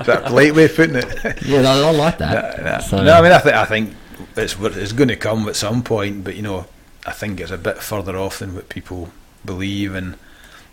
a 0.08 0.22
polite 0.28 0.54
way 0.56 0.65
of 0.65 0.76
putting 0.76 0.95
it? 0.95 1.41
Yeah, 1.43 1.62
I, 1.62 1.80
I 1.82 1.91
like 1.91 2.17
that. 2.19 2.58
no, 2.60 2.63
no. 2.63 2.80
So- 2.80 3.04
No, 3.04 3.13
I 3.13 3.22
mean, 3.22 3.32
I 3.32 3.39
think 3.39 3.56
I 3.56 3.65
think 3.65 3.93
it's 4.38 4.56
it's 4.60 4.92
going 4.94 5.10
to 5.10 5.15
come 5.15 5.50
at 5.50 5.56
some 5.56 5.84
point, 5.84 6.23
but 6.23 6.36
you 6.36 6.42
know, 6.42 6.67
I 7.06 7.12
think 7.12 7.40
it's 7.42 7.52
a 7.52 7.58
bit 7.58 7.79
further 7.79 8.15
off 8.15 8.40
than 8.40 8.54
what 8.56 8.69
people 8.69 9.10
believe, 9.44 9.96
and 9.96 10.15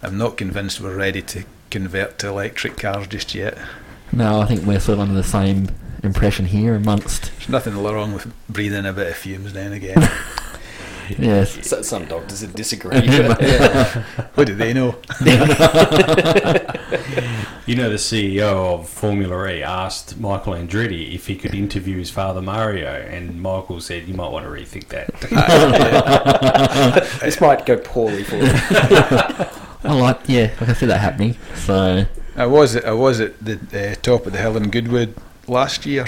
I'm 0.06 0.16
not 0.18 0.36
convinced 0.36 0.80
we're 0.80 0.96
ready 0.96 1.20
to 1.22 1.42
convert 1.70 2.20
to 2.20 2.28
electric 2.28 2.76
cars 2.76 3.08
just 3.08 3.34
yet. 3.34 3.58
No, 4.12 4.40
I 4.40 4.46
think 4.46 4.62
we're 4.64 4.78
sort 4.78 4.94
of 4.94 5.00
under 5.00 5.14
the 5.14 5.24
same 5.24 5.68
impression 6.04 6.46
here 6.46 6.76
amongst. 6.76 7.32
There's 7.32 7.48
nothing 7.48 7.76
wrong 7.82 8.12
with 8.12 8.32
breathing 8.48 8.86
a 8.86 8.92
bit 8.92 9.08
of 9.08 9.16
fumes 9.16 9.52
now 9.52 9.62
and 9.62 9.74
again. 9.74 10.08
Yes. 11.20 11.64
So, 11.68 11.82
some 11.82 12.06
doctors 12.06 12.42
would 12.42 12.56
disagree. 12.56 13.00
but- 13.06 13.40
What 14.34 14.48
do 14.48 14.56
they 14.56 14.72
know? 14.72 14.96
You 17.64 17.76
know, 17.76 17.88
the 17.90 17.96
CEO 17.96 18.74
of 18.74 18.88
Formula 18.88 19.48
E 19.48 19.62
asked 19.62 20.18
Michael 20.18 20.54
Andretti 20.54 21.14
if 21.14 21.28
he 21.28 21.36
could 21.36 21.54
interview 21.54 21.98
his 21.98 22.10
father 22.10 22.42
Mario, 22.42 22.88
and 22.90 23.40
Michael 23.40 23.80
said, 23.80 24.08
"You 24.08 24.14
might 24.14 24.30
want 24.32 24.46
to 24.46 24.50
rethink 24.50 24.88
that." 24.88 25.12
this 27.20 27.40
might 27.40 27.64
go 27.66 27.76
poorly 27.76 28.24
for 28.24 28.36
you. 28.36 28.50
I 29.86 29.94
like, 29.94 30.20
yeah, 30.26 30.50
I 30.60 30.64
can 30.64 30.74
see 30.74 30.86
that 30.86 31.00
happening. 31.00 31.36
So, 31.54 32.06
I 32.36 32.46
was 32.46 32.76
I 32.76 32.92
was 32.92 33.20
at 33.20 33.38
the 33.44 33.58
uh, 33.72 33.94
top 34.02 34.26
of 34.26 34.32
the 34.32 34.38
hill 34.38 34.56
in 34.56 34.70
Goodwood 34.70 35.14
last 35.46 35.86
year, 35.86 36.06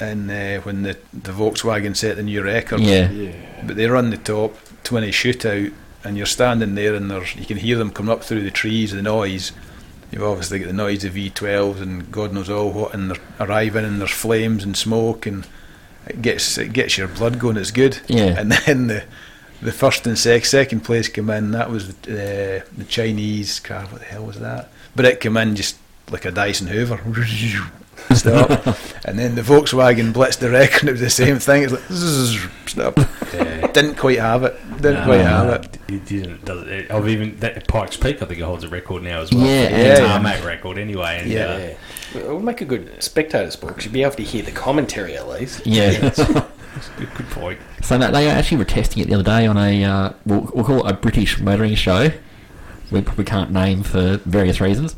and 0.00 0.30
uh, 0.30 0.60
when 0.62 0.82
the, 0.82 0.96
the 1.12 1.32
Volkswagen 1.32 1.96
set 1.96 2.16
the 2.16 2.22
new 2.22 2.42
record. 2.42 2.80
yeah. 2.80 3.32
But 3.64 3.76
they 3.76 3.86
run 3.86 4.10
the 4.10 4.16
top 4.16 4.56
twenty 4.84 5.10
shootout, 5.10 5.72
and 6.04 6.16
you're 6.16 6.26
standing 6.26 6.74
there, 6.74 6.94
and 6.94 7.10
there's 7.10 7.34
you 7.36 7.46
can 7.46 7.58
hear 7.58 7.78
them 7.78 7.90
coming 7.90 8.12
up 8.12 8.24
through 8.24 8.42
the 8.42 8.50
trees, 8.50 8.92
the 8.92 9.02
noise. 9.02 9.52
You've 10.10 10.22
obviously 10.22 10.60
got 10.60 10.68
the 10.68 10.72
noise 10.72 11.04
of 11.04 11.12
V12s 11.12 11.82
and 11.82 12.10
God 12.10 12.32
knows 12.32 12.48
all 12.48 12.70
what, 12.72 12.94
and 12.94 13.10
they're 13.10 13.20
arriving, 13.40 13.84
and 13.84 14.00
there's 14.00 14.10
flames 14.10 14.64
and 14.64 14.76
smoke, 14.76 15.26
and 15.26 15.46
it 16.06 16.22
gets 16.22 16.56
it 16.56 16.72
gets 16.72 16.96
your 16.96 17.08
blood 17.08 17.38
going. 17.38 17.56
It's 17.56 17.70
good. 17.70 18.00
Yeah. 18.08 18.38
And 18.38 18.52
then 18.66 18.86
the 18.86 19.04
the 19.62 19.72
first 19.72 20.06
and 20.06 20.18
sec, 20.18 20.44
second 20.44 20.80
place 20.80 21.08
came 21.08 21.30
in. 21.30 21.50
That 21.52 21.70
was 21.70 21.94
the, 21.94 22.62
uh, 22.62 22.68
the 22.76 22.84
Chinese 22.84 23.60
car. 23.60 23.84
What 23.86 24.00
the 24.00 24.06
hell 24.06 24.24
was 24.24 24.38
that? 24.40 24.70
But 24.96 25.04
it 25.04 25.20
came 25.20 25.36
in 25.36 25.56
just 25.56 25.76
like 26.10 26.24
a 26.24 26.30
Dyson 26.30 26.66
Hoover. 26.68 27.00
Stop. 28.14 28.50
and 29.04 29.18
then 29.18 29.34
the 29.34 29.42
Volkswagen 29.42 30.12
blitzed 30.12 30.38
the 30.38 30.48
record. 30.50 30.88
It 30.88 30.92
was 30.92 31.00
the 31.00 31.10
same 31.10 31.38
thing. 31.38 31.64
It's 31.64 31.72
like 31.72 31.82
zzz, 31.90 32.38
stop. 32.66 32.96
Yeah. 33.34 33.66
Didn't 33.72 33.96
quite 33.96 34.18
have 34.20 34.44
it. 34.44 34.54
Didn't 34.76 35.00
No, 35.00 35.04
quite 35.04 35.18
no, 35.18 35.24
have 35.24 35.48
it. 35.64 35.78
It 35.88 36.04
didn't. 36.06 36.44
Does 36.44 36.66
it? 36.68 36.90
I've 36.90 37.08
even 37.08 37.36
that 37.40 37.66
Pikes 37.68 37.96
Peak. 37.96 38.22
I 38.22 38.26
think 38.26 38.38
it 38.38 38.44
holds 38.44 38.64
a 38.64 38.68
record 38.68 39.02
now 39.02 39.20
as 39.20 39.32
well. 39.32 39.44
Yeah, 39.44 39.68
for 39.68 39.76
yeah. 39.76 39.94
the 39.96 40.00
tarmac 40.06 40.44
record 40.44 40.78
anyway. 40.78 41.18
And, 41.20 41.30
Yeah. 41.30 41.44
uh, 41.46 41.58
Yeah. 42.14 42.20
It 42.20 42.28
would 42.34 42.44
make 42.44 42.60
a 42.62 42.64
good 42.64 43.02
spectator 43.02 43.50
sport 43.50 43.74
'cause 43.74 43.84
you'd 43.84 43.92
be 43.92 44.02
able 44.04 44.12
to 44.14 44.22
hear 44.22 44.42
the 44.42 44.52
commentary 44.52 45.16
at 45.16 45.28
least. 45.28 45.66
Yeah. 45.66 46.10
good, 46.98 47.12
good 47.14 47.30
point. 47.30 47.58
So 47.82 47.98
that 47.98 48.12
they 48.12 48.28
actually 48.28 48.58
were 48.58 48.64
testing 48.64 49.02
it 49.02 49.08
the 49.08 49.14
other 49.14 49.22
day 49.24 49.46
on 49.46 49.56
a 49.56 49.84
uh, 49.84 50.12
we'll, 50.26 50.50
we'll 50.54 50.64
call 50.64 50.86
it 50.86 50.90
a 50.90 50.94
British 50.94 51.40
motoring 51.40 51.74
show. 51.74 52.10
We 52.90 53.02
probably 53.02 53.24
can't 53.24 53.50
name 53.50 53.82
for 53.82 54.16
various 54.24 54.60
reasons, 54.60 54.96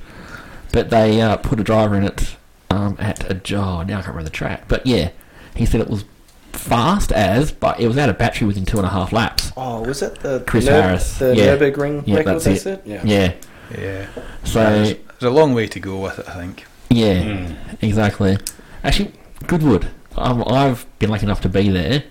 but 0.73 0.91
they 0.91 1.21
uh, 1.21 1.37
put 1.39 1.59
a 1.61 1.65
driver 1.65 1.97
in 1.97 2.05
it 2.05 2.37
um, 2.71 2.97
at 3.01 3.25
a 3.31 3.57
oh, 3.57 3.83
now 3.83 3.99
I 3.99 4.03
can't 4.03 4.07
remember 4.09 4.25
the 4.25 4.31
track, 4.31 4.65
but 4.69 4.87
yeah, 4.87 5.11
he 5.57 5.67
said 5.67 5.81
it 5.81 5.89
was 5.89 6.05
fast 6.53 7.11
as, 7.13 7.51
but 7.53 7.81
it 7.81 7.89
was 7.89 7.97
out 7.99 8.09
of 8.09 8.19
battery 8.19 8.47
within 8.47 8.65
two 8.65 8.77
and 8.79 8.87
a 8.87 8.91
half 8.91 9.13
laps. 9.13 9.53
Oh, 9.57 9.83
was 9.83 10.01
that 10.01 10.21
the 10.21 10.41
Chris 10.47 10.67
Nur- 10.67 10.83
Harris. 10.83 11.19
the 11.19 11.35
Yeah. 11.35 11.57
Nurburgring 11.57 12.03
Yeah, 12.07 12.17
record? 12.19 12.35
that's 12.35 12.45
That's, 12.45 12.67
it. 12.67 12.83
it. 12.85 12.87
Yeah. 12.87 13.03
Yeah, 13.05 13.33
Yeah. 13.81 14.07
so 14.45 14.61
there's, 14.65 14.89
there's 15.19 15.23
a 15.23 15.31
long 15.31 15.55
way 15.55 15.67
to 15.69 15.81
go 15.81 15.99
with 15.99 16.19
it, 16.19 16.29
I 16.29 16.35
think. 16.35 16.67
yeah, 16.91 17.15
Mm. 17.23 17.57
exactly. 17.83 18.37
Actually, 18.85 19.13
Goodwood. 19.47 19.89
Um, 20.17 20.45
I've 20.47 20.87
been 20.99 21.11
lucky 21.11 21.25
enough 21.25 21.41
to 21.43 21.49
be 21.49 21.69
there. 21.69 22.05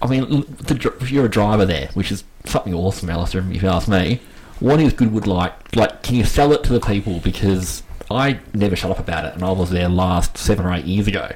I 0.00 0.06
mean, 0.06 0.42
the, 0.58 0.94
if 1.00 1.10
you're 1.10 1.26
a 1.26 1.30
driver 1.30 1.64
there, 1.64 1.88
which 1.94 2.12
is 2.12 2.24
something 2.44 2.74
awesome, 2.74 3.10
Alistair, 3.10 3.44
if 3.50 3.62
you 3.62 3.68
ask 3.68 3.88
me. 3.88 4.20
What 4.60 4.80
is 4.80 4.92
Goodwood 4.92 5.26
like? 5.26 5.74
Like, 5.74 6.02
can 6.02 6.14
you 6.14 6.24
sell 6.24 6.52
it 6.52 6.62
to 6.64 6.72
the 6.72 6.80
people? 6.80 7.18
Because 7.20 7.82
I 8.10 8.38
never 8.52 8.76
shut 8.76 8.90
up 8.90 8.98
about 8.98 9.24
it, 9.24 9.34
and 9.34 9.42
I 9.42 9.50
was 9.50 9.70
there 9.70 9.88
last 9.88 10.38
seven 10.38 10.64
or 10.64 10.72
eight 10.72 10.84
years 10.84 11.08
ago. 11.08 11.30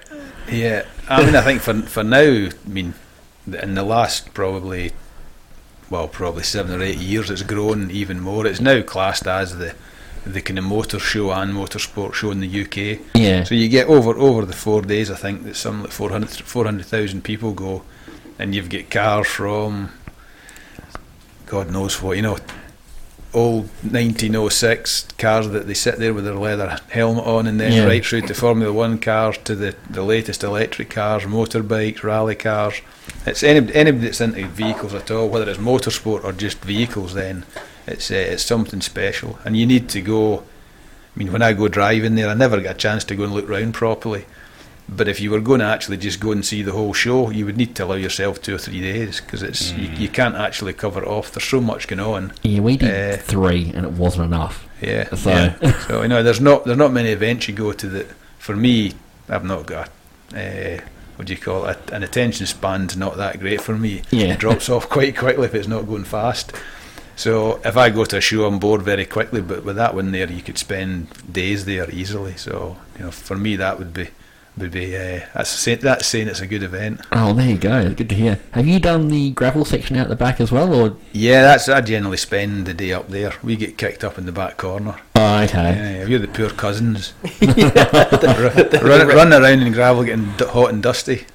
Yeah, 0.50 0.86
I 1.08 1.24
mean, 1.24 1.34
I 1.34 1.42
think 1.42 1.60
for 1.60 1.74
for 1.82 2.04
now, 2.04 2.20
I 2.20 2.68
mean, 2.68 2.94
in 3.46 3.74
the 3.74 3.82
last 3.82 4.32
probably, 4.34 4.92
well, 5.90 6.08
probably 6.08 6.44
seven 6.44 6.80
or 6.80 6.82
eight 6.82 6.98
years, 6.98 7.30
it's 7.30 7.42
grown 7.42 7.90
even 7.90 8.20
more. 8.20 8.46
It's 8.46 8.60
now 8.60 8.82
classed 8.82 9.26
as 9.26 9.58
the 9.58 9.74
the 10.24 10.40
kind 10.40 10.58
of 10.58 10.64
motor 10.64 10.98
show 10.98 11.30
and 11.32 11.52
motorsport 11.54 12.14
show 12.14 12.30
in 12.30 12.40
the 12.40 12.62
UK. 12.62 13.00
Yeah, 13.14 13.44
So 13.44 13.54
you 13.54 13.68
get 13.68 13.88
over 13.88 14.10
over 14.18 14.44
the 14.44 14.52
four 14.52 14.82
days, 14.82 15.10
I 15.10 15.16
think 15.16 15.44
that 15.44 15.56
some 15.56 15.82
like 15.82 15.90
400 15.92 16.30
400,000 16.30 17.22
people 17.22 17.52
go, 17.52 17.82
and 18.38 18.54
you've 18.54 18.68
got 18.70 18.90
cars 18.90 19.26
from 19.26 19.90
God 21.46 21.70
knows 21.70 22.02
what, 22.02 22.16
you 22.16 22.22
know, 22.22 22.36
old 23.34 23.68
1906 23.82 25.08
cars 25.18 25.48
that 25.50 25.66
they 25.66 25.74
sit 25.74 25.98
there 25.98 26.12
with 26.14 26.24
their 26.24 26.34
leather 26.34 26.78
helmet 26.90 27.24
on, 27.24 27.46
and 27.46 27.58
then 27.60 27.72
Yeah. 27.72 27.84
right 27.84 28.04
through 28.04 28.22
to 28.22 28.34
Formula 28.34 28.72
One 28.72 28.98
cars 28.98 29.38
to 29.44 29.54
the, 29.54 29.74
the 29.90 30.02
latest 30.02 30.42
electric 30.44 30.90
cars, 30.90 31.24
motorbikes, 31.24 32.02
rally 32.02 32.34
cars. 32.34 32.74
It's 33.26 33.42
any, 33.42 33.72
anybody 33.74 34.04
that's 34.06 34.20
into 34.20 34.46
vehicles 34.46 34.94
at 34.94 35.10
all, 35.10 35.28
whether 35.28 35.48
it's 35.48 35.58
motorsport 35.58 36.24
or 36.24 36.32
just 36.32 36.58
vehicles, 36.60 37.14
then 37.14 37.44
it's 37.88 38.10
uh, 38.10 38.14
it's 38.14 38.44
something 38.44 38.80
special, 38.80 39.38
and 39.44 39.56
you 39.56 39.66
need 39.66 39.88
to 39.90 40.00
go. 40.00 40.38
I 40.40 41.18
mean, 41.18 41.32
when 41.32 41.42
I 41.42 41.52
go 41.52 41.66
driving 41.68 42.14
there, 42.14 42.28
I 42.28 42.34
never 42.34 42.60
get 42.60 42.76
a 42.76 42.78
chance 42.78 43.02
to 43.04 43.16
go 43.16 43.24
and 43.24 43.32
look 43.34 43.48
round 43.48 43.74
properly. 43.74 44.24
But 44.90 45.06
if 45.08 45.20
you 45.20 45.30
were 45.30 45.40
going 45.40 45.60
to 45.60 45.66
actually 45.66 45.98
just 45.98 46.18
go 46.18 46.32
and 46.32 46.42
see 46.46 46.62
the 46.62 46.72
whole 46.72 46.94
show, 46.94 47.28
you 47.30 47.44
would 47.44 47.58
need 47.58 47.74
to 47.76 47.84
allow 47.84 47.96
yourself 47.96 48.40
two 48.40 48.54
or 48.54 48.58
three 48.58 48.80
days 48.80 49.20
because 49.20 49.42
it's 49.42 49.72
you, 49.72 49.88
you 49.90 50.08
can't 50.08 50.34
actually 50.34 50.72
cover 50.72 51.02
it 51.02 51.06
off. 51.06 51.30
There's 51.32 51.44
so 51.44 51.60
much 51.60 51.88
going 51.88 52.00
on. 52.00 52.32
yeah, 52.42 52.60
we 52.60 52.76
did 52.78 53.18
Uh, 53.18 53.22
three, 53.22 53.70
and 53.74 53.84
it 53.84 53.92
wasn't 53.92 54.24
enough. 54.26 54.66
Yeah. 54.80 55.12
So- 55.14 55.30
yeah. 55.30 55.78
so 55.88 56.02
you 56.02 56.08
know, 56.08 56.22
there's 56.22 56.40
not 56.40 56.64
there's 56.64 56.78
not 56.78 56.92
many 56.92 57.10
events 57.10 57.48
you 57.48 57.54
go 57.54 57.72
to 57.72 57.86
that. 57.88 58.06
For 58.38 58.56
me, 58.56 58.92
I've 59.28 59.44
not 59.44 59.66
got. 59.66 59.90
Uh, 60.34 60.78
what 61.16 61.26
do 61.26 61.32
you 61.34 61.38
call 61.38 61.66
it? 61.66 61.90
An 61.90 62.02
attention 62.04 62.46
span's 62.46 62.96
not 62.96 63.16
that 63.18 63.40
great 63.40 63.60
for 63.60 63.76
me. 63.76 64.02
Yeah. 64.10 64.34
It 64.34 64.38
drops 64.38 64.68
off 64.70 64.88
quite 64.88 65.16
quickly 65.16 65.46
if 65.46 65.54
it's 65.54 65.66
not 65.68 65.86
going 65.86 66.04
fast. 66.04 66.52
So 67.18 67.60
if 67.64 67.76
I 67.76 67.90
go 67.90 68.04
to 68.04 68.18
a 68.18 68.20
show, 68.20 68.46
I'm 68.46 68.60
bored 68.60 68.82
very 68.82 69.04
quickly. 69.04 69.42
But 69.42 69.64
with 69.64 69.74
that 69.74 69.92
one 69.92 70.12
there, 70.12 70.30
you 70.30 70.40
could 70.40 70.56
spend 70.56 71.08
days 71.32 71.64
there 71.64 71.90
easily. 71.90 72.36
So 72.36 72.76
you 72.96 73.06
know, 73.06 73.10
for 73.10 73.36
me, 73.36 73.56
that 73.56 73.76
would 73.78 73.92
be 73.92 74.08
would 74.56 74.70
be 74.70 74.96
uh, 74.96 75.20
that's 75.34 75.50
saying, 75.50 75.80
that's 75.80 76.06
saying 76.06 76.28
it's 76.28 76.40
a 76.40 76.46
good 76.46 76.62
event. 76.62 77.00
Oh, 77.10 77.32
there 77.32 77.50
you 77.50 77.58
go. 77.58 77.92
Good 77.92 78.08
to 78.10 78.14
hear. 78.14 78.40
Have 78.52 78.66
you 78.66 78.78
done 78.78 79.08
the 79.08 79.30
gravel 79.30 79.64
section 79.64 79.96
out 79.96 80.08
the 80.08 80.16
back 80.16 80.40
as 80.40 80.52
well, 80.52 80.72
or? 80.72 80.96
Yeah, 81.12 81.42
that's 81.42 81.68
I 81.68 81.80
generally 81.80 82.16
spend 82.16 82.66
the 82.66 82.74
day 82.74 82.92
up 82.92 83.08
there. 83.08 83.32
We 83.42 83.56
get 83.56 83.78
kicked 83.78 84.04
up 84.04 84.16
in 84.16 84.26
the 84.26 84.32
back 84.32 84.56
corner. 84.56 85.00
Oh, 85.16 85.42
okay. 85.42 85.98
Yeah, 85.98 86.04
we're 86.04 86.18
the 86.20 86.28
poor 86.28 86.50
cousins. 86.50 87.14
run, 88.82 89.08
run 89.08 89.32
around 89.32 89.62
in 89.62 89.72
gravel 89.72 90.04
getting 90.04 90.32
d- 90.36 90.44
hot 90.44 90.70
and 90.70 90.82
dusty. 90.82 91.26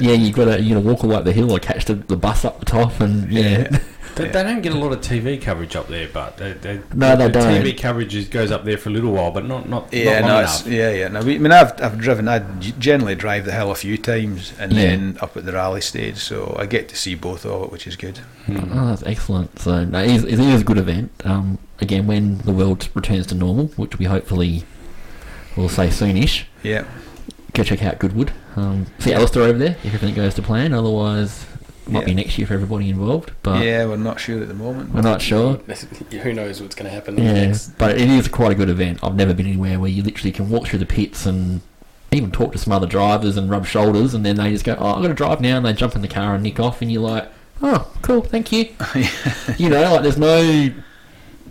Yeah, 0.00 0.14
you've 0.14 0.34
got 0.34 0.46
to 0.46 0.60
you 0.60 0.74
know 0.74 0.80
walk 0.80 1.04
all 1.04 1.14
up 1.14 1.24
the 1.24 1.32
hill 1.32 1.52
or 1.52 1.60
catch 1.60 1.84
the, 1.84 1.94
the 1.94 2.16
bus 2.16 2.44
up 2.44 2.58
the 2.58 2.66
top, 2.66 3.00
and 3.00 3.30
yeah, 3.30 3.78
They, 4.18 4.28
they 4.28 4.42
don't 4.42 4.60
get 4.62 4.72
a 4.72 4.78
lot 4.78 4.92
of 4.92 5.00
TV 5.00 5.40
coverage 5.40 5.74
up 5.76 5.88
there, 5.88 6.08
but 6.12 6.36
they, 6.36 6.52
they, 6.52 6.80
No, 6.94 7.16
they 7.16 7.26
the 7.26 7.32
don't. 7.32 7.62
TV 7.64 7.76
coverage 7.78 8.14
is, 8.14 8.28
goes 8.28 8.50
up 8.50 8.64
there 8.64 8.76
for 8.76 8.88
a 8.88 8.92
little 8.92 9.12
while, 9.12 9.30
but 9.30 9.44
not 9.46 9.68
not, 9.68 9.92
Yeah, 9.92 10.20
not 10.20 10.26
no, 10.28 10.34
long 10.34 10.44
it's, 10.44 10.60
enough. 10.66 10.74
yeah, 10.74 10.90
yeah. 10.90 11.08
No, 11.08 11.20
I 11.20 11.22
mean, 11.22 11.52
I've 11.52 11.80
I've 11.80 11.98
driven. 11.98 12.28
I 12.28 12.38
generally 12.78 13.14
drive 13.14 13.44
the 13.44 13.52
hill 13.52 13.70
a 13.70 13.74
few 13.74 13.96
times, 13.96 14.52
and 14.58 14.72
Yeah. 14.72 14.82
then 14.86 15.18
up 15.20 15.36
at 15.36 15.46
the 15.46 15.52
rally 15.52 15.80
stage, 15.80 16.16
so 16.18 16.54
I 16.58 16.66
get 16.66 16.88
to 16.90 16.96
see 16.96 17.14
both 17.14 17.46
of 17.46 17.62
it, 17.64 17.72
which 17.72 17.86
is 17.86 17.96
good. 17.96 18.20
Oh, 18.48 18.86
that's 18.88 19.02
excellent. 19.04 19.58
So 19.58 19.84
no, 19.84 20.00
it, 20.02 20.10
is, 20.10 20.24
it 20.24 20.38
is 20.40 20.60
a 20.60 20.64
good 20.64 20.78
event. 20.78 21.10
Um, 21.24 21.58
again, 21.80 22.06
when 22.06 22.38
the 22.38 22.52
world 22.52 22.88
returns 22.94 23.26
to 23.28 23.34
normal, 23.34 23.66
which 23.76 23.98
we 23.98 24.06
hopefully 24.06 24.64
will 25.56 25.68
say 25.68 25.88
soonish, 25.88 26.44
Yeah, 26.62 26.84
go 27.52 27.62
check 27.62 27.82
out 27.82 27.98
Goodwood. 27.98 28.32
Um, 28.56 28.86
see 28.98 29.12
Alistair 29.12 29.42
over 29.44 29.58
there 29.58 29.76
if 29.84 29.94
everything 29.94 30.14
goes 30.14 30.34
to 30.34 30.42
plan. 30.42 30.72
Otherwise, 30.74 31.46
might 31.88 32.06
be 32.06 32.14
next 32.14 32.38
year 32.38 32.46
for 32.46 32.54
everybody 32.54 32.90
involved. 32.90 33.32
But 33.42 33.64
yeah. 33.64 33.84
We're 33.86 33.96
not 33.96 34.20
sure 34.20 34.40
at 34.42 34.48
the 34.48 34.54
moment. 34.54 34.92
we're 34.94 35.00
not 35.02 35.20
sure. 35.22 35.54
Who 36.22 36.32
knows 36.32 36.60
what's 36.60 36.74
going 36.74 36.84
to 36.88 36.90
happen 36.94 37.16
Yeah, 37.18 37.32
next? 37.32 37.76
but 37.78 37.98
it 37.98 38.08
is 38.10 38.28
quite 38.28 38.52
a 38.52 38.54
good 38.54 38.68
event. 38.68 39.00
I've 39.02 39.14
never 39.16 39.34
been 39.34 39.46
anywhere 39.46 39.78
where 39.80 39.90
you 39.90 40.02
literally 40.02 40.32
can 40.32 40.48
walk 40.50 40.66
through 40.68 40.78
the 40.80 40.86
pits 40.86 41.26
and 41.26 41.60
even 42.10 42.30
talk 42.30 42.52
to 42.52 42.58
some 42.58 42.72
other 42.72 42.86
drivers 42.86 43.36
and 43.36 43.50
rub 43.50 43.66
shoulders, 43.66 44.14
and 44.14 44.24
then 44.24 44.36
they 44.36 44.50
just 44.50 44.64
go, 44.64 44.74
"Oh, 44.78 44.94
I've 44.94 45.02
got 45.02 45.08
to 45.08 45.14
drive 45.14 45.40
now," 45.42 45.58
and 45.58 45.66
they 45.66 45.74
jump 45.74 45.94
in 45.94 46.00
the 46.02 46.08
car 46.08 46.34
and 46.34 46.42
nick 46.42 46.58
off, 46.58 46.80
and 46.80 46.90
you're 46.90 47.02
like, 47.02 47.28
"Oh, 47.62 47.90
cool, 48.00 48.22
thank 48.22 48.50
you." 48.50 48.70
you 49.58 49.68
know, 49.68 49.92
like 49.92 50.02
there's 50.02 50.16
no 50.16 50.70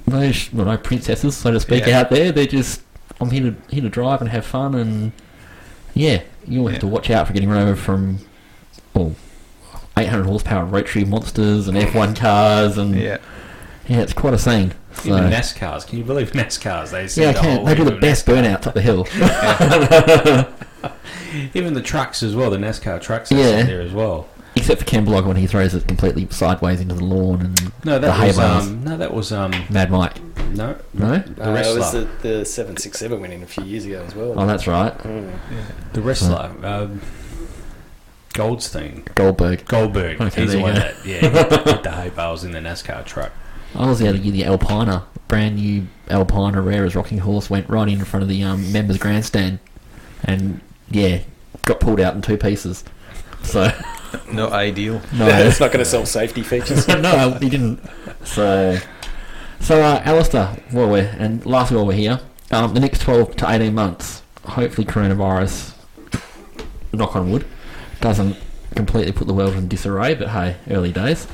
no 0.07 0.31
well, 0.53 0.65
no 0.65 0.77
princesses, 0.77 1.35
so 1.37 1.51
to 1.51 1.59
speak, 1.59 1.85
Yeah. 1.85 1.99
out 1.99 2.09
there. 2.09 2.31
They're 2.31 2.47
just 2.47 2.81
I'm 3.21 3.29
here 3.29 3.51
to 3.51 3.55
here 3.69 3.83
to 3.83 3.89
drive 3.89 4.19
and 4.21 4.29
have 4.31 4.45
fun, 4.45 4.73
and 4.73 5.11
yeah, 5.93 6.23
you 6.47 6.59
always 6.59 6.73
have 6.73 6.81
to 6.81 6.87
watch 6.87 7.09
out 7.11 7.27
for 7.27 7.33
getting 7.33 7.49
run 7.49 7.61
over 7.61 7.75
from 7.75 8.19
well. 8.95 9.15
800 9.97 10.25
horsepower 10.25 10.65
rotary 10.65 11.05
monsters 11.05 11.67
and 11.67 11.77
F1 11.77 12.15
cars 12.15 12.77
and 12.77 12.95
yeah, 12.95 13.17
Yeah, 13.87 14.01
it's 14.01 14.13
quite 14.13 14.33
a 14.33 14.39
scene. 14.39 14.73
So. 14.93 15.15
Even 15.17 15.29
NASCARs. 15.31 15.85
Can 15.87 15.99
you 15.99 16.03
believe 16.05 16.31
NASCARs? 16.31 16.91
They 16.91 17.21
Yeah, 17.21 17.29
I 17.29 17.33
can. 17.33 17.57
whole 17.57 17.65
They 17.65 17.75
do 17.75 17.83
heap 17.83 17.93
the 17.93 17.99
best 17.99 18.25
NASCAR. 18.25 18.43
burnouts 18.43 18.67
up 18.67 18.73
the 18.73 18.81
hill. 18.81 19.07
Even 21.53 21.73
the 21.73 21.81
trucks 21.81 22.23
as 22.23 22.35
well. 22.35 22.49
The 22.49 22.57
NASCAR 22.57 23.01
trucks 23.01 23.31
are 23.31 23.35
Yeah. 23.37 23.63
there 23.63 23.81
as 23.81 23.91
well. 23.91 24.27
Except 24.55 24.79
for 24.79 24.85
Ken 24.85 25.05
Block 25.05 25.25
when 25.25 25.35
he 25.37 25.45
throws 25.45 25.75
it 25.75 25.87
completely 25.87 26.27
sideways 26.31 26.81
into 26.81 26.95
the 26.95 27.03
lawn 27.03 27.41
and 27.41 27.71
No, 27.85 27.99
the 27.99 28.07
that 28.07 28.13
hay 28.19 28.27
was 28.27 28.37
bales. 28.37 28.67
um, 28.67 28.83
no, 28.83 28.97
that 28.97 29.13
was 29.13 29.31
um, 29.31 29.51
Mad 29.69 29.91
Mike. 29.91 30.19
no, 30.55 30.75
No? 30.95 31.19
the 31.19 31.51
Uh, 31.51 31.55
it 31.57 31.77
was 31.77 31.91
the, 31.91 32.07
the 32.23 32.43
767 32.45 33.21
winning 33.21 33.43
a 33.43 33.45
few 33.45 33.63
years 33.65 33.85
ago 33.85 34.03
as 34.07 34.15
well. 34.15 34.33
Oh, 34.35 34.47
that's 34.47 34.65
right. 34.65 34.97
Mm. 34.99 35.31
the 35.93 36.01
wrestler. 36.01 36.51
Um, 36.63 37.01
Goldstein. 38.37 39.03
Goldberg. 39.15 39.65
Goldberg. 39.65 40.21
Okay, 40.21 40.41
He's 40.43 40.51
there 40.51 40.57
the 40.59 40.63
one 40.63 40.75
that, 40.75 41.03
yeah, 41.03 41.21
hit, 41.21 41.67
hit 41.67 41.81
the 41.83 41.91
hay 41.91 42.09
bales 42.09 42.43
in 42.43 42.51
the 42.51 42.59
NASCAR 42.59 43.03
truck. 43.03 43.31
I 43.73 43.87
was 43.89 43.97
there 43.97 44.13
to 44.13 44.19
get 44.19 44.29
the 44.29 44.45
Alpina, 44.45 45.07
brand 45.27 45.55
new 45.55 45.87
Alpina 46.07 46.61
rare 46.61 46.85
as 46.85 46.95
rocking 46.95 47.17
horse, 47.17 47.49
went 47.49 47.67
right 47.67 47.87
in 47.87 48.05
front 48.05 48.21
of 48.21 48.29
the 48.29 48.43
um, 48.43 48.71
members 48.71 48.99
grandstand, 48.99 49.57
and 50.23 50.61
yeah, 50.91 51.21
got 51.65 51.79
pulled 51.79 51.99
out 51.99 52.13
in 52.13 52.21
two 52.21 52.37
pieces. 52.37 52.83
So 53.41 53.71
Not 54.31 54.51
ideal. 54.51 55.01
no, 55.15 55.27
it's 55.31 55.59
not 55.59 55.71
going 55.71 55.83
to 55.83 55.89
sell 55.89 56.05
safety 56.05 56.43
features. 56.43 56.87
no, 56.87 57.37
he 57.41 57.49
didn't. 57.49 57.79
So, 58.23 58.77
so 59.61 59.81
uh, 59.81 60.01
Alistair, 60.05 60.57
while 60.69 60.89
we're 60.89 61.15
and 61.17 61.43
last 61.43 61.71
while 61.71 61.87
we're 61.87 61.93
here, 61.93 62.19
um, 62.51 62.75
the 62.75 62.79
next 62.79 63.01
twelve 63.01 63.35
to 63.37 63.49
eighteen 63.49 63.73
months, 63.73 64.21
hopefully 64.45 64.85
coronavirus, 64.85 65.73
knock 66.93 67.15
on 67.15 67.31
wood, 67.31 67.45
doesn't 68.01 68.37
completely 68.75 69.11
put 69.11 69.27
the 69.27 69.33
world 69.33 69.55
in 69.55 69.67
disarray. 69.67 70.15
But 70.15 70.29
hey, 70.29 70.57
early 70.69 70.91
days. 70.91 71.27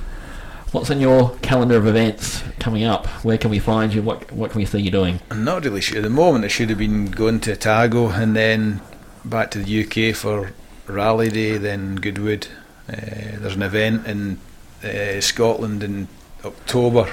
What's 0.72 0.90
in 0.90 1.00
your 1.00 1.36
calendar 1.44 1.78
of 1.78 1.86
events 1.86 2.44
coming 2.60 2.84
up? 2.84 3.06
Where 3.24 3.38
can 3.38 3.52
we 3.52 3.60
find 3.60 3.94
you? 3.94 4.02
What 4.02 4.32
what 4.32 4.52
can 4.52 4.60
we 4.60 4.66
see 4.66 4.80
you 4.80 4.90
doing? 4.90 5.20
I'm 5.30 5.44
not 5.44 5.64
really 5.64 5.82
sure. 5.82 5.98
At 5.98 6.04
the 6.04 6.10
moment, 6.10 6.46
I 6.46 6.48
should 6.48 6.70
have 6.70 6.80
been 6.80 7.12
going 7.12 7.40
to 7.42 7.52
Otago 7.52 8.10
and 8.10 8.36
then 8.36 8.82
back 9.24 9.52
to 9.52 9.60
the 9.60 9.84
UK 9.84 10.16
for 10.16 10.52
Rally 10.88 11.30
Day, 11.30 11.58
then 11.58 11.98
Goodwood. 11.98 12.48
Uh, 12.90 13.38
there's 13.38 13.56
an 13.56 13.62
event 13.62 14.08
in 14.08 14.40
uh, 14.84 15.22
Scotland 15.22 15.84
in 15.84 16.08
October, 16.44 17.10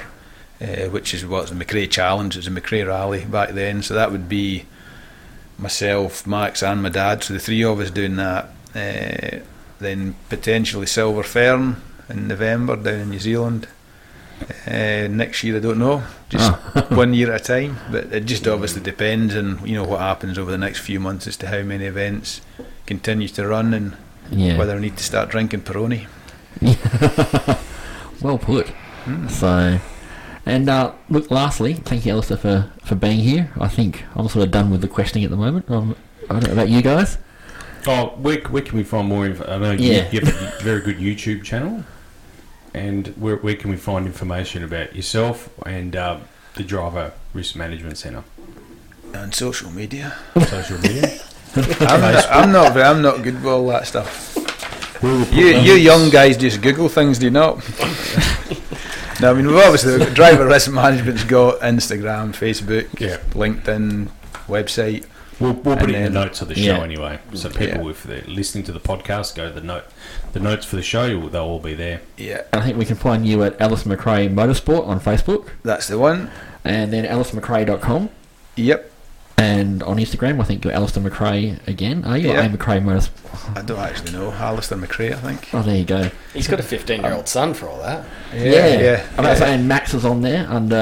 uh, 0.61 0.89
which 0.89 1.15
is 1.15 1.25
what's 1.25 1.51
the 1.51 1.65
McRae 1.65 1.89
Challenge. 1.91 2.37
It's 2.37 2.47
a 2.47 2.51
McRae 2.51 2.87
Rally 2.87 3.25
back 3.25 3.51
then, 3.51 3.83
so 3.83 3.95
that 3.95 4.11
would 4.11 4.29
be 4.29 4.65
myself, 5.59 6.27
Max, 6.27 6.63
and 6.63 6.83
my 6.83 6.89
dad. 6.89 7.23
So 7.23 7.35
the 7.35 7.41
three 7.41 7.63
of 7.63 7.79
us 7.79 7.91
doing 7.91 8.17
that. 8.17 8.51
Uh, 8.75 9.41
then 9.79 10.15
potentially 10.29 10.87
Silver 10.87 11.23
Fern 11.23 11.77
in 12.09 12.29
November 12.29 12.77
down 12.77 13.01
in 13.01 13.11
New 13.11 13.19
Zealand. 13.19 13.67
Uh, 14.67 15.07
next 15.11 15.43
year, 15.45 15.57
I 15.57 15.61
don't 15.61 15.79
know. 15.79 16.03
Just 16.29 16.53
one 16.91 17.13
year 17.15 17.33
at 17.33 17.41
a 17.43 17.45
time. 17.45 17.79
But 17.91 18.13
it 18.13 18.25
just 18.27 18.47
obviously 18.47 18.81
depends 18.83 19.35
on 19.37 19.67
you 19.67 19.75
know 19.75 19.85
what 19.85 20.01
happens 20.01 20.39
over 20.39 20.51
the 20.51 20.59
next 20.59 20.81
few 20.81 21.01
months 21.01 21.27
as 21.27 21.37
to 21.39 21.49
how 21.49 21.63
many 21.63 21.85
events 21.87 22.41
continue 22.87 23.29
to 23.29 23.47
run 23.47 23.75
and 23.75 23.97
Yeah. 24.31 24.57
whether 24.59 24.77
I 24.77 24.81
need 24.81 24.97
to 24.97 25.05
start 25.05 25.29
drinking 25.31 25.63
Peroni. 25.63 26.07
well 28.23 28.39
put. 28.39 28.69
So, 29.29 29.79
and 30.47 30.69
uh, 30.69 30.93
look, 31.09 31.31
lastly, 31.31 31.75
thank 31.75 32.05
you, 32.07 32.13
Alistair, 32.13 32.37
for, 32.37 32.71
for 32.85 32.95
being 32.95 33.21
here. 33.21 33.51
I 33.59 33.69
think 33.69 34.05
I'm 34.15 34.29
sort 34.29 34.45
of 34.45 34.51
done 34.51 34.71
with 34.71 34.83
the 34.83 34.89
questioning 34.89 35.25
at 35.25 35.31
the 35.31 35.37
moment. 35.37 35.71
Um, 35.71 35.97
I 36.29 36.35
don't 36.35 36.45
know 36.49 36.53
about 36.53 36.69
you 36.69 36.83
guys. 36.83 37.19
Oh, 37.87 38.09
where, 38.19 38.41
where 38.43 38.63
can 38.63 38.77
we 38.79 38.85
find 38.85 39.09
more 39.09 39.27
info? 39.27 39.45
I 39.47 39.59
know 39.59 39.71
Yeah. 39.73 40.09
you, 40.11 40.21
you 40.21 40.27
have 40.27 40.61
a 40.61 40.63
very 40.63 40.81
good 40.81 40.99
YouTube 40.99 41.43
channel. 41.45 41.85
And 42.75 43.09
where, 43.17 43.37
where 43.37 43.57
can 43.57 43.71
we 43.71 43.77
find 43.77 44.07
information 44.07 44.63
about 44.63 44.95
yourself 44.95 45.49
and 45.67 45.97
uh, 45.97 46.19
the 46.55 46.63
Driver 46.63 47.13
Risk 47.35 47.57
Management 47.57 47.99
Centre? 47.99 48.23
And 49.13 49.35
social 49.35 49.71
media. 49.71 50.17
Social 50.47 50.79
media? 50.79 51.19
I'm, 51.57 52.01
not, 52.01 52.27
I'm 52.31 52.53
not. 52.53 52.77
I'm 52.79 53.03
not 53.03 53.23
good 53.25 53.35
with 53.35 53.47
all 53.47 53.67
that 53.69 53.87
stuff. 53.89 54.37
We 55.03 55.11
will 55.11 55.25
put 55.25 55.35
You, 55.35 55.47
you 55.47 55.73
young 55.75 56.11
guys 56.11 56.37
just 56.37 56.61
Google 56.63 56.89
things, 56.89 57.19
do 57.19 57.25
you 57.25 57.31
not? 57.33 57.57
no, 59.21 59.31
I 59.31 59.35
mean 59.35 59.47
we've 59.49 59.57
obviously 59.57 59.99
got 59.99 60.15
driver 60.15 60.47
risk 60.47 60.71
management's 60.71 61.25
got 61.25 61.59
Instagram, 61.61 62.33
Facebook, 62.37 63.01
Yeah. 63.01 63.17
LinkedIn, 63.33 64.09
website. 64.47 65.07
We'll, 65.41 65.53
we'll 65.55 65.75
put 65.77 65.85
And 65.85 65.91
it 65.91 65.95
in 65.97 66.03
the 66.13 66.21
notes 66.25 66.43
of 66.43 66.49
the 66.49 66.55
show 66.55 66.77
Yeah. 66.77 66.83
anyway. 66.83 67.19
So 67.35 67.49
people, 67.49 67.85
Yeah. 67.85 67.91
if 67.91 68.03
they're 68.05 68.23
listening 68.29 68.63
to 68.65 68.73
the 68.73 68.81
podcast, 68.81 69.35
go 69.35 69.49
to 69.49 69.55
the 69.55 69.61
note, 69.67 69.85
the 70.35 70.41
notes 70.41 70.67
for 70.67 70.77
the 70.77 70.83
show. 70.83 71.29
They'll 71.29 71.43
all 71.43 71.59
be 71.61 71.75
there. 71.75 72.03
Yeah, 72.17 72.43
I 72.53 72.61
think 72.61 72.77
we 72.77 72.85
can 72.85 72.97
find 72.97 73.27
you 73.27 73.43
at 73.43 73.59
Alice 73.61 73.85
McRae 73.85 74.33
Motorsport 74.33 74.87
on 74.87 75.01
Facebook, 75.01 75.49
that's 75.65 75.89
the 75.89 75.99
one. 75.99 76.31
and 76.65 76.93
then 76.93 77.05
alicemcrae.com, 77.07 78.11
Yep. 78.57 78.91
And 79.41 79.83
on 79.85 79.97
Instagram, 79.97 80.41
I 80.41 80.45
think 80.45 80.65
you're 80.65 80.73
Alistair 80.75 81.03
McRae 81.03 81.67
again. 81.67 82.05
Are 82.05 82.19
you? 82.19 82.29
Yeah. 82.29 82.43
Or 82.43 82.47
A 82.47 82.49
McRae 82.57 82.83
Motorsport? 82.83 83.57
I 83.57 83.63
don't 83.63 83.79
actually 83.79 84.13
know. 84.13 84.31
Alistair 84.33 84.77
McRae, 84.79 85.13
I 85.13 85.17
think. 85.17 85.49
Oh, 85.55 85.63
there 85.63 85.77
you 85.77 85.85
go. 85.85 86.11
He's 86.35 86.47
got 86.47 86.61
a 86.61 86.63
15 86.63 87.01
year 87.03 87.13
old 87.15 87.27
son 87.29 87.55
for 87.55 87.69
all 87.69 87.81
that. 87.83 88.05
yeah. 88.35 89.07
I'm 89.15 89.21
about 89.21 89.33
to 89.35 89.37
say, 89.39 89.55
and 89.55 89.67
Max 89.67 89.95
is 89.95 90.05
on 90.05 90.21
there 90.21 90.47
under 90.49 90.77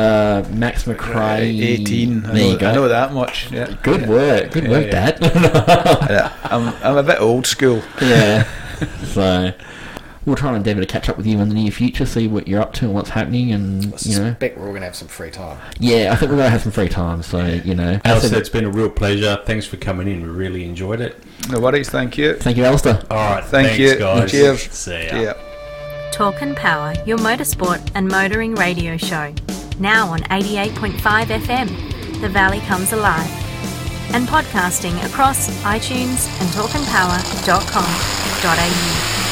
uh, 0.47 0.49
Max 0.53 0.85
McRae. 0.85 1.61
18. 1.61 2.25
I 2.25 2.33
There 2.33 2.35
know, 2.35 2.51
you 2.51 2.59
go. 2.59 2.69
I 2.71 2.75
know 2.75 2.89
that 2.89 3.13
much. 3.13 3.51
Yeah. 3.53 3.75
Good 3.83 4.01
yeah. 4.03 4.09
work. 4.09 4.51
Good 4.53 4.65
Yeah, 4.65 4.71
work, 4.71 4.87
yeah. 4.87 5.11
Dad. 5.11 5.19
Yeah, 6.11 6.33
I'm, 6.45 6.75
I'm 6.83 6.97
a 6.97 7.03
bit 7.03 7.21
old 7.21 7.47
school. 7.47 7.83
yeah. 8.03 8.45
So 9.07 9.53
we'll 10.29 10.37
try 10.37 10.49
and 10.49 10.59
endeavour 10.59 10.81
to 10.81 10.87
catch 10.87 11.09
up 11.09 11.17
with 11.17 11.27
you 11.27 11.41
in 11.41 11.49
the 11.49 11.55
near 11.55 11.71
future, 11.71 12.07
see 12.07 12.29
what 12.29 12.47
you're 12.47 12.61
up 12.61 12.73
to 12.75 12.85
and 12.85 12.95
what's 12.95 13.11
happening, 13.11 13.53
and 13.53 13.83
I 13.83 13.87
you 13.87 13.89
know. 13.89 14.31
suspect 14.31 14.57
we're 14.57 14.67
all 14.67 14.71
going 14.71 14.83
to 14.83 14.87
have 14.87 14.97
some 14.97 15.09
free 15.09 15.31
time. 15.31 15.59
Yeah, 15.81 16.13
I 16.13 16.17
think 16.17 16.31
we're 16.31 16.39
gonna 16.39 16.51
have 16.51 16.63
some 16.63 16.73
free 16.73 16.89
time. 16.89 17.23
So 17.23 17.45
you 17.45 17.75
know, 17.75 18.01
as 18.05 18.05
Alistair, 18.05 18.31
said, 18.31 18.39
it's 18.39 18.49
been 18.49 18.65
a 18.65 18.71
real 18.71 18.91
pleasure. 18.91 19.41
Thanks 19.45 19.67
for 19.67 19.77
coming 19.77 20.07
in. 20.07 20.23
We 20.23 20.29
really 20.29 20.65
enjoyed 20.65 21.01
it. 21.01 21.17
No 21.51 21.61
worries. 21.61 21.89
Thank 21.89 22.19
you. 22.19 22.35
thank 22.35 22.57
you, 22.57 22.65
Alistair. 22.65 23.03
All 23.11 23.17
right. 23.17 23.45
Thank 23.45 23.69
thanks, 23.69 23.79
you. 23.79 23.99
guys. 23.99 24.31
Cheers. 24.31 24.71
See 24.71 25.07
ya. 25.07 25.21
Yeah. 25.21 25.35
Talk 26.13 26.43
and 26.43 26.57
Power, 26.57 26.95
your 27.07 27.19
motorsport 27.19 27.91
and 27.95 28.09
motoring 28.09 28.55
radio 28.55 28.97
show. 28.97 29.33
Now 29.79 30.09
on 30.09 30.21
88.5 30.21 31.27
FM, 31.27 32.21
The 32.21 32.29
Valley 32.29 32.61
Comes 32.61 32.93
Alive. 32.93 33.31
And 34.13 34.27
podcasting 34.27 35.05
across 35.05 35.51
iTunes 35.63 36.27
and 36.41 36.49
talkandpower.com.au. 36.51 39.28